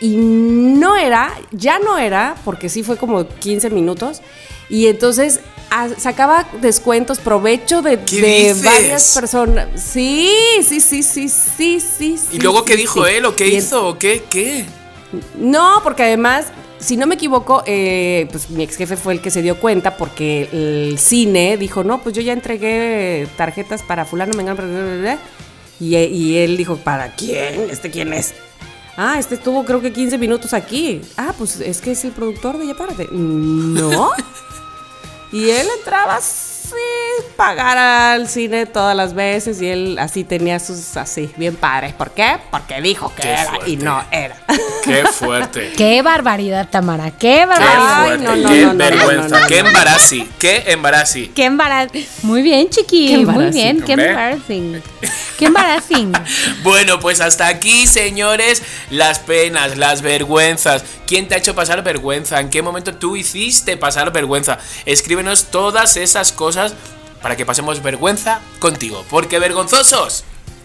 [0.00, 4.20] y no era, ya no era, porque sí fue como 15 minutos,
[4.68, 5.40] y entonces
[5.70, 7.96] a- sacaba descuentos, provecho de,
[8.64, 9.68] varias personas.
[9.76, 10.30] Sí,
[10.62, 12.14] sí, sí, sí, sí, sí.
[12.14, 13.12] ¿Y sí, luego qué dijo sí.
[13.14, 14.22] él o qué Y hizo o qué?
[14.30, 14.64] ¿Qué?
[15.38, 16.46] no, porque además,
[16.78, 19.96] si no me equivoco, eh, pues mi ex jefe fue el que se dio cuenta
[19.96, 24.84] porque el cine dijo, no, pues yo ya entregué tarjetas para fulano, mengano, bla, bla,
[24.84, 25.18] bla, bla".
[25.80, 27.68] y, y él dijo, ¿para quién?
[27.70, 28.34] ¿Este quién es?
[28.96, 31.00] Ah, este estuvo creo que 15 minutos aquí.
[31.16, 33.08] Ah, pues es que es el productor de Ya Párate.
[33.10, 34.10] No.
[35.32, 36.20] y él entraba
[36.68, 41.92] sin pagar al cine todas las veces y él así tenía sus así, bien padres.
[41.92, 42.38] ¿Por qué?
[42.50, 44.36] Porque dijo que Qué era y no era.
[44.84, 45.72] Qué fuerte.
[45.76, 47.10] Qué barbaridad, Tamara.
[47.10, 48.02] Qué Qué barbaridad.
[48.02, 48.24] Ay, fuerte.
[48.24, 49.28] no, no, qué no, no, vergüenza.
[49.28, 49.68] no, no, qué no.
[49.68, 50.28] embarasi.
[50.38, 51.26] Qué embarasi.
[51.28, 51.88] Qué embaraz.
[52.22, 53.08] Muy bien, chiqui.
[53.08, 53.82] Qué Muy embarazing, bien.
[53.82, 54.08] Qué hombre.
[54.10, 54.82] embarrassing.
[55.38, 56.12] Qué embarrassing.
[56.62, 60.84] Bueno, pues hasta aquí, señores, las penas, las vergüenzas.
[61.06, 62.40] ¿Quién te ha hecho pasar vergüenza?
[62.40, 64.58] ¿En qué momento tú hiciste pasar vergüenza?
[64.86, 66.53] Escríbenos todas esas cosas
[67.22, 70.24] para que pasemos vergüenza contigo, porque vergonzosos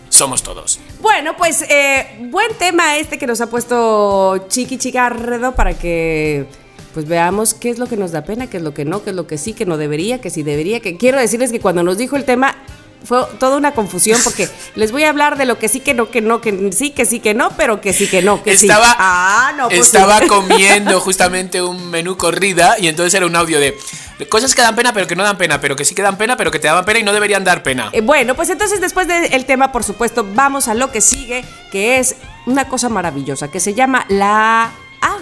[0.09, 0.79] somos todos.
[1.01, 6.47] Bueno, pues eh, buen tema este que nos ha puesto Chiqui Chigarredo para que
[6.93, 9.11] pues veamos qué es lo que nos da pena, qué es lo que no, qué
[9.11, 10.79] es lo que sí, que no debería, que sí debería.
[10.79, 12.55] Que quiero decirles que cuando nos dijo el tema
[13.03, 16.09] fue toda una confusión porque les voy a hablar de lo que sí, que no,
[16.09, 18.85] que no, que sí, que sí, que no, pero que sí, que no, que estaba,
[18.85, 18.95] sí.
[18.97, 20.27] Ah, no, pues estaba sí.
[20.27, 23.77] comiendo justamente un menú corrida y entonces era un audio de,
[24.17, 26.17] de cosas que dan pena pero que no dan pena, pero que sí que dan
[26.17, 27.89] pena pero que te daban pena y no deberían dar pena.
[27.93, 31.99] Eh, bueno, pues entonces después del tema, por supuesto, vamos a lo que sigue, que
[31.99, 34.71] es una cosa maravillosa, que se llama la...
[35.01, 35.17] Ah,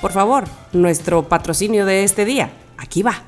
[0.00, 2.50] por favor, nuestro patrocinio de este día.
[2.78, 3.22] Aquí va.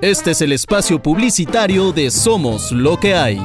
[0.00, 3.42] Este es el espacio publicitario de Somos lo que hay.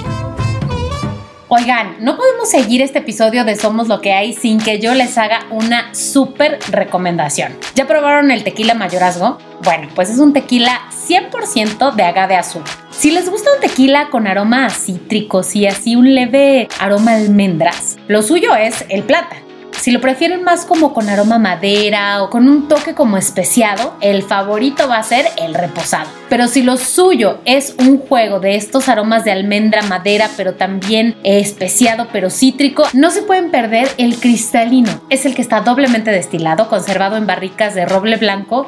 [1.48, 5.18] Oigan, no podemos seguir este episodio de Somos lo que hay sin que yo les
[5.18, 7.54] haga una súper recomendación.
[7.74, 9.40] ¿Ya probaron el tequila mayorazgo?
[9.64, 12.62] Bueno, pues es un tequila 100% de agave azul.
[12.92, 17.16] Si les gusta un tequila con aroma a cítricos y así un leve aroma a
[17.16, 19.43] almendras, lo suyo es el plata.
[19.80, 24.24] Si lo prefieren más como con aroma madera o con un toque como especiado, el
[24.24, 26.10] favorito va a ser el reposado.
[26.30, 31.16] Pero si lo suyo es un juego de estos aromas de almendra, madera, pero también
[31.24, 35.02] especiado pero cítrico, no se pueden perder el cristalino.
[35.10, 38.66] Es el que está doblemente destilado, conservado en barricas de roble blanco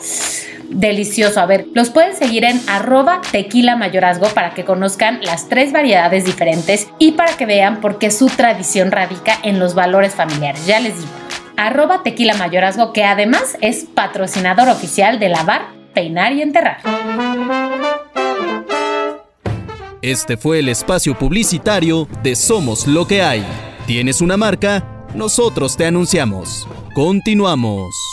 [0.70, 1.39] delicioso.
[1.39, 6.26] A ver, los pueden seguir en arroba tequila mayorazgo para que conozcan las tres variedades
[6.26, 10.66] diferentes y para que vean por qué su tradición radica en los valores familiares.
[10.66, 11.11] Ya les digo.
[11.57, 16.80] Arroba tequila mayorazgo que además es patrocinador oficial de lavar, peinar y enterrar.
[20.01, 23.43] Este fue el espacio publicitario de Somos lo que hay.
[23.88, 25.07] ¿Tienes una marca?
[25.16, 26.68] Nosotros te anunciamos.
[26.93, 28.05] Continuamos.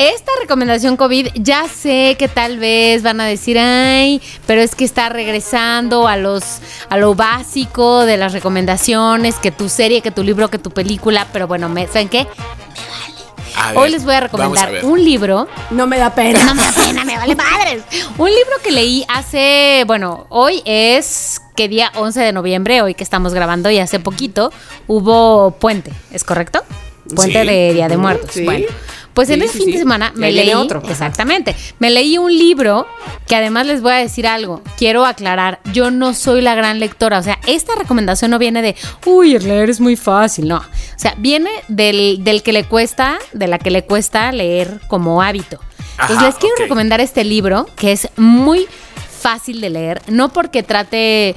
[0.00, 4.86] Esta recomendación COVID, ya sé que tal vez van a decir, ay, pero es que
[4.86, 6.42] está regresando a los
[6.88, 11.26] a lo básico de las recomendaciones, que tu serie, que tu libro, que tu película,
[11.34, 12.26] pero bueno, me- ¿saben qué?
[13.68, 16.44] Ver, Hoy les voy a recomendar un libro No me da pena.
[16.44, 17.82] no me da pena, me vale madres.
[18.16, 23.04] Un libro que leí hace, bueno, hoy es que día 11 de noviembre, hoy que
[23.04, 24.50] estamos grabando y hace poquito
[24.86, 26.62] hubo puente, ¿es correcto?
[27.14, 27.46] Puente Sí.
[27.48, 28.30] de Día de Muertos.
[28.32, 28.44] sí.
[28.44, 28.66] Bueno,
[29.14, 29.72] pues en sí, fin sí.
[29.72, 30.82] de semana me leí otro.
[30.88, 31.54] Exactamente.
[31.78, 32.86] Me leí un libro
[33.26, 34.62] que además les voy a decir algo.
[34.76, 38.76] Quiero aclarar, yo no soy la gran lectora, o sea, esta recomendación no viene de,
[39.06, 40.58] uy, el leer es muy fácil, no.
[40.58, 45.22] O sea, viene del, del que le cuesta, de la que le cuesta leer como
[45.22, 45.60] hábito.
[45.92, 48.66] Entonces Ajá, les quiero recomendar este libro que es muy
[49.20, 51.36] fácil de leer, no porque trate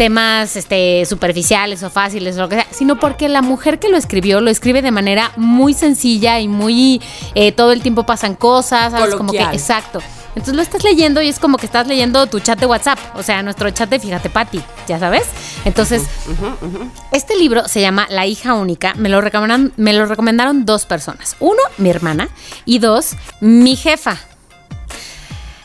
[0.00, 3.98] temas este, superficiales o fáciles o lo que sea, sino porque la mujer que lo
[3.98, 7.02] escribió lo escribe de manera muy sencilla y muy
[7.34, 9.14] eh, todo el tiempo pasan cosas, ¿sabes?
[9.14, 10.00] Como que exacto.
[10.30, 13.22] Entonces lo estás leyendo y es como que estás leyendo tu chat de WhatsApp, o
[13.22, 15.24] sea, nuestro chat de Fíjate Pati, ya sabes.
[15.66, 16.04] Entonces,
[17.12, 18.94] este libro se llama La hija única.
[18.94, 21.36] Me lo, recomendaron, me lo recomendaron dos personas.
[21.40, 22.30] Uno, mi hermana.
[22.64, 24.18] Y dos, mi jefa.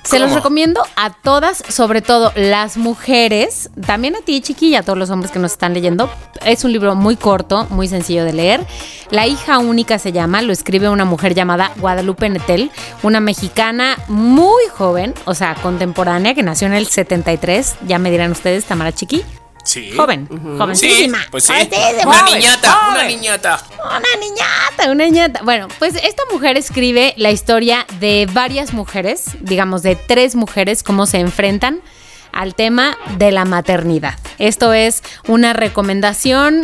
[0.06, 4.98] Se los recomiendo a todas, sobre todo las mujeres, también a ti, chiquilla, a todos
[4.98, 6.10] los hombres que nos están leyendo.
[6.46, 8.66] Es un libro muy corto, muy sencillo de leer.
[9.10, 12.72] La hija única se llama, lo escribe una mujer llamada Guadalupe Netel,
[13.04, 17.76] una mexicana muy joven, o sea, contemporánea, que nació en el 73.
[17.88, 19.24] Ya me dirán ustedes, Tamara Chiqui.
[19.66, 19.92] Sí.
[19.96, 21.20] Joven, Sí, jovencísima.
[21.32, 21.52] pues sí.
[21.54, 22.04] jovencísima.
[22.06, 23.64] Una Joven, niñata, una niñata.
[23.84, 25.42] Una niñata, una niñata.
[25.44, 31.06] Bueno, pues esta mujer escribe la historia de varias mujeres, digamos de tres mujeres, cómo
[31.06, 31.82] se enfrentan
[32.32, 34.18] al tema de la maternidad.
[34.40, 36.64] Esto es una recomendación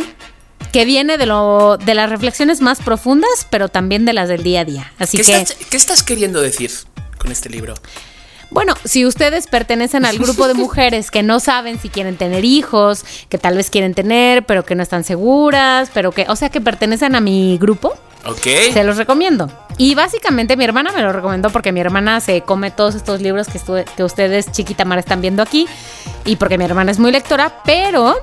[0.72, 4.60] que viene de lo de las reflexiones más profundas, pero también de las del día
[4.60, 4.92] a día.
[4.98, 6.70] Así ¿Qué, que estás, qué estás queriendo decir
[7.18, 7.74] con este libro?
[8.52, 13.04] Bueno, si ustedes pertenecen al grupo de mujeres que no saben si quieren tener hijos,
[13.28, 16.60] que tal vez quieren tener, pero que no están seguras, pero que, o sea, que
[16.60, 17.94] pertenecen a mi grupo,
[18.24, 18.46] ¿Ok?
[18.72, 19.50] se los recomiendo.
[19.78, 23.48] Y básicamente mi hermana me lo recomendó porque mi hermana se come todos estos libros
[23.48, 23.58] que,
[23.96, 25.66] que ustedes, chiquita Mara, están viendo aquí.
[26.24, 28.16] Y porque mi hermana es muy lectora, pero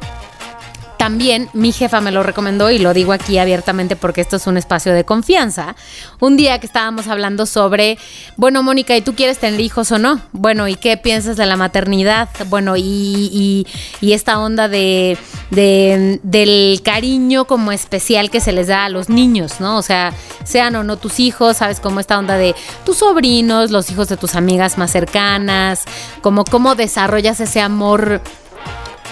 [1.09, 4.57] también mi jefa me lo recomendó y lo digo aquí abiertamente porque esto es un
[4.57, 5.75] espacio de confianza.
[6.19, 7.97] Un día que estábamos hablando sobre,
[8.37, 10.21] bueno, Mónica, ¿y tú quieres tener hijos o no?
[10.33, 12.29] Bueno, ¿y qué piensas de la maternidad?
[12.49, 13.65] Bueno, y,
[14.01, 15.17] y- esta onda de,
[15.49, 19.77] de- del cariño como especial que se les da a los niños, ¿no?
[19.77, 20.13] O sea,
[20.43, 21.79] sean o no tus hijos, ¿sabes?
[21.79, 22.53] Como esta onda de
[22.85, 25.85] tus sobrinos, los hijos de tus amigas más cercanas,
[26.21, 28.21] como cómo desarrollas ese amor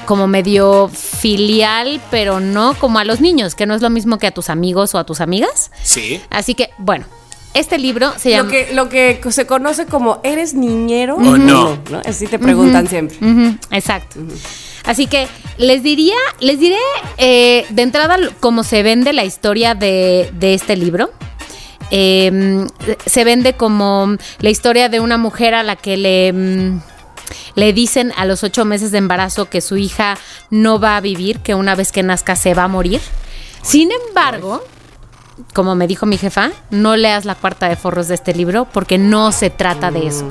[0.07, 4.25] como medio filial, pero no como a los niños, que no es lo mismo que
[4.25, 5.69] a tus amigos o a tus amigas.
[5.83, 6.21] Sí.
[6.31, 7.05] Así que, bueno,
[7.53, 8.45] este libro se llama...
[8.45, 11.77] Lo que, lo que se conoce como ¿eres niñero O no.
[12.05, 13.17] Así te preguntan siempre.
[13.71, 14.19] Exacto.
[14.85, 15.27] Así que
[15.57, 16.77] les diría, les diré
[17.17, 21.11] eh, de entrada cómo se vende la historia de, de este libro.
[21.91, 22.65] Eh,
[23.05, 26.79] se vende como la historia de una mujer a la que le...
[27.29, 30.17] mm, le dicen a los ocho meses de embarazo que su hija
[30.49, 33.01] no va a vivir, que una vez que nazca se va a morir.
[33.61, 34.63] Sin embargo,
[35.53, 38.97] como me dijo mi jefa, no leas la cuarta de forros de este libro porque
[38.97, 40.25] no se trata de eso.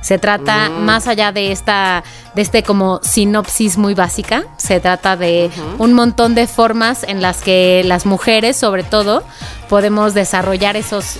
[0.00, 5.50] Se trata más allá de esta, de este como sinopsis muy básica, se trata de
[5.78, 9.24] un montón de formas en las que las mujeres, sobre todo,
[9.70, 11.18] podemos desarrollar esos,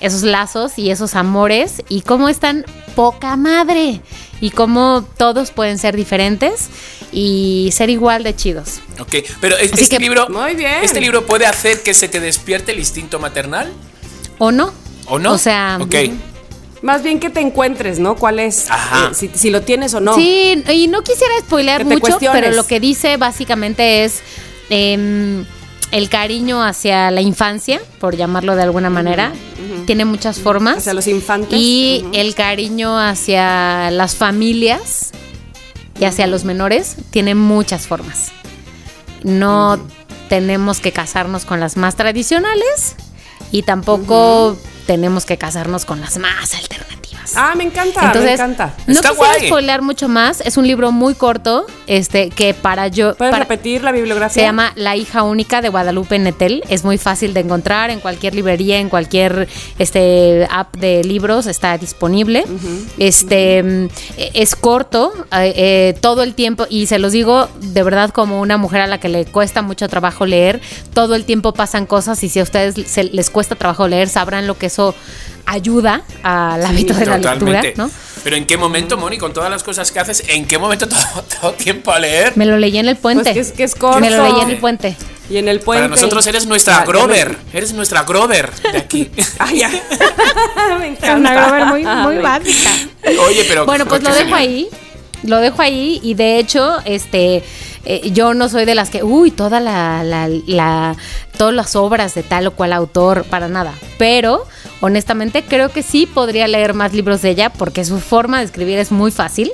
[0.00, 2.64] esos lazos y esos amores y cómo están
[2.94, 4.00] poca madre
[4.40, 6.68] y cómo todos pueden ser diferentes
[7.12, 8.80] y ser igual de chidos.
[9.00, 10.28] Ok, pero es- este que- libro.
[10.28, 10.82] Muy bien.
[10.82, 13.72] ¿Este libro puede hacer que se te despierte el instinto maternal?
[14.38, 14.72] ¿O no?
[15.06, 15.32] ¿O no?
[15.32, 15.94] O sea, Ok.
[16.82, 18.16] Más bien que te encuentres, ¿no?
[18.16, 18.70] ¿Cuál es?
[18.70, 19.08] Ajá.
[19.10, 20.14] eh, si, si lo tienes o no.
[20.14, 22.40] Sí, y no quisiera spoilear mucho, cuestiones.
[22.42, 24.20] pero lo que dice básicamente es
[24.68, 25.44] em,
[25.90, 29.32] el cariño hacia la infancia, por llamarlo de alguna manera.
[29.86, 30.78] Tiene muchas formas.
[30.78, 31.58] Hacia los infantes.
[31.58, 35.12] Y el cariño hacia las familias
[35.98, 38.32] y hacia los menores tiene muchas formas.
[39.22, 39.78] No
[40.28, 42.96] tenemos que casarnos con las más tradicionales
[43.52, 44.56] y tampoco
[44.86, 46.95] tenemos que casarnos con las más alternativas.
[47.34, 48.74] Ah, me encanta, me Entonces, encanta.
[48.86, 49.46] no Está quisiera guay.
[49.48, 50.40] spoilear mucho más.
[50.42, 53.14] Es un libro muy corto, este, que para yo.
[53.16, 54.34] ¿Puedes para- repetir la bibliografía?
[54.34, 56.62] se llama La hija única de Guadalupe Netel.
[56.68, 59.48] Es muy fácil de encontrar en cualquier librería, en cualquier
[59.78, 62.44] este app de libros está disponible.
[62.98, 63.88] Este
[64.34, 68.56] es corto eh, eh, todo el tiempo y se los digo de verdad como una
[68.56, 70.60] mujer a la que le cuesta mucho trabajo leer.
[70.92, 74.46] Todo el tiempo pasan cosas y si a ustedes se- les cuesta trabajo leer sabrán
[74.46, 74.94] lo que eso
[75.48, 77.74] ayuda al hábito de la lectura, Totalmente.
[77.76, 77.90] ¿no?
[78.24, 81.00] Pero ¿en qué momento, Moni, con todas las cosas que haces, en qué momento todo,
[81.40, 82.32] todo tiempo a leer?
[82.36, 83.22] Me lo leí en el puente.
[83.24, 84.00] Pues que es- que es corto.
[84.00, 84.96] Me lo leí en el puente.
[85.28, 85.82] Y en el puente.
[85.84, 87.36] Para nosotros eres nuestra Ya, ya Grover.
[87.52, 89.10] Eres nuestra Grover de aquí.
[89.16, 89.70] me- Ah, ya.
[90.78, 91.16] me encanta.
[91.16, 92.70] Una Grover muy, Ah, muy básica.
[93.26, 93.66] Oye, pero.
[93.66, 94.68] Bueno, pues lo dejo ahí.
[95.22, 97.42] Lo dejo ahí y de hecho, este,
[97.84, 100.94] eh, yo no soy de las que, uy, toda la, la, la-
[101.36, 103.72] todas las obras de tal o cual autor, para nada.
[103.98, 104.44] Pero,
[104.80, 108.78] honestamente, creo que sí podría leer más libros de ella porque su forma de escribir
[108.78, 109.50] es muy fácil.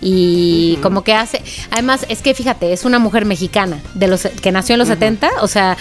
[0.00, 4.52] Y como que hace, además es que fíjate, es una mujer mexicana de los que
[4.52, 5.76] nació en los 70, o sea,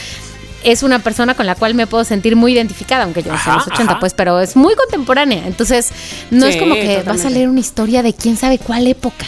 [0.64, 3.56] es una persona con la cual me puedo sentir muy identificada, aunque yo nací en
[3.56, 4.00] los Ajá, 80, ajá.
[4.00, 5.46] pues, pero es muy contemporánea.
[5.46, 5.92] Entonces,
[6.32, 9.26] no es como que vas a leer una historia de quién sabe cuál época,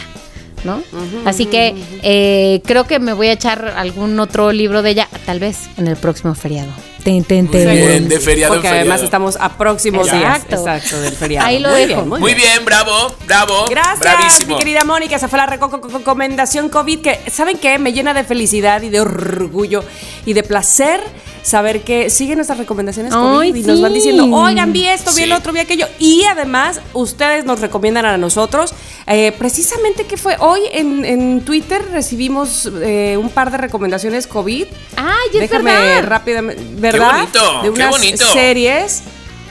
[0.64, 0.82] ¿no?
[1.26, 5.38] Así que eh, creo que me voy a echar algún otro libro de ella, tal
[5.38, 6.72] vez en el próximo feriado.
[7.04, 10.48] Ten, ten, Muy bien, de feriado en Porque además estamos a próximos Exacto.
[10.62, 10.76] días.
[10.78, 11.46] Exacto, del feriado.
[11.46, 12.02] Ahí lo Muy dejo.
[12.02, 13.64] bien, Muy bien, bravo, bravo.
[13.70, 14.54] Gracias, Bravísimo.
[14.54, 15.16] mi querida Mónica.
[15.16, 17.78] Esa fue la reco- co- co- recomendación COVID que, ¿saben qué?
[17.78, 19.84] Me llena de felicidad y de orgullo
[20.26, 21.00] y de placer
[21.42, 25.22] saber que siguen nuestras recomendaciones COVID Ay, y nos van diciendo, oigan, vi esto, vi
[25.22, 25.86] el otro, vi aquello.
[25.98, 28.74] Y además, ustedes nos recomiendan a nosotros.
[29.06, 34.66] Eh, precisamente que fue hoy en, en Twitter recibimos eh, un par de recomendaciones COVID.
[34.96, 36.08] Ay, es Déjame verdad.
[36.08, 37.12] rápidamente, ¿verdad?
[37.20, 38.24] bonito, de qué unas bonito.
[38.32, 39.02] series.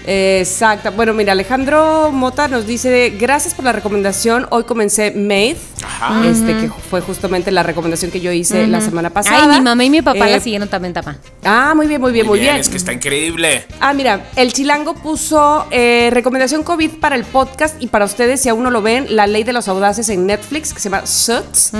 [0.09, 0.91] Eh, Exacto.
[0.93, 4.47] Bueno, mira, Alejandro Mota nos dice, gracias por la recomendación.
[4.51, 6.25] Hoy comencé Made, Ajá.
[6.25, 9.41] este que fue justamente la recomendación que yo hice la semana pasada.
[9.51, 11.17] Ay, mi mamá y mi papá Eh, la siguieron también, tapa.
[11.43, 12.55] Ah, muy bien, muy bien, muy bien.
[12.55, 13.65] Es que está increíble.
[13.81, 18.47] Ah, mira, el Chilango puso eh, recomendación COVID para el podcast y para ustedes, si
[18.47, 21.71] aún no lo ven, La Ley de los Audaces en Netflix, que se llama Suits.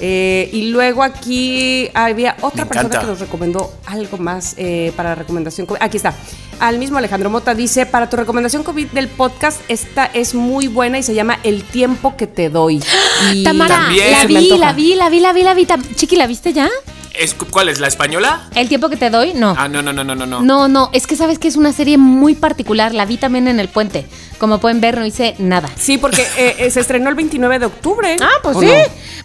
[0.00, 3.00] Eh, y luego aquí había otra Me persona encanta.
[3.00, 5.80] que nos recomendó algo más eh, para la recomendación COVID.
[5.82, 6.14] Aquí está.
[6.60, 10.98] Al mismo Alejandro Mota dice, para tu recomendación COVID del podcast, esta es muy buena
[10.98, 12.82] y se llama El tiempo que te doy.
[13.32, 15.66] Y Tamara, la se me vi, la vi, la vi, la vi, la vi.
[15.94, 16.68] Chiqui, ¿la viste ya?
[17.14, 17.80] Es- ¿Cuál es?
[17.80, 18.48] ¿La española?
[18.54, 19.34] ¿El tiempo que te doy?
[19.34, 19.54] No.
[19.58, 20.26] Ah, no, no, no, no, no.
[20.26, 20.40] no.
[20.42, 22.94] No, no, es que sabes que es una serie muy particular.
[22.94, 24.06] La vi también en el puente.
[24.38, 25.68] Como pueden ver, no hice nada.
[25.76, 28.16] Sí, porque eh, eh, se estrenó el 29 de octubre.
[28.22, 28.66] Ah, pues ¿o sí.
[28.66, 28.72] no?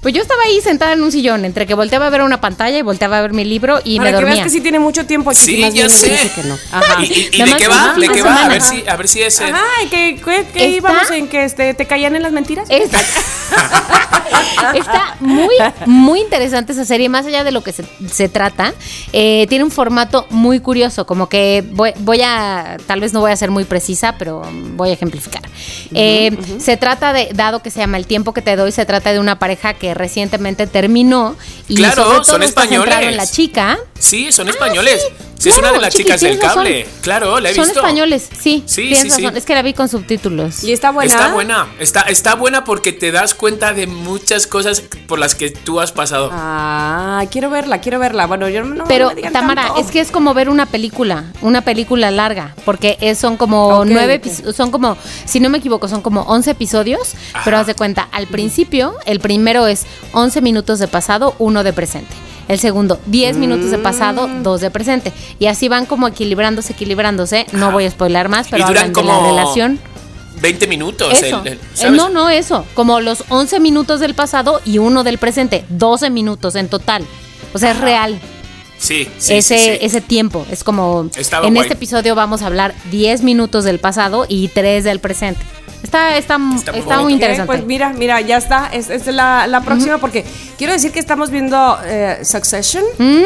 [0.02, 2.78] Pues yo estaba ahí sentada en un sillón, entre que volteaba a ver una pantalla
[2.78, 4.34] y volteaba a ver mi libro y Para me que dormía.
[4.36, 5.32] veas que sí tiene mucho tiempo.
[5.34, 6.10] Chiqui, Sí, más ya sé.
[6.12, 6.58] dice que no.
[6.72, 7.02] Ajá.
[7.04, 7.94] ¿Y, y- y de qué va?
[7.98, 8.46] ¿De qué va?
[8.46, 9.40] A ver si, a ver si es.
[9.42, 12.68] Ajá, ¿y ¿qué, qué, qué Está- íbamos en que este, te caían en las mentiras?
[12.70, 13.00] Está,
[14.76, 15.56] está muy,
[15.86, 18.74] muy interesante esa serie, más allá de lo que se, se trata.
[19.14, 23.32] eh, tiene un formato muy curioso, como que voy, voy a, tal vez no voy
[23.32, 24.42] a ser muy precisa, pero
[24.76, 25.42] voy a ejemplificar.
[25.94, 29.12] Eh, Se trata de, dado que se llama El tiempo que te doy, se trata
[29.14, 31.36] de una pareja que recientemente terminó
[31.68, 32.96] y Claro, sobre todo son españoles.
[33.02, 33.78] en la chica.
[34.00, 35.02] Sí, son españoles.
[35.02, 36.56] Si es Claro, una de las chiqui, chicas del razón.
[36.64, 36.88] cable.
[37.02, 37.80] Claro, la he Son visto.
[37.80, 38.64] españoles, sí.
[38.66, 39.26] Sí, tienes sí, sí.
[39.36, 40.64] Es que la vi con subtítulos.
[40.64, 41.12] ¿Y está buena?
[41.14, 45.52] Está buena, está, está buena porque te das cuenta de muchas cosas por las que
[45.52, 46.30] tú has pasado.
[46.32, 48.26] Ah, quiero verla, quiero verla.
[48.28, 49.82] Bueno, yo no Pero me Tamara, tanto.
[49.82, 54.16] es que es como ver una película, una película larga, porque es- son como nueve,
[54.16, 54.26] ok.
[54.26, 57.14] epi- son como, si no me equivoco, son como 11 episodios,
[57.44, 61.74] pero haz de cuenta, al principio, el primero es 11 minutos de pasado, uno de
[61.74, 62.14] presente.
[62.48, 64.44] El segundo, 10 minutos de pasado, Mm.
[64.44, 65.12] dos de presente.
[65.40, 67.46] Y así van como equilibrándose, equilibrándose.
[67.54, 69.80] No voy a spoilar más, pero hablan como de la relación.
[70.42, 71.12] 20 minutos.
[71.14, 71.42] Eso.
[71.46, 72.66] el- el- Eh, no, no, eso.
[72.76, 75.66] Como los 11 minutos del pasado y uno del presente.
[75.70, 77.06] 12 minutos en total.
[77.54, 78.20] O sea, es real
[78.78, 79.78] Sí, sí, ese, sí, sí.
[79.82, 80.46] ese tiempo.
[80.52, 81.10] Es como.
[81.16, 81.64] Estaba en guay.
[81.66, 85.40] este episodio vamos a hablar 10 minutos del pasado y 3 del presente.
[85.84, 87.46] Está, está, Está está, muy interesante.
[87.46, 88.70] Pues mira, mira, ya está.
[88.74, 90.26] Es, es la, la próxima porque
[90.58, 92.84] quiero decir que estamos viendo eh, Succession.
[92.98, 93.22] Mm,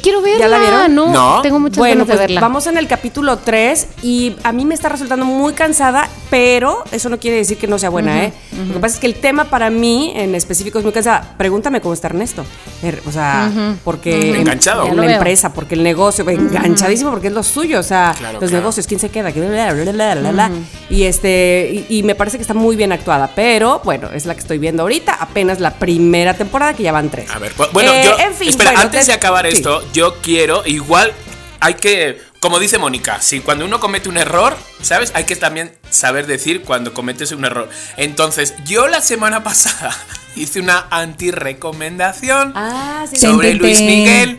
[0.00, 0.38] quiero verla.
[0.38, 0.94] ¿Ya la vieron?
[0.94, 1.42] No, No.
[1.42, 2.40] tengo muchas Bueno, ganas de pues verla.
[2.40, 7.08] vamos en el capítulo 3 y a mí me está resultando muy cansada, pero eso
[7.08, 8.32] no quiere decir que no sea buena, ¿eh?
[8.68, 11.34] Lo que pasa es que el tema para mí en específico es muy cansada.
[11.36, 12.44] Pregúntame cómo está Ernesto.
[12.82, 13.50] Er- O sea,
[13.82, 14.38] porque...
[14.38, 14.86] Enganchado.
[14.86, 15.10] En la veo.
[15.16, 18.62] empresa, porque el negocio, enganchadísimo porque es lo suyo, o sea, Claro, los claro.
[18.62, 20.50] negocios, quién se queda, bla, bla, bla.
[20.90, 24.34] y este, y, y me parece que está muy bien actuada, pero bueno, es la
[24.34, 27.30] que estoy viendo ahorita, apenas la primera temporada que ya van tres.
[27.30, 28.18] A ver, bu- bueno, Eh, yo.
[28.18, 29.56] en fin, espera, bueno, antes te- de acabar sí.
[29.56, 30.62] esto, yo quiero.
[30.66, 31.12] Igual
[31.60, 32.18] hay que.
[32.40, 35.12] Como dice Mónica, si cuando uno comete un error, ¿sabes?
[35.14, 37.70] Hay que también saber decir cuando cometes un error.
[37.96, 39.96] Entonces, yo la semana pasada
[40.36, 43.80] hice una anti-recomendación Ah, sí, sobre ten, Luis.
[43.80, 44.38] Miguel.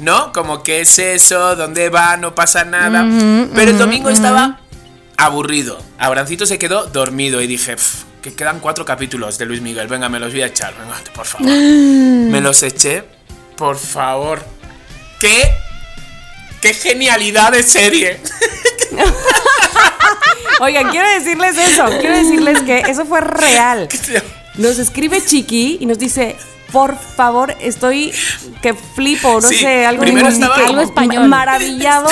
[0.00, 0.32] ¿No?
[0.32, 3.04] Como que es eso, dónde va, no pasa nada.
[3.54, 4.58] Pero el domingo estaba
[5.24, 5.82] aburrido.
[5.98, 9.88] Abrancito se quedó dormido y dije, "Pf, que quedan cuatro capítulos de Luis Miguel.
[9.88, 10.74] Venga, me los voy a echar.
[10.78, 11.46] Venga, por favor.
[11.48, 13.04] me los eché.
[13.56, 14.42] Por favor.
[15.20, 15.50] ¿Qué?
[16.60, 18.20] ¡Qué genialidad de serie!
[20.60, 23.88] Oigan, quiero decirles eso, quiero decirles que eso fue real.
[24.56, 26.36] Nos escribe Chiqui y nos dice,
[26.72, 28.12] por favor, estoy
[28.60, 31.28] que flipo, no Sí, sé, algo, Algo español.
[31.28, 32.10] maravillado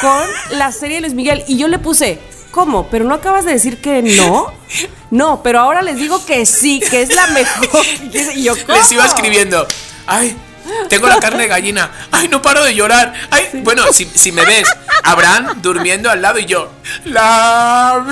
[0.00, 1.44] con la serie de Luis Miguel.
[1.46, 2.18] Y yo le puse,
[2.54, 2.86] ¿cómo?
[2.88, 4.52] ¿Pero no acabas de decir que no?
[5.10, 7.84] No, pero ahora les digo que sí, que es la mejor.
[8.34, 9.64] Y yo, Les iba escribiendo.
[10.08, 10.36] ¡Ay!
[10.88, 11.88] Tengo la carne de gallina.
[12.10, 13.12] ¡Ay, no paro de llorar!
[13.30, 13.44] ¡Ay!
[13.62, 14.68] Bueno, si, si me ves,
[15.04, 16.68] Abraham durmiendo al lado y yo.
[17.04, 18.04] La.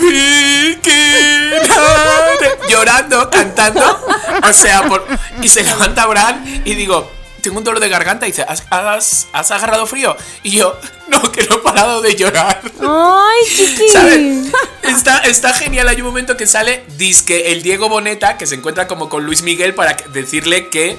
[2.69, 4.07] Llorando, cantando.
[4.49, 5.05] O sea, por,
[5.43, 7.22] y se levanta Abraham y digo.
[7.43, 10.17] Tengo un dolor de garganta y dice, ¿has, has, has agarrado frío?
[10.45, 10.79] Y yo,
[11.09, 12.61] no, que no he parado de llorar.
[12.81, 13.89] Ay, chiqui.
[13.93, 14.47] ¿Sabes?
[14.83, 15.89] Está, está genial.
[15.89, 19.43] Hay un momento que sale disque el Diego Boneta, que se encuentra como con Luis
[19.43, 20.97] Miguel para decirle que,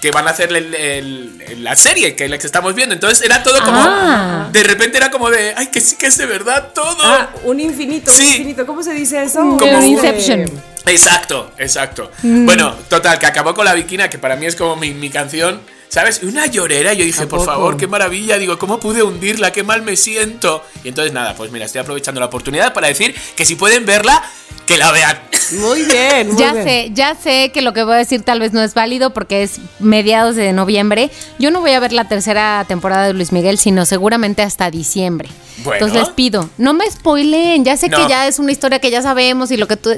[0.00, 2.94] que van a hacer el- el- el- la serie que la que estamos viendo.
[2.94, 3.78] Entonces era todo como.
[3.80, 4.48] Ah.
[4.52, 5.54] De repente era como de.
[5.56, 6.96] Ay, que sí que es de verdad todo.
[7.02, 8.26] Ah, un infinito, un Sí.
[8.28, 8.66] infinito.
[8.66, 9.40] ¿Cómo se dice eso?
[9.40, 10.50] Como Un- Inception.
[10.86, 12.10] Exacto, exacto.
[12.22, 12.46] Mm.
[12.46, 15.60] Bueno, total, que acabó con la Viquina, que para mí es como mi, mi canción.
[15.88, 16.24] ¿Sabes?
[16.24, 16.92] Una llorera.
[16.92, 18.36] Yo dije, por favor, qué maravilla.
[18.36, 19.52] Digo, ¿cómo pude hundirla?
[19.52, 20.64] Qué mal me siento.
[20.82, 24.24] Y entonces, nada, pues mira, estoy aprovechando la oportunidad para decir que si pueden verla,
[24.66, 25.20] que la vean.
[25.52, 26.64] Muy bien, muy Ya bien.
[26.64, 29.44] sé, ya sé que lo que voy a decir tal vez no es válido porque
[29.44, 31.10] es mediados de noviembre.
[31.38, 35.28] Yo no voy a ver la tercera temporada de Luis Miguel, sino seguramente hasta diciembre.
[35.58, 35.86] Bueno.
[35.86, 37.64] Entonces les pido, no me spoilen.
[37.64, 37.96] Ya sé No.
[37.96, 39.90] que ya es una historia que ya sabemos y lo que tú.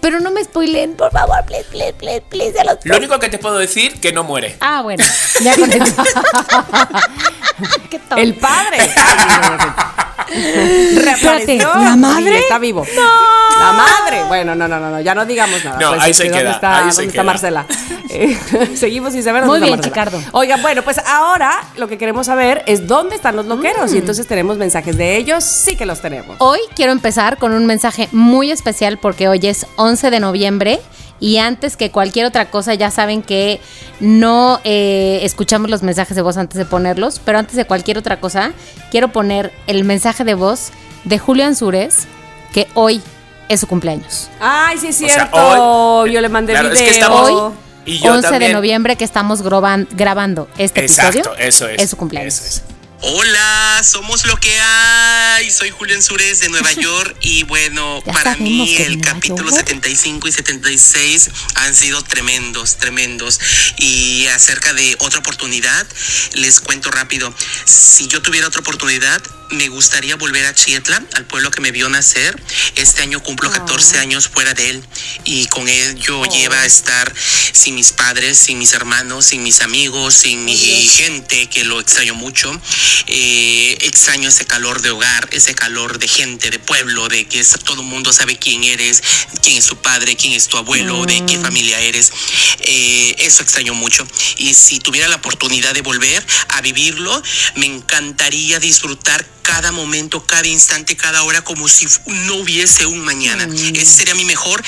[0.00, 2.52] Pero no me spoilen, por favor, please, please, please, please.
[2.58, 4.56] se los Lo único que te puedo decir, que no muere.
[4.60, 5.04] Ah, bueno,
[5.42, 6.02] ya con eso.
[8.16, 8.78] El padre.
[10.30, 11.58] Espérate.
[11.58, 12.32] ¿la madre?
[12.32, 12.84] y está vivo.
[12.96, 14.24] La madre.
[14.28, 15.78] Bueno, no, no, no, no, ya no digamos nada.
[15.80, 17.22] No, ahí es se que queda, ¿Dónde está, ahí dónde se está queda.
[17.24, 17.66] Marcela?
[18.10, 18.38] Eh,
[18.74, 19.94] seguimos sin saber Muy dónde bien, Marcela.
[19.94, 20.22] Chicardo.
[20.32, 23.90] Oigan, bueno, pues ahora lo que queremos saber es dónde están los loqueros.
[23.90, 23.94] Mm.
[23.94, 25.44] Y entonces tenemos mensajes de ellos.
[25.44, 26.36] Sí que los tenemos.
[26.38, 30.80] Hoy quiero empezar con un mensaje muy especial porque hoy es 11 de noviembre
[31.20, 33.60] y antes que cualquier otra cosa ya saben que
[34.00, 38.20] no eh, escuchamos los mensajes de voz antes de ponerlos, pero antes de cualquier otra
[38.20, 38.52] cosa
[38.90, 40.70] quiero poner el mensaje de voz
[41.04, 42.06] de Julio Ansúrez
[42.52, 43.02] que hoy
[43.48, 44.28] es su cumpleaños.
[44.40, 45.36] Ay, sí es O sea, cierto.
[45.36, 46.86] hoy- Yo le mandé Claro, es video.
[46.88, 47.52] que estamos- Hoy,
[47.86, 51.88] Y yo 11 de noviembre que estamos grabando este Exacto, episodio, eso es.
[51.90, 52.34] su cumpleaños.
[52.34, 52.62] eso es.
[53.00, 55.50] Hola, somos lo que hay.
[55.50, 59.66] Soy Julián Sures de Nueva York y bueno, Ya para mí el capítulo York.
[59.68, 63.38] 75 y 76 han sido tremendos, tremendos.
[63.76, 65.86] Y acerca de otra oportunidad,
[66.34, 67.32] les cuento rápido.
[67.64, 71.88] Si yo tuviera otra oportunidad, me gustaría volver a Chietla, al pueblo que me vio
[71.88, 72.40] nacer.
[72.76, 74.84] Este año cumplo 14 años fuera de él
[75.24, 77.12] y con ello lleva a estar
[77.52, 82.14] sin mis padres, sin mis hermanos, sin mis amigos, sin mi gente, que lo extraño
[82.14, 82.50] mucho.
[83.06, 87.80] Eh, extraño ese calor de hogar, ese calor de gente, de pueblo, de que todo
[87.80, 89.02] el mundo sabe quién eres,
[89.42, 92.12] quién es tu padre, quién es tu abuelo, de qué familia eres.
[92.60, 94.06] Eh, eso extraño mucho.
[94.36, 97.22] Y si tuviera la oportunidad de volver a vivirlo,
[97.56, 101.86] me encantaría disfrutar cada momento, cada instante, cada hora, como si
[102.26, 103.48] no hubiese un mañana.
[103.74, 104.62] Esa sería mi mejor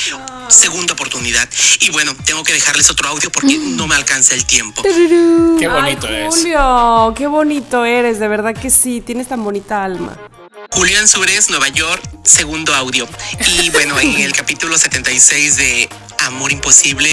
[0.48, 1.46] segunda oportunidad.
[1.80, 4.82] Y bueno, tengo que dejarles otro audio porque no me alcanza el tiempo.
[4.82, 6.34] Qué bonito Ay, es.
[6.34, 10.16] Julio, qué bonito eres, de verdad que sí, tienes tan bonita alma.
[10.72, 13.06] Julián Sures, Nueva York, segundo audio.
[13.60, 15.88] Y bueno, en el capítulo 76 de
[16.30, 17.10] Amor Imposible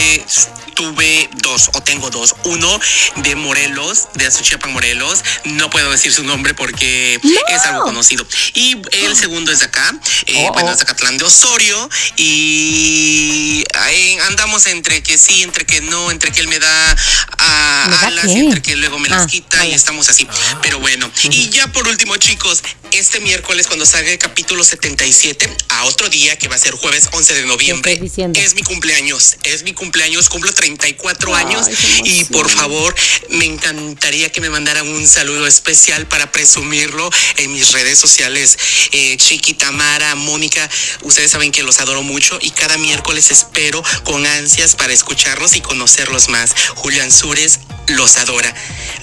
[0.75, 2.35] tuve dos, o tengo dos.
[2.43, 2.79] Uno
[3.17, 5.23] de Morelos, de Azuchiapan, Morelos.
[5.45, 8.25] No puedo decir su nombre porque es algo conocido.
[8.53, 9.91] Y el segundo es de acá,
[10.27, 11.89] eh, bueno, es de Acatlán de Osorio.
[12.15, 16.95] Y ahí andamos entre que sí, entre que no, entre que él me da
[17.39, 18.39] ah, ¿Me da alas qué?
[18.39, 20.27] entre que luego me las Ah, quita y estamos así.
[20.61, 22.61] Pero bueno, y ya por último, chicos,
[22.91, 27.09] este miércoles cuando salga el capítulo 77, a otro día que va a ser jueves
[27.11, 27.99] 11 de noviembre,
[28.35, 29.06] es mi cumpleaños,
[29.43, 32.93] es mi cumpleaños, cumplo 34 años qué y por favor,
[33.29, 38.57] me encantaría que me mandaran un saludo especial para presumirlo en mis redes sociales.
[38.91, 40.69] Eh, Chiqui, Tamara, Mónica,
[41.03, 45.61] ustedes saben que los adoro mucho y cada miércoles espero con ansias para escucharlos y
[45.61, 46.53] conocerlos más.
[46.75, 48.53] Julián Sures los adora,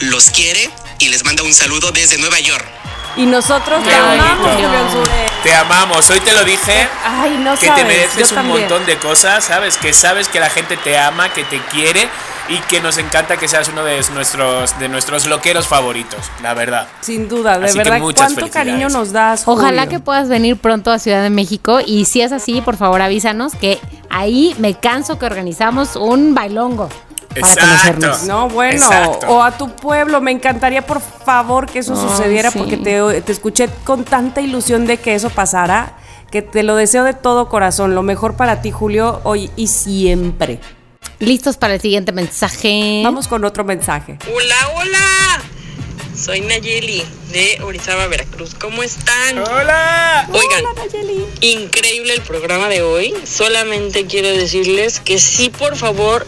[0.00, 2.93] los quiere y les manda un saludo desde Nueva York.
[3.16, 4.52] Y nosotros te amamos.
[4.52, 5.26] Julio Sure.
[5.42, 6.10] Te amamos.
[6.10, 6.88] Hoy te lo dije.
[7.04, 8.60] Ay, no que sabes, te mereces yo un también.
[8.60, 9.76] montón de cosas, ¿sabes?
[9.76, 12.08] Que sabes que la gente te ama, que te quiere
[12.48, 16.86] y que nos encanta que seas uno de nuestros de nuestros loqueros favoritos, la verdad.
[17.00, 19.44] Sin duda, de Así que verdad, muchas cuánto cariño nos das.
[19.46, 23.00] Ojalá que puedas venir pronto a Ciudad de México y si es así, por favor
[23.00, 23.80] avísanos que
[24.10, 26.88] ahí me canso que organizamos un bailongo
[27.40, 27.68] para Exacto.
[27.68, 28.22] conocernos.
[28.24, 29.26] No, bueno, Exacto.
[29.28, 30.20] o a tu pueblo.
[30.20, 32.58] Me encantaría, por favor, que eso sucediera sí.
[32.58, 35.96] porque te, te escuché con tanta ilusión de que eso pasara,
[36.30, 37.94] que te lo deseo de todo corazón.
[37.94, 40.60] Lo mejor para ti, Julio, hoy y siempre.
[41.18, 43.02] Listos para el siguiente mensaje.
[43.04, 44.18] Vamos con otro mensaje.
[44.34, 45.42] Hola, hola.
[46.16, 47.02] Soy Nayeli
[47.32, 48.54] de Orizaba, Veracruz.
[48.54, 49.36] ¿Cómo están?
[49.38, 50.28] ¡Hola!
[50.32, 50.64] Oigan,
[51.40, 53.14] increíble el programa de hoy.
[53.24, 56.24] Solamente quiero decirles que sí, por favor,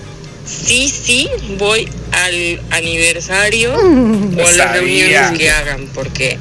[0.47, 1.29] sí, sí,
[1.59, 6.39] voy al aniversario o a las reuniones que hagan, porque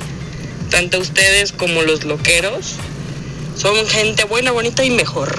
[0.69, 2.75] tanto ustedes como los loqueros
[3.57, 5.37] son gente buena, bonita y mejor.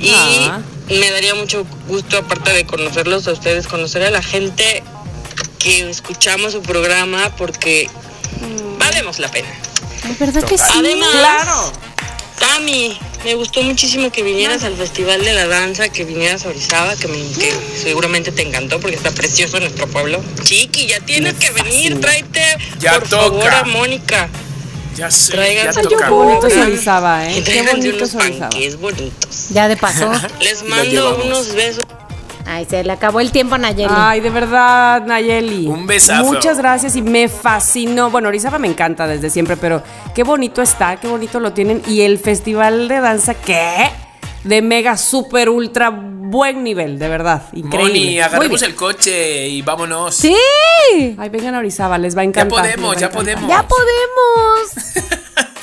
[0.00, 0.60] Y Ah.
[0.88, 4.82] me daría mucho gusto, aparte de conocerlos a ustedes, conocer a la gente
[5.58, 7.88] que escuchamos su programa porque
[8.78, 9.48] valemos la pena.
[10.20, 10.64] ¿verdad que sí?
[10.76, 11.72] Además, Claro.
[12.38, 16.94] Tami, me gustó muchísimo que vinieras al Festival de la Danza, que vinieras a Orizaba,
[16.96, 20.22] que, me, que seguramente te encantó porque está precioso nuestro pueblo.
[20.44, 22.42] Chiqui, ya tienes que venir, tráete
[22.78, 23.60] Ya por favor toca.
[23.60, 24.28] a Mónica.
[24.96, 26.06] Ya sé, Traigan ya toca.
[26.06, 26.46] Qué bonito.
[26.46, 27.32] Orizaba, ¿eh?
[27.32, 29.48] Y Qué tráiganse bonito unos panques bonitos.
[29.50, 30.10] Ya de paso.
[30.40, 31.84] Les mando unos besos.
[32.46, 33.92] Ay, se le acabó el tiempo a Nayeli.
[33.94, 35.66] Ay, de verdad, Nayeli.
[35.66, 36.24] Un besazo.
[36.24, 38.10] Muchas gracias y me fascinó.
[38.10, 39.82] Bueno, Orizaba me encanta desde siempre, pero
[40.14, 41.82] qué bonito está, qué bonito lo tienen.
[41.88, 43.90] Y el festival de danza, ¿qué?
[44.44, 47.42] De mega, super, ultra buen nivel, de verdad.
[47.52, 47.88] Increíble.
[47.92, 50.14] Moni, agarremos el coche y vámonos.
[50.14, 50.36] ¡Sí!
[51.18, 52.60] Ay, vengan a Orizaba, les va a Ya encantar.
[52.62, 53.48] podemos, les va a ya podemos.
[53.48, 55.06] ¡Ya podemos!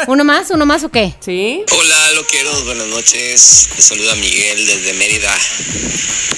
[0.08, 0.50] ¿Uno más?
[0.50, 1.14] ¿Uno más o qué?
[1.24, 1.62] ¿Sí?
[1.72, 3.70] Hola, loqueros, buenas noches.
[3.76, 5.34] Les saluda Miguel desde Mérida,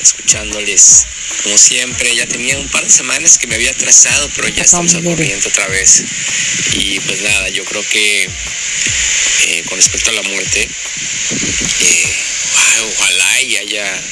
[0.01, 1.05] escuchándoles
[1.43, 2.15] como siempre.
[2.15, 5.47] Ya tenía un par de semanas que me había atrasado, pero ya estamos al corriente
[5.47, 6.03] otra vez.
[6.73, 8.29] Y pues nada, yo creo que
[9.47, 10.69] eh, con respecto a la muerte,
[11.81, 12.15] eh,
[12.97, 14.03] ojalá y haya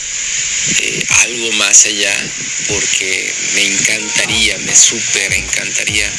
[0.79, 2.31] eh, algo más allá,
[2.67, 6.11] porque me encantaría, me súper encantaría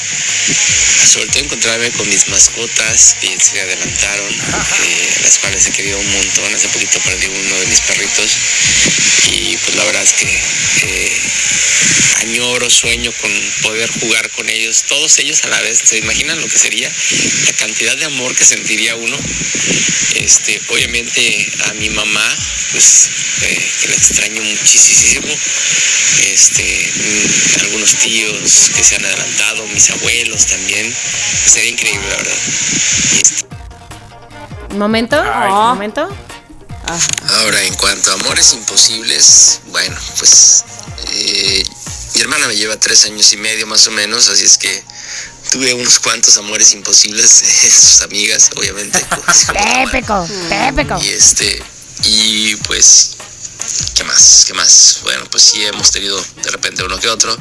[1.15, 6.13] sobre todo encontrarme con mis mascotas que se adelantaron, eh, las cuales he querido un
[6.13, 6.55] montón.
[6.55, 8.37] Hace poquito perdí uno de mis perritos
[9.31, 11.21] y pues la verdad es que eh,
[12.23, 13.31] añoro, sueño con
[13.63, 15.79] poder jugar con ellos, todos ellos a la vez.
[15.85, 16.91] ¿Se imaginan lo que sería
[17.45, 19.19] la cantidad de amor que sentiría uno?
[20.15, 22.37] Este, obviamente a mi mamá,
[22.73, 23.11] pues
[23.41, 25.29] que la extraño muchísimo.
[26.23, 30.95] Este, mm, algunos tíos que se han adelantado, mis abuelos también.
[31.53, 32.39] Sería increíble, la verdad.
[34.71, 35.17] ¿Un momento?
[35.23, 35.51] Ay.
[35.51, 36.09] ¿Un momento?
[37.29, 40.65] Ahora, en cuanto a amores imposibles, bueno, pues
[41.13, 41.65] eh,
[42.15, 44.83] mi hermana me lleva tres años y medio más o menos, así es que
[45.51, 47.31] tuve unos cuantos amores imposibles,
[47.71, 49.01] sus amigas, obviamente.
[49.25, 49.47] pues,
[49.91, 51.01] Típico, típico.
[51.03, 51.63] y este,
[52.05, 53.17] y pues,
[53.95, 54.45] ¿qué más?
[54.47, 55.01] ¿Qué más?
[55.05, 57.37] Bueno, pues sí hemos tenido de repente uno que otro,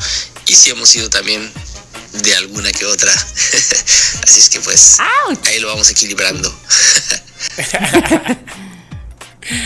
[0.47, 1.51] y sí hemos sido también
[2.23, 3.11] de alguna que otra.
[4.23, 4.97] Así es que pues,
[5.45, 6.53] ahí lo vamos equilibrando.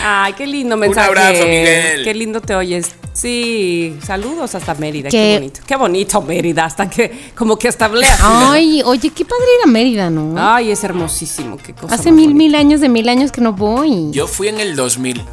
[0.02, 1.08] Ay, qué lindo mensaje.
[1.08, 2.04] abrazo, Miguel.
[2.04, 2.88] Qué lindo te oyes.
[3.14, 5.10] Sí, saludos hasta Mérida.
[5.10, 5.60] Qué- Qué, bonito.
[5.68, 8.08] Qué bonito Mérida, hasta que como que hasta hablé.
[8.20, 10.36] Ay, oye, qué padre ir a Mérida, ¿no?
[10.38, 11.94] Ay, es hermosísimo, qué cosa.
[11.96, 12.38] Hace mil, bonita.
[12.38, 14.10] mil años de mil años que no voy.
[14.12, 15.24] Yo fui en el 2000.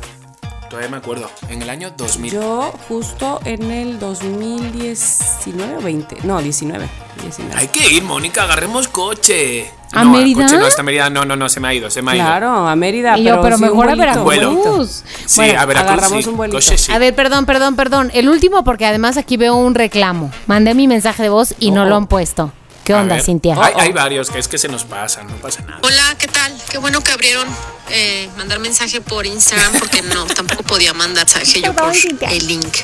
[0.74, 1.30] Todavía me acuerdo.
[1.48, 2.32] En el año 2000.
[2.32, 6.16] Yo justo en el 2019 o 20.
[6.24, 6.88] No, 19.
[7.22, 7.54] 19.
[7.56, 9.70] Hay que ir, Mónica, agarremos coche.
[9.92, 10.42] ¿A no, Mérida?
[10.42, 11.08] Coche no, hasta Mérida.
[11.10, 12.24] No, no, no, se me ha ido, se me ha ido.
[12.24, 13.16] Claro, a Mérida.
[13.16, 13.94] Y yo, pero sí, un mejor a.
[13.94, 15.04] Veracruz.
[15.26, 15.92] Sí, Bueno, a Veracruz.
[15.92, 16.30] agarramos sí.
[16.30, 16.56] un vuelito.
[16.56, 16.90] Coche sí.
[16.90, 18.10] A ver, perdón, perdón, perdón.
[18.12, 20.32] El último, porque además aquí veo un reclamo.
[20.48, 21.98] Mandé mi mensaje de voz y no Oh, lo oh.
[21.98, 22.50] han puesto.
[22.84, 23.24] ¿Qué A onda, ver.
[23.24, 23.56] Cintia?
[23.58, 25.80] Hay, hay varios que es que se nos pasan, no pasa nada.
[25.82, 26.54] Hola, ¿qué tal?
[26.70, 27.48] Qué bueno que abrieron
[27.90, 31.92] eh, mandar mensaje por Instagram porque no, tampoco podía mandar mensaje yo por
[32.30, 32.76] el link.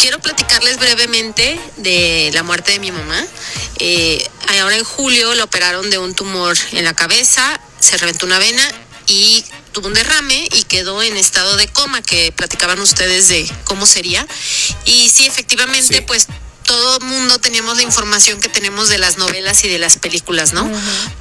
[0.00, 3.24] Quiero platicarles brevemente de la muerte de mi mamá.
[3.78, 4.28] Eh,
[4.60, 8.62] ahora en julio la operaron de un tumor en la cabeza, se reventó una vena
[9.06, 13.86] y tuvo un derrame y quedó en estado de coma que platicaban ustedes de cómo
[13.86, 14.26] sería.
[14.84, 16.00] Y sí, efectivamente, Sí.
[16.00, 16.26] pues
[16.68, 20.70] todo mundo teníamos la información que tenemos de las novelas y de las películas, ¿no?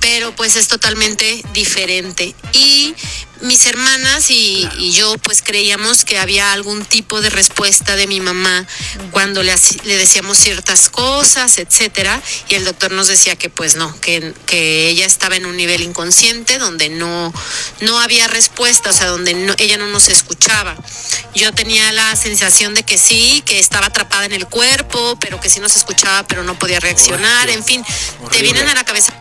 [0.02, 2.36] Pero pues es totalmente diferente.
[2.52, 2.94] Y
[3.41, 8.19] mis hermanas y, y yo pues creíamos que había algún tipo de respuesta de mi
[8.19, 8.65] mamá
[9.11, 9.53] cuando le,
[9.84, 14.89] le decíamos ciertas cosas, etcétera, y el doctor nos decía que pues no, que, que
[14.89, 17.34] ella estaba en un nivel inconsciente donde no,
[17.81, 20.76] no había respuesta, o sea, donde no- ella no nos escuchaba.
[21.35, 25.49] Yo tenía la sensación de que sí, que estaba atrapada en el cuerpo, pero que
[25.49, 27.84] sí nos escuchaba, pero no podía reaccionar, en fin,
[28.31, 29.14] te vienen a la cabeza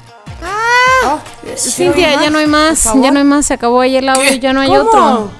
[1.04, 1.18] Oh,
[1.56, 2.84] Cintia, ya no hay más.
[3.02, 3.46] Ya no hay más.
[3.46, 4.80] Se acabó ahí el audio ya no hay ¿Cómo?
[4.82, 5.30] otro.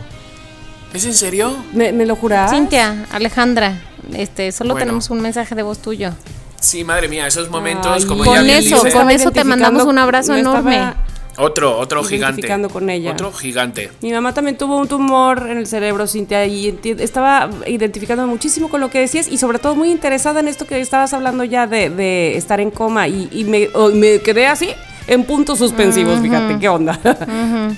[0.95, 1.55] ¿Es en serio?
[1.73, 2.51] ¿Me, me lo jurás?
[2.51, 3.79] Cintia, Alejandra,
[4.15, 4.87] este, solo Bueno.
[4.87, 6.13] tenemos un mensaje de voz tuyo.
[6.61, 9.45] Sí, madre mía, esos momentos Ay, como Con ya bien eso, dice- con eso te
[9.45, 10.95] mandamos un abrazo estaba enorme.
[11.39, 12.41] Otro, otro gigante.
[12.41, 13.13] identificando con ella.
[13.13, 13.91] Otro gigante.
[14.01, 18.81] Mi mamá también tuvo un tumor en el cerebro, Cintia, y estaba identificando muchísimo con
[18.81, 21.91] lo que decías y sobre todo muy interesada en esto que estabas hablando ya de,
[21.91, 24.71] de estar en coma y, y me, oh, me quedé así
[25.09, 26.99] en puntos suspensivos, fíjate, ¿qué onda?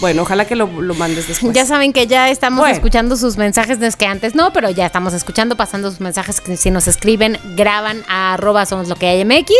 [0.00, 1.52] bueno, ojalá que lo, lo mandes después.
[1.54, 2.74] Ya saben que ya estamos Bueno.
[2.74, 6.40] escuchando sus mensajes, no es que antes no, pero ya estamos escuchando, pasando sus mensajes
[6.40, 9.52] que si nos escriben, graban a arroba somos lo que hay MX.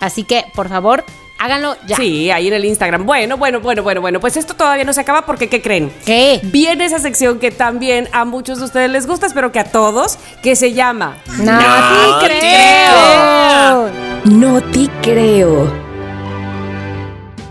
[0.00, 1.04] Así que, por favor,
[1.38, 1.96] háganlo ya.
[1.96, 3.06] Sí, ahí en el Instagram.
[3.06, 5.92] Bueno, bueno, bueno, bueno, bueno, pues esto todavía no se acaba porque, ¿qué creen?
[6.04, 6.40] ¿Qué?
[6.44, 10.18] Viene esa sección que también a muchos de ustedes les gusta, espero que a todos,
[10.42, 13.90] que se llama No, No te te creo.
[14.24, 15.86] No te creo.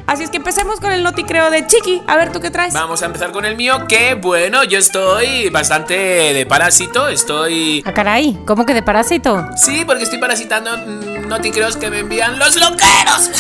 [0.08, 2.02] Así es que empecemos con el noticreo de Chiqui.
[2.06, 2.74] A ver, ¿tú qué traes?
[2.74, 7.84] Vamos a empezar con el mío, que bueno, yo estoy bastante de parásito, estoy...
[7.86, 9.48] Ah, caray, ¿cómo que de parásito?
[9.58, 13.32] Sí, porque estoy parasitando mm, noticreos que me envían los loqueros.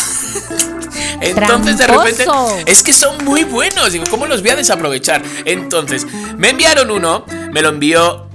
[1.21, 2.25] Entonces de repente
[2.65, 5.21] es que son muy buenos, digo, ¿cómo los voy a desaprovechar?
[5.45, 6.05] Entonces,
[6.37, 8.27] me enviaron uno, me lo envió,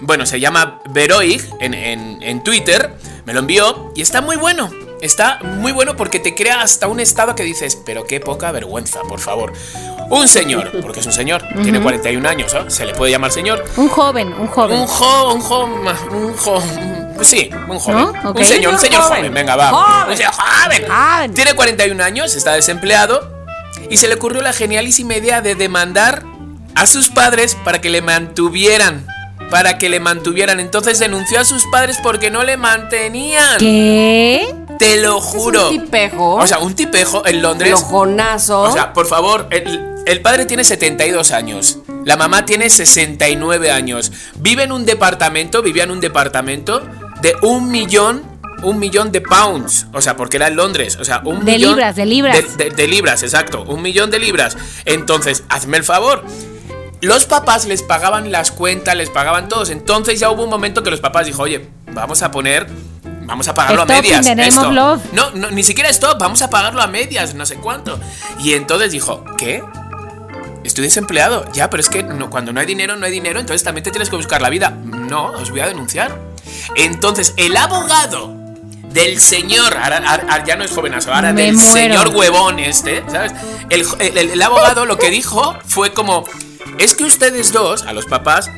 [0.00, 2.94] bueno, se llama Veroig en, en- en Twitter,
[3.26, 4.70] me lo envió y está muy bueno.
[5.00, 9.00] Está muy bueno porque te crea hasta un estado que dices, pero qué poca vergüenza,
[9.08, 9.52] por favor.
[10.10, 12.70] Un señor, porque es un señor, tiene 41 años, ¿no?
[12.70, 13.64] Se le puede llamar señor.
[13.76, 14.78] Un joven, un joven.
[14.78, 16.62] Un jo, un jo, un jo,
[17.22, 17.98] sí, un joven.
[18.22, 18.30] ¿No?
[18.30, 18.38] Ok.
[18.38, 19.18] Un señor, un señor Joven.
[19.18, 19.68] joven, venga, va.
[19.68, 20.10] Joven.
[20.10, 20.84] Un señor joven.
[20.88, 21.34] Joven.
[21.34, 23.30] Tiene 41 años, está desempleado
[23.90, 26.22] y se le ocurrió la genialísima idea de demandar
[26.74, 29.06] a sus padres para que le mantuvieran.
[29.50, 30.60] Para que le mantuvieran.
[30.60, 33.58] Entonces denunció a sus padres porque no le mantenían.
[33.58, 34.54] ¿Qué?
[34.78, 35.68] Te lo juro.
[35.68, 36.36] un tipejo.
[36.36, 37.74] O sea, un tipejo en Londres.
[37.78, 38.62] Flojonazo.
[38.62, 41.78] O sea, por favor, el, el padre tiene 72 años.
[42.04, 44.12] La mamá tiene 69 años.
[44.36, 46.82] Vive en un departamento, vivía en un departamento
[47.20, 48.22] de un millón,
[48.62, 49.86] un millón de pounds.
[49.92, 50.98] O sea, porque era en Londres.
[51.00, 51.70] O sea, un De millón.
[51.72, 52.56] libras, de libras.
[52.56, 53.62] De, de- de libras, exacto.
[53.64, 54.56] Un millón de libras.
[54.84, 56.24] Entonces, hazme el favor.
[57.00, 59.70] Los papás les pagaban las cuentas, les pagaban todos.
[59.70, 62.68] Entonces ya hubo un momento que los papás dijo, oye, vamos a poner,
[63.26, 64.56] vamos a pagarlo Stop a medias.
[64.72, 65.00] love.
[65.12, 67.98] No, no, ni siquiera esto, vamos a pagarlo a medias, no sé cuánto.
[68.38, 69.64] Y entonces dijo, ¿qué?
[70.64, 71.44] Estoy desempleado.
[71.52, 73.90] Ya, pero es que no- cuando no hay dinero, no hay dinero, entonces también te
[73.90, 74.70] tienes que buscar la vida.
[74.70, 76.16] No, os voy a denunciar.
[76.76, 78.34] Entonces, el abogado
[78.92, 81.72] del señor, ahora, ya no es jovenazo, ahora Me del muero.
[81.72, 83.32] señor huevón este, ¿sabes?
[83.70, 86.24] El, el- el- el abogado lo que dijo fue como,
[86.78, 88.50] es que ustedes dos, a los papás,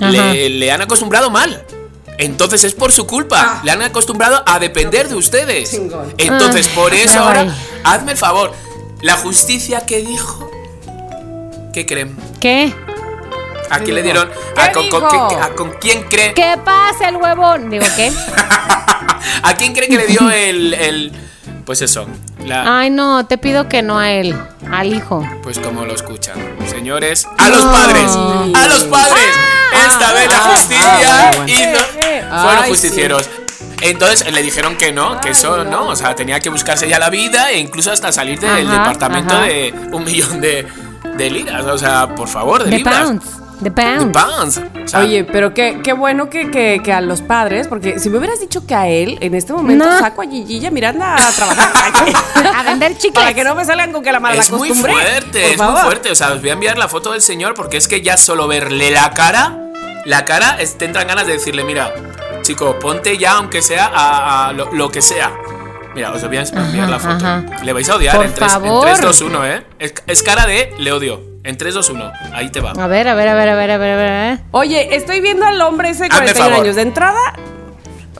[0.00, 1.64] le, le han acostumbrado mal.
[2.18, 3.60] Entonces es por su culpa.
[3.64, 5.70] Le han acostumbrado a depender de ustedes.
[5.70, 6.12] Chingón.
[6.18, 8.52] Entonces, Ah, por eso ya ahora, hazme el favor.
[9.00, 10.50] La justicia que dijo.
[11.72, 12.16] ¿Qué creen?
[12.40, 12.72] ¿Qué?
[13.70, 14.28] ¿A quién le dieron?
[14.54, 16.34] ¿Qué ¿A con, con- qué- a con quién cree?
[16.34, 17.70] ¿Qué pasa el huevón?
[17.70, 18.12] Digo, ¿qué?
[19.42, 20.74] ¿A quién cree que le dio el.
[20.74, 21.12] el-
[21.64, 22.06] pues eso.
[22.44, 24.36] La, Ay, no, te pido que no a él,
[24.72, 25.24] al hijo.
[25.42, 26.34] Pues como lo escuchan.
[26.68, 28.10] Señores, a los padres.
[28.10, 29.36] A los padres.
[29.86, 31.52] Esta vez la ah, justicia ah, bueno.
[31.52, 33.30] y no- fueron Ay, justicieros.
[33.82, 35.86] Entonces le dijeron que no, que eso no.
[35.88, 39.34] o sea, tenía que buscarse ya la vida e incluso hasta salir del Ajá, departamento
[39.34, 39.44] ajá.
[39.44, 40.66] de un millón de,
[41.16, 41.64] de liras.
[41.66, 42.98] O sea, por favor, de The libras.
[43.04, 43.24] pounds.
[43.62, 44.12] The De pounds.
[44.12, 44.60] pounds.
[44.84, 48.08] O sea, Oye, pero qué, qué bueno que, que- que a los padres, porque si
[48.08, 49.98] me hubieras dicho que a él, en este momento No.
[49.98, 51.68] saco a Gigi y a Miranda a trabajar.
[52.56, 53.12] A vender chicles.
[53.12, 54.92] Para que no me salgan con que la mala es muy costumbre.
[54.94, 55.82] fuerte, es muy favor.
[55.82, 56.10] fuerte.
[56.10, 58.48] O sea, os voy a enviar la foto del señor porque es que ya solo
[58.48, 59.58] verle la cara,
[60.06, 61.92] la cara, es- te entran ganas de decirle, mira,
[62.42, 65.32] chico, ponte ya aunque sea a, a lo, lo que sea.
[65.94, 67.14] Mira, os voy a enviar la foto.
[67.16, 67.44] ajá.
[67.64, 69.00] Le vais a odiar Por en 3, favor.
[69.00, 69.66] 2, 1, ¿eh?
[69.78, 71.20] Es, es cara de le odio.
[71.42, 72.12] En 3, 2, 1.
[72.34, 72.72] Ahí te va.
[72.72, 74.38] A ver, a ver, a ver, a ver, a ver, a ver, a ver.
[74.52, 76.64] Oye, estoy viendo al hombre ese de Hazme 41 favor.
[76.64, 76.76] años.
[76.76, 77.18] De entrada,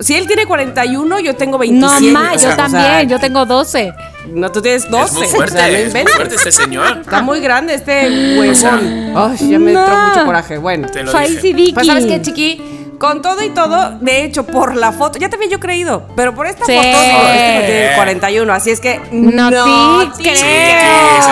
[0.01, 2.13] si él tiene 41, yo tengo No 27.
[2.13, 3.93] más, o sea, yo también, o sea, yo tengo 12.
[4.33, 5.05] No, tú tienes 12.
[5.05, 6.99] Es muy o fuerte, sea, no es muy fuerte este señor.
[7.03, 8.57] Está muy grande este huevón.
[8.57, 10.09] sea, Ay, ya me entró no.
[10.09, 10.59] mucho coraje.
[10.59, 10.89] Bueno.
[10.89, 11.73] Te lo dije.
[11.75, 12.63] Pues sabes qué, chiqui,
[13.01, 16.35] con todo y todo, de hecho, por la foto, ya te había yo creído, pero
[16.35, 16.75] por esta Sí.
[16.77, 20.13] foto digo, este no tiene 41, así es que No creo.
[20.17, 20.39] Sí, que es,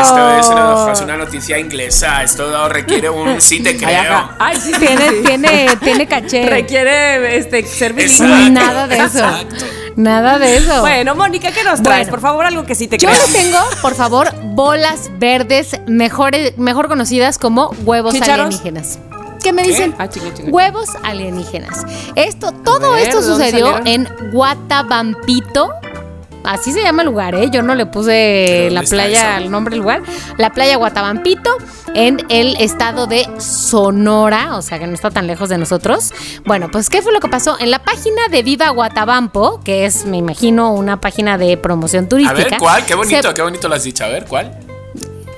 [0.03, 2.23] esto es una, es una noticia inglesa.
[2.23, 4.01] Esto requiere un sí te Ay, creo.
[4.15, 4.36] ajá.
[4.39, 5.16] Ay, sí, Tiene, sí.
[5.27, 6.47] tiene, tiene caché.
[6.47, 8.49] Requiere este, ser bilingüe.
[8.51, 9.19] Nada de eso.
[9.19, 9.65] exacto.
[9.97, 10.81] Nada de eso.
[10.81, 12.07] Bueno, Mónica, ¿qué nos traes?
[12.07, 12.11] Bueno.
[12.12, 13.20] Por favor, algo que sí te Yo creo.
[13.20, 18.47] les tengo, por favor, bolas verdes, mejores, mejor conocidas como huevos ¿Chícharos?
[18.47, 18.99] alienígenas.
[19.43, 19.94] ¿Qué me dicen?
[19.98, 20.09] Ah.
[20.48, 21.85] Huevos alienígenas.
[22.15, 25.70] Esto, todo ver, esto ¿de dónde sucedió en Guatabampito.
[26.44, 27.51] Así se llama el lugar, ¿eh?
[27.51, 30.02] Yo no le ¿Pero puse la playa, el nombre del lugar.
[30.39, 31.51] La playa Guatabampito,
[31.94, 36.10] en el estado de Sonora, o sea que no está tan lejos de nosotros.
[36.47, 37.59] Bueno, pues, ¿qué fue lo que pasó?
[37.60, 42.09] En la página de Viva Guatabampo, que es, me imagino, una página de promoción A
[42.09, 42.43] turística.
[42.44, 42.86] ver, ¿cuál?
[42.86, 44.05] Qué bonito, se- qué bonito lo has dicho.
[44.05, 44.59] A ver, ¿cuál?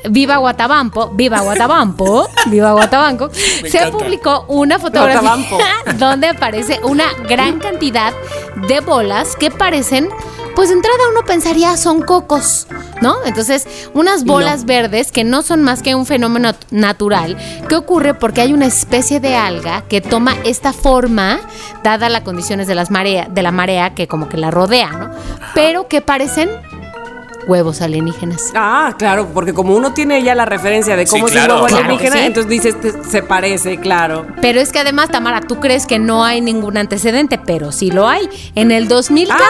[0.08, 3.90] Viva Guatabampo, Viva Guatabampo, Viva Guatabanco, se encanta.
[3.90, 5.58] publicó una fotografía Guatabampo.
[5.98, 8.12] donde aparece una gran cantidad
[8.68, 10.08] de bolas que parecen,
[10.54, 12.66] pues de entrada uno pensaría son cocos,
[13.00, 13.16] ¿no?
[13.24, 17.36] Entonces, unas bolas verdes que no son más que un fenómeno natural
[17.68, 21.40] que ocurre porque hay una especie de alga que toma esta forma,
[21.82, 25.10] dada las condiciones de, las marea, de la marea que como que la rodea, ¿no?
[25.54, 26.50] Pero que parecen
[27.50, 28.52] huevos alienígenas.
[28.54, 31.60] Ah, claro, porque como uno tiene ya la referencia de Sí, cómo es claro, un
[31.62, 31.84] huevo claro.
[31.84, 32.26] alienígena, Claro sí.
[32.26, 34.26] entonces dices, te- se parece, claro.
[34.40, 38.08] Pero es que además, Tamara, tú crees que no hay ningún antecedente, pero sí lo
[38.08, 38.28] hay.
[38.54, 39.44] En el 2014,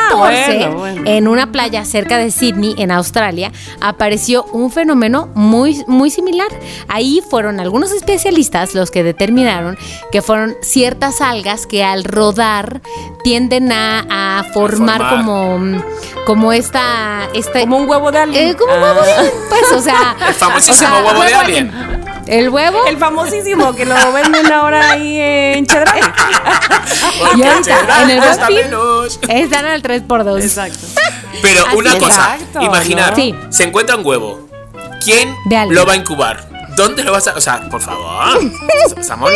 [0.64, 1.02] Ah, bueno, bueno.
[1.04, 6.48] en una playa cerca de Sydney, en Australia, apareció un fenómeno muy, muy similar.
[6.88, 9.76] Ahí fueron algunos especialistas los que determinaron
[10.10, 12.80] que fueron ciertas algas que al rodar
[13.22, 15.16] tienden a, a formar, formar.
[15.24, 15.82] como,
[16.26, 18.48] como esta, esta Como un huevo de alien.
[18.50, 20.16] eh, como un huevo de alien, pues, o sea.
[20.28, 21.72] El famosísimo o sea, huevo de alien.
[22.26, 22.84] El huevo.
[22.86, 26.00] El famosísimo que lo venden ahora ahí en Chedraui.
[27.36, 28.20] Y ahorita, en el
[28.54, 29.20] menos.
[29.28, 30.42] Están al 3x2.
[30.42, 30.86] Exacto.
[31.42, 33.16] Pero Así una cosa, Exacto, imaginar, ¿no?
[33.16, 33.34] Sí.
[33.50, 34.48] se encuentra un huevo.
[35.04, 35.34] ¿Quién
[35.70, 36.48] lo va a incubar?
[36.76, 37.34] ¿Dónde lo vas a.?
[37.34, 38.38] O sea, por favor.
[38.96, 39.30] Estamos.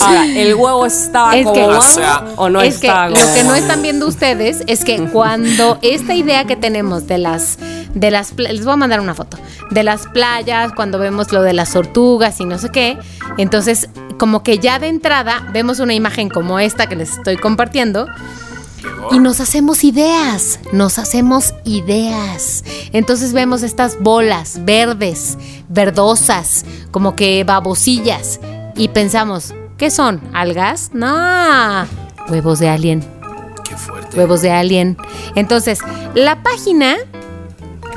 [0.00, 3.14] Ahora, ¿el huevo estaba Es como que- huevo O sea, o no es que lo
[3.14, 3.48] que huevo?
[3.48, 7.58] no están viendo ustedes es que cuando esta idea que tenemos de las
[7.94, 9.38] de las les voy a mandar una foto
[9.70, 12.98] de las playas cuando vemos lo de las tortugas y no sé qué
[13.38, 13.88] entonces
[14.18, 18.06] como que ya de entrada vemos una imagen como esta que les estoy compartiendo
[19.10, 22.64] y nos hacemos ideas, nos hacemos ideas.
[22.92, 25.36] Entonces vemos estas bolas verdes,
[25.68, 28.40] verdosas, como que babosillas.
[28.76, 30.20] Y pensamos, ¿qué son?
[30.32, 30.90] ¿Algas?
[30.92, 31.86] No,
[32.28, 33.04] huevos de alien,
[33.64, 34.16] Qué fuerte.
[34.16, 34.96] huevos de alien.
[35.34, 35.78] Entonces,
[36.14, 36.96] la página,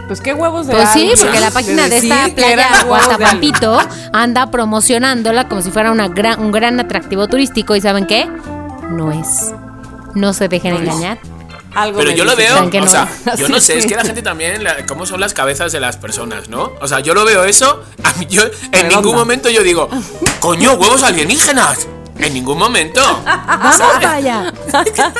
[0.07, 2.84] Pues qué huevos de pues sí, porque la página de esta playa.
[2.85, 3.77] Guatapampito
[4.13, 7.75] anda promocionándola como si fuera una gran, un gran atractivo turístico.
[7.75, 8.25] ¿Y saben qué?
[8.89, 9.51] No es.
[10.15, 11.19] No se dejen engañar.
[11.75, 12.89] Algo Pero yo lo veo, ¿Saben que o no?
[12.89, 13.07] sea,
[13.38, 15.97] yo no sé, es que la gente también, la- cómo son las cabezas de las
[15.97, 16.71] personas, ¿no?
[16.81, 18.95] O sea, yo lo veo eso, a mí yo, en Redonda.
[18.95, 19.88] ningún momento yo digo,
[20.39, 21.88] coño, huevos alienígenas.
[22.17, 23.01] En ningún momento.
[23.25, 24.53] Vamos para allá.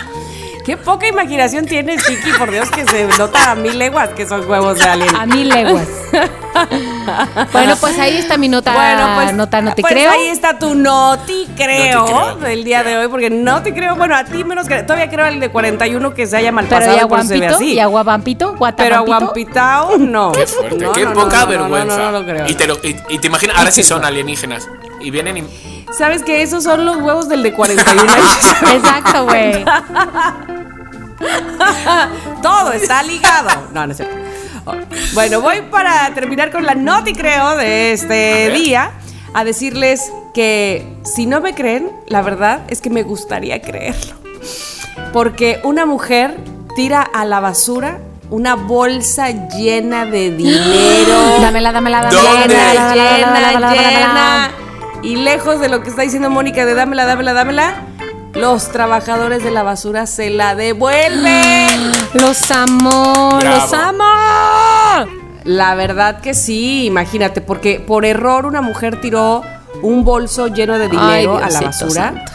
[0.68, 4.48] Qué poca imaginación tienes, Kiki, por Dios, que se nota a mil leguas que son
[4.50, 5.16] huevos de alien.
[5.16, 5.88] A mil leguas.
[7.54, 8.74] bueno, pues ahí está mi nota.
[8.74, 10.12] Bueno, pues, nota no te pues creo.
[10.12, 12.36] ahí está tu no te creo, No te creo.
[12.50, 15.26] del día de hoy, porque no te creo, bueno, a ti menos que todavía creo
[15.28, 17.46] el de 41 que se haya mal Pero pasado y y por eso se ve
[17.46, 17.74] aguampito, así.
[17.74, 19.14] y aguapampito, Pero guatapampito.
[19.16, 20.32] aguampitao, no.
[20.34, 21.98] Qué fuerte, No, qué no, no, poca no, no, vergüenza.
[21.98, 22.48] No, no, no, lo creo.
[22.50, 24.68] Y, te lo- y- y te imaginas, ahora sí son alienígenas.
[25.00, 25.77] Y vienen y.
[25.92, 28.56] ¿Sabes que esos son los huevos del de 41 años?
[28.74, 29.64] Exacto, güey.
[32.42, 33.50] Todo está ligado.
[33.74, 34.16] No, no es cierto.
[34.66, 34.74] Oh,
[35.14, 38.92] Bueno, voy para terminar con la no te creo de este día
[39.34, 44.14] a decirles que si no me creen, la verdad es que me gustaría creerlo.
[45.14, 46.38] Porque una mujer
[46.76, 48.00] tira a la basura
[48.30, 51.40] una bolsa llena de dinero.
[51.42, 52.46] Dámela, dámela, dámela.
[52.46, 54.52] Llena, dámela, llena.
[55.04, 57.76] Y lejos de lo que está diciendo Mónica de dámela, dámela, dámela,
[58.34, 61.68] los trabajadores de la basura se la devuelven.
[62.14, 64.04] Los amo, los amo.
[65.44, 69.44] La verdad que sí, imagínate, porque por error una mujer tiró
[69.82, 72.32] un bolso lleno de dinero Ay, a la basura, santo.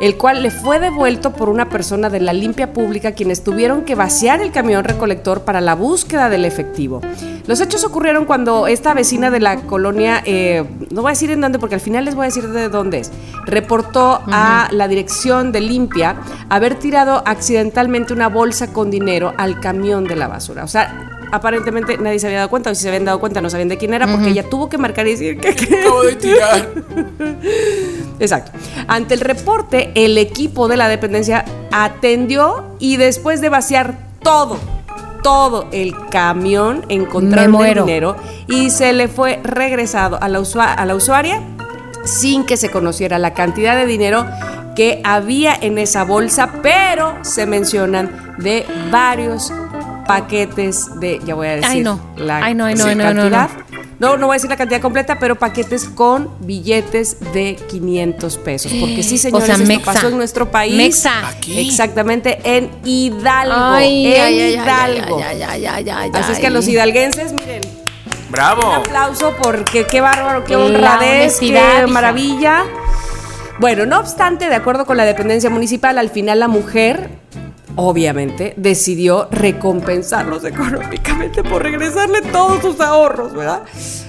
[0.00, 3.94] El cual le fue devuelto por una persona de la limpia pública quienes tuvieron que
[3.94, 7.00] vaciar el camión recolector para la búsqueda del efectivo.
[7.46, 11.40] Los hechos ocurrieron cuando esta vecina de la colonia, eh, no voy a decir en
[11.40, 13.12] dónde porque al final les voy a decir de dónde es,
[13.44, 16.16] reportó a la dirección de limpia
[16.48, 20.64] haber tirado accidentalmente una bolsa con dinero al camión de la basura.
[20.64, 23.50] O sea, aparentemente nadie se había dado cuenta, o si se habían dado cuenta no
[23.50, 25.48] sabían de quién era, porque ella tuvo que marcar y decir que...
[25.80, 26.68] Acabo de tirar.
[28.20, 28.52] Exacto.
[28.88, 34.58] Ante el reporte, el equipo de la dependencia atendió y después de vaciar todo,
[35.22, 38.16] todo el camión, encontraron el dinero
[38.46, 41.40] y se le fue regresado a la, usua- a la usuaria
[42.04, 44.26] sin que se conociera la cantidad de dinero
[44.76, 49.52] que había en esa bolsa, pero se mencionan de varios
[50.12, 52.00] paquetes de, ya voy a decir Ay, no.
[52.16, 53.30] la Ay, no, ay, no, sí, ay, no, no, no.
[53.30, 53.50] cantidad.
[53.98, 58.72] No, no voy a decir la cantidad completa, pero paquetes con billetes de 500 pesos.
[58.80, 59.92] Porque sí, señores, sea, esto mexa.
[59.92, 60.74] pasó en nuestro país.
[60.74, 61.28] Mexa.
[61.28, 61.60] Aquí.
[61.68, 63.54] Exactamente, en Hidalgo.
[63.54, 65.20] Ay, en ay, ay, ay, Hidalgo.
[65.22, 68.62] ay, ay, ay, ay, Así es que a los hidalguenses, miren, un Bravo.
[68.72, 71.86] aplauso porque qué bárbaro, qué honradez, qué hija.
[71.88, 72.64] maravilla.
[73.58, 77.10] Bueno, no obstante, de acuerdo con la dependencia municipal, al final la mujer,
[77.76, 83.62] obviamente, decidió recompensarlos económicamente por regresarle todos sus ahorros, ¿verdad?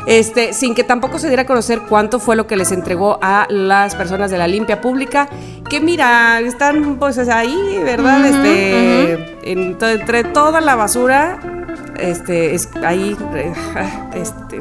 [0.08, 3.46] Este, sin que tampoco se diera a conocer cuánto fue lo que les entregó a
[3.50, 5.30] las personas de la limpia pública,
[5.70, 8.26] que mira, están pues ahí, ¿verdad?
[8.26, 11.40] este, to- entre toda la basura,
[12.00, 13.54] este, es ahí, eh,
[14.14, 14.60] este,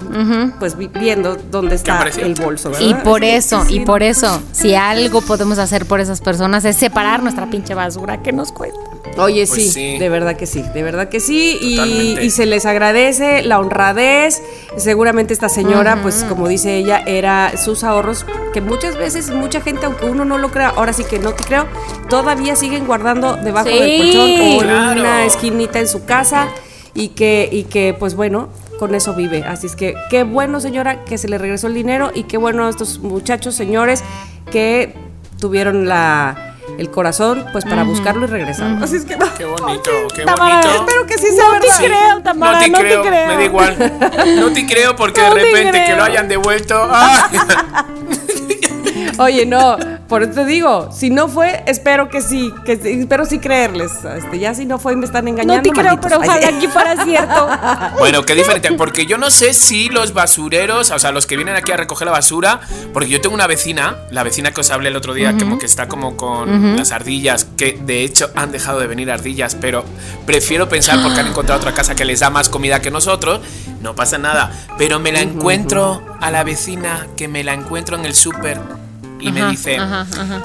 [0.59, 2.87] pues vi- viendo dónde está el bolso, ¿verdad?
[2.87, 6.77] Y por eso, sí, y por eso, si algo podemos hacer por esas personas es
[6.77, 8.79] separar nuestra pinche basura que nos cuesta.
[9.17, 9.99] Oye, Pues sí, sí.
[9.99, 11.59] de verdad que sí, de verdad que sí.
[11.61, 14.41] Y, se les agradece la honradez.
[14.77, 19.87] Seguramente esta señora, pues como dice ella, era sus ahorros, que muchas veces, mucha gente,
[19.87, 21.67] aunque uno no lo crea, ahora sí que no te creo,
[22.09, 25.01] todavía siguen guardando debajo Sí, del colchón o en claro.
[25.01, 26.47] una esquinita en su casa.
[26.95, 28.49] Y que, y que, pues bueno,
[28.79, 29.45] con eso vive.
[29.45, 32.69] Así es que qué bueno, señora, que se le regresó el dinero y qué bueno
[32.69, 34.03] estos muchachos, señores,
[34.51, 34.95] que
[35.39, 36.47] tuvieron la
[36.79, 38.83] el corazón pues para buscarlo y regresarlo.
[38.85, 40.81] Así es que Qué bonito, qué Tamara, bonito.
[40.85, 43.45] espero que sí sea No te creo, Tamara, no te no te creo, me da
[43.45, 43.93] igual.
[44.39, 46.81] No te creo porque No de te repente que lo hayan devuelto.
[46.91, 47.87] ¡ah!
[49.19, 49.77] Oye, no,
[50.11, 53.93] por eso te digo, si no fue, espero que sí, que espero sí creerles.
[54.05, 55.55] Este, ya si no fue, me están engañando.
[55.55, 56.11] No te creo, malditos.
[56.11, 57.49] pero ojalá aquí fuera cierto.
[57.97, 61.55] Bueno, qué diferente, porque yo no sé si los basureros, o sea, los que vienen
[61.55, 62.61] aquí a recoger la basura,
[62.93, 65.67] porque yo tengo una vecina, la vecina que os hablé el otro día, como que
[65.67, 69.85] está como con las ardillas, que de hecho han dejado de venir ardillas, pero
[70.27, 73.43] prefiero pensar porque han encontrado otra casa que les da más comida que nosotros,
[73.81, 78.07] no pasa nada, pero me la encuentro a la vecina, que me la encuentro en
[78.07, 78.59] el súper
[79.21, 80.43] y me dice, Ajá, ajá.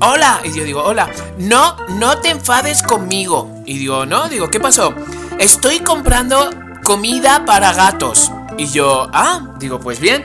[0.00, 0.40] hola.
[0.44, 1.10] Y yo digo, hola.
[1.38, 3.62] No, no te enfades conmigo.
[3.66, 4.94] Y digo, no, digo, ¿qué pasó?
[5.38, 6.50] Estoy comprando
[6.84, 8.30] comida para gatos.
[8.58, 10.24] Y yo, ah, digo, pues bien.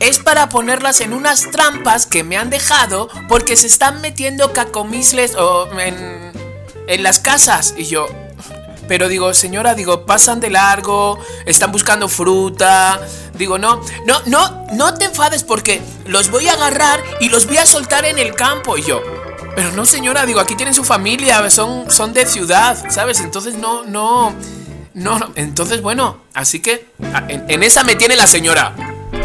[0.00, 5.34] Es para ponerlas en unas trampas que me han dejado porque se están metiendo cacomisles
[5.34, 6.32] o en,
[6.86, 7.74] en las casas.
[7.76, 8.06] Y yo,
[8.88, 13.00] pero digo, señora, digo, pasan de largo, están buscando fruta.
[13.34, 17.58] Digo, no, no, no, no te enfades porque los voy a agarrar y los voy
[17.58, 18.76] a soltar en el campo.
[18.78, 19.00] Y yo,
[19.54, 23.20] pero no, señora, digo, aquí tienen su familia, son, son de ciudad, ¿sabes?
[23.20, 24.34] Entonces no, no,
[24.94, 25.30] no, no.
[25.36, 28.74] Entonces, bueno, así que a- en, en esa me tiene la señora.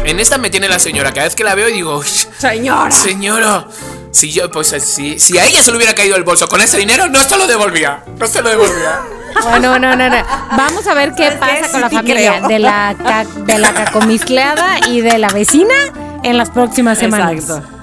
[0.04, 1.12] En esta me tiene la señora.
[1.12, 2.06] Cada vez que la veo y digo, "Uy,
[2.38, 2.90] Señora.
[2.90, 3.66] Señora,
[4.14, 6.78] Si yo, pues si, si a ella se le hubiera caído el bolso con ese
[6.78, 8.04] dinero, no se lo devolvía.
[8.16, 9.00] No se lo devolvía.
[9.42, 10.16] Bueno, no, no, no.
[10.56, 13.74] Vamos a ver qué pasa Sí con la familia de la, ca- de la
[14.88, 15.74] y de la vecina
[16.22, 17.32] en las próximas semanas.
[17.32, 17.73] Exacto.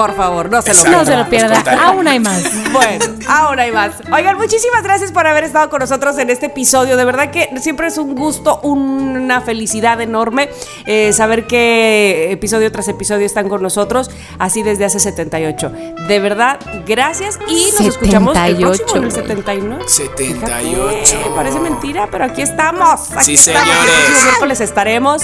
[0.00, 0.90] Por favor, no se lo Exacto.
[0.98, 1.06] No pierdan.
[1.06, 1.54] se lo pierda.
[1.56, 1.84] contaremos.
[1.86, 2.42] Aún hay más.
[2.70, 3.90] Bueno, ahora hay más.
[4.12, 6.96] Oigan, muchísimas gracias por haber estado con nosotros en este episodio.
[6.96, 10.48] De verdad que siempre es un gusto, una felicidad enorme
[10.86, 14.08] eh, saber que episodio tras episodio están con nosotros,
[14.38, 15.72] así desde hace 78.
[16.08, 19.20] De verdad, gracias y nos escuchamos el 78, próximo en el güey.
[19.20, 19.84] 79.
[19.86, 21.06] 78.
[21.06, 23.10] Fíjate, parece mentira, pero aquí estamos.
[23.16, 23.68] Aquí Sí, estamos.
[23.68, 24.16] señores.
[24.16, 25.22] El miércoles estaremos.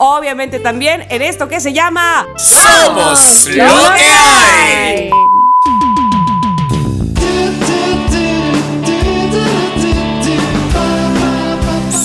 [0.00, 3.64] Obviamente también en esto que se llama ¡Somos lo
[3.96, 4.07] que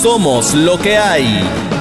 [0.02, 1.73] Somos lo que hay.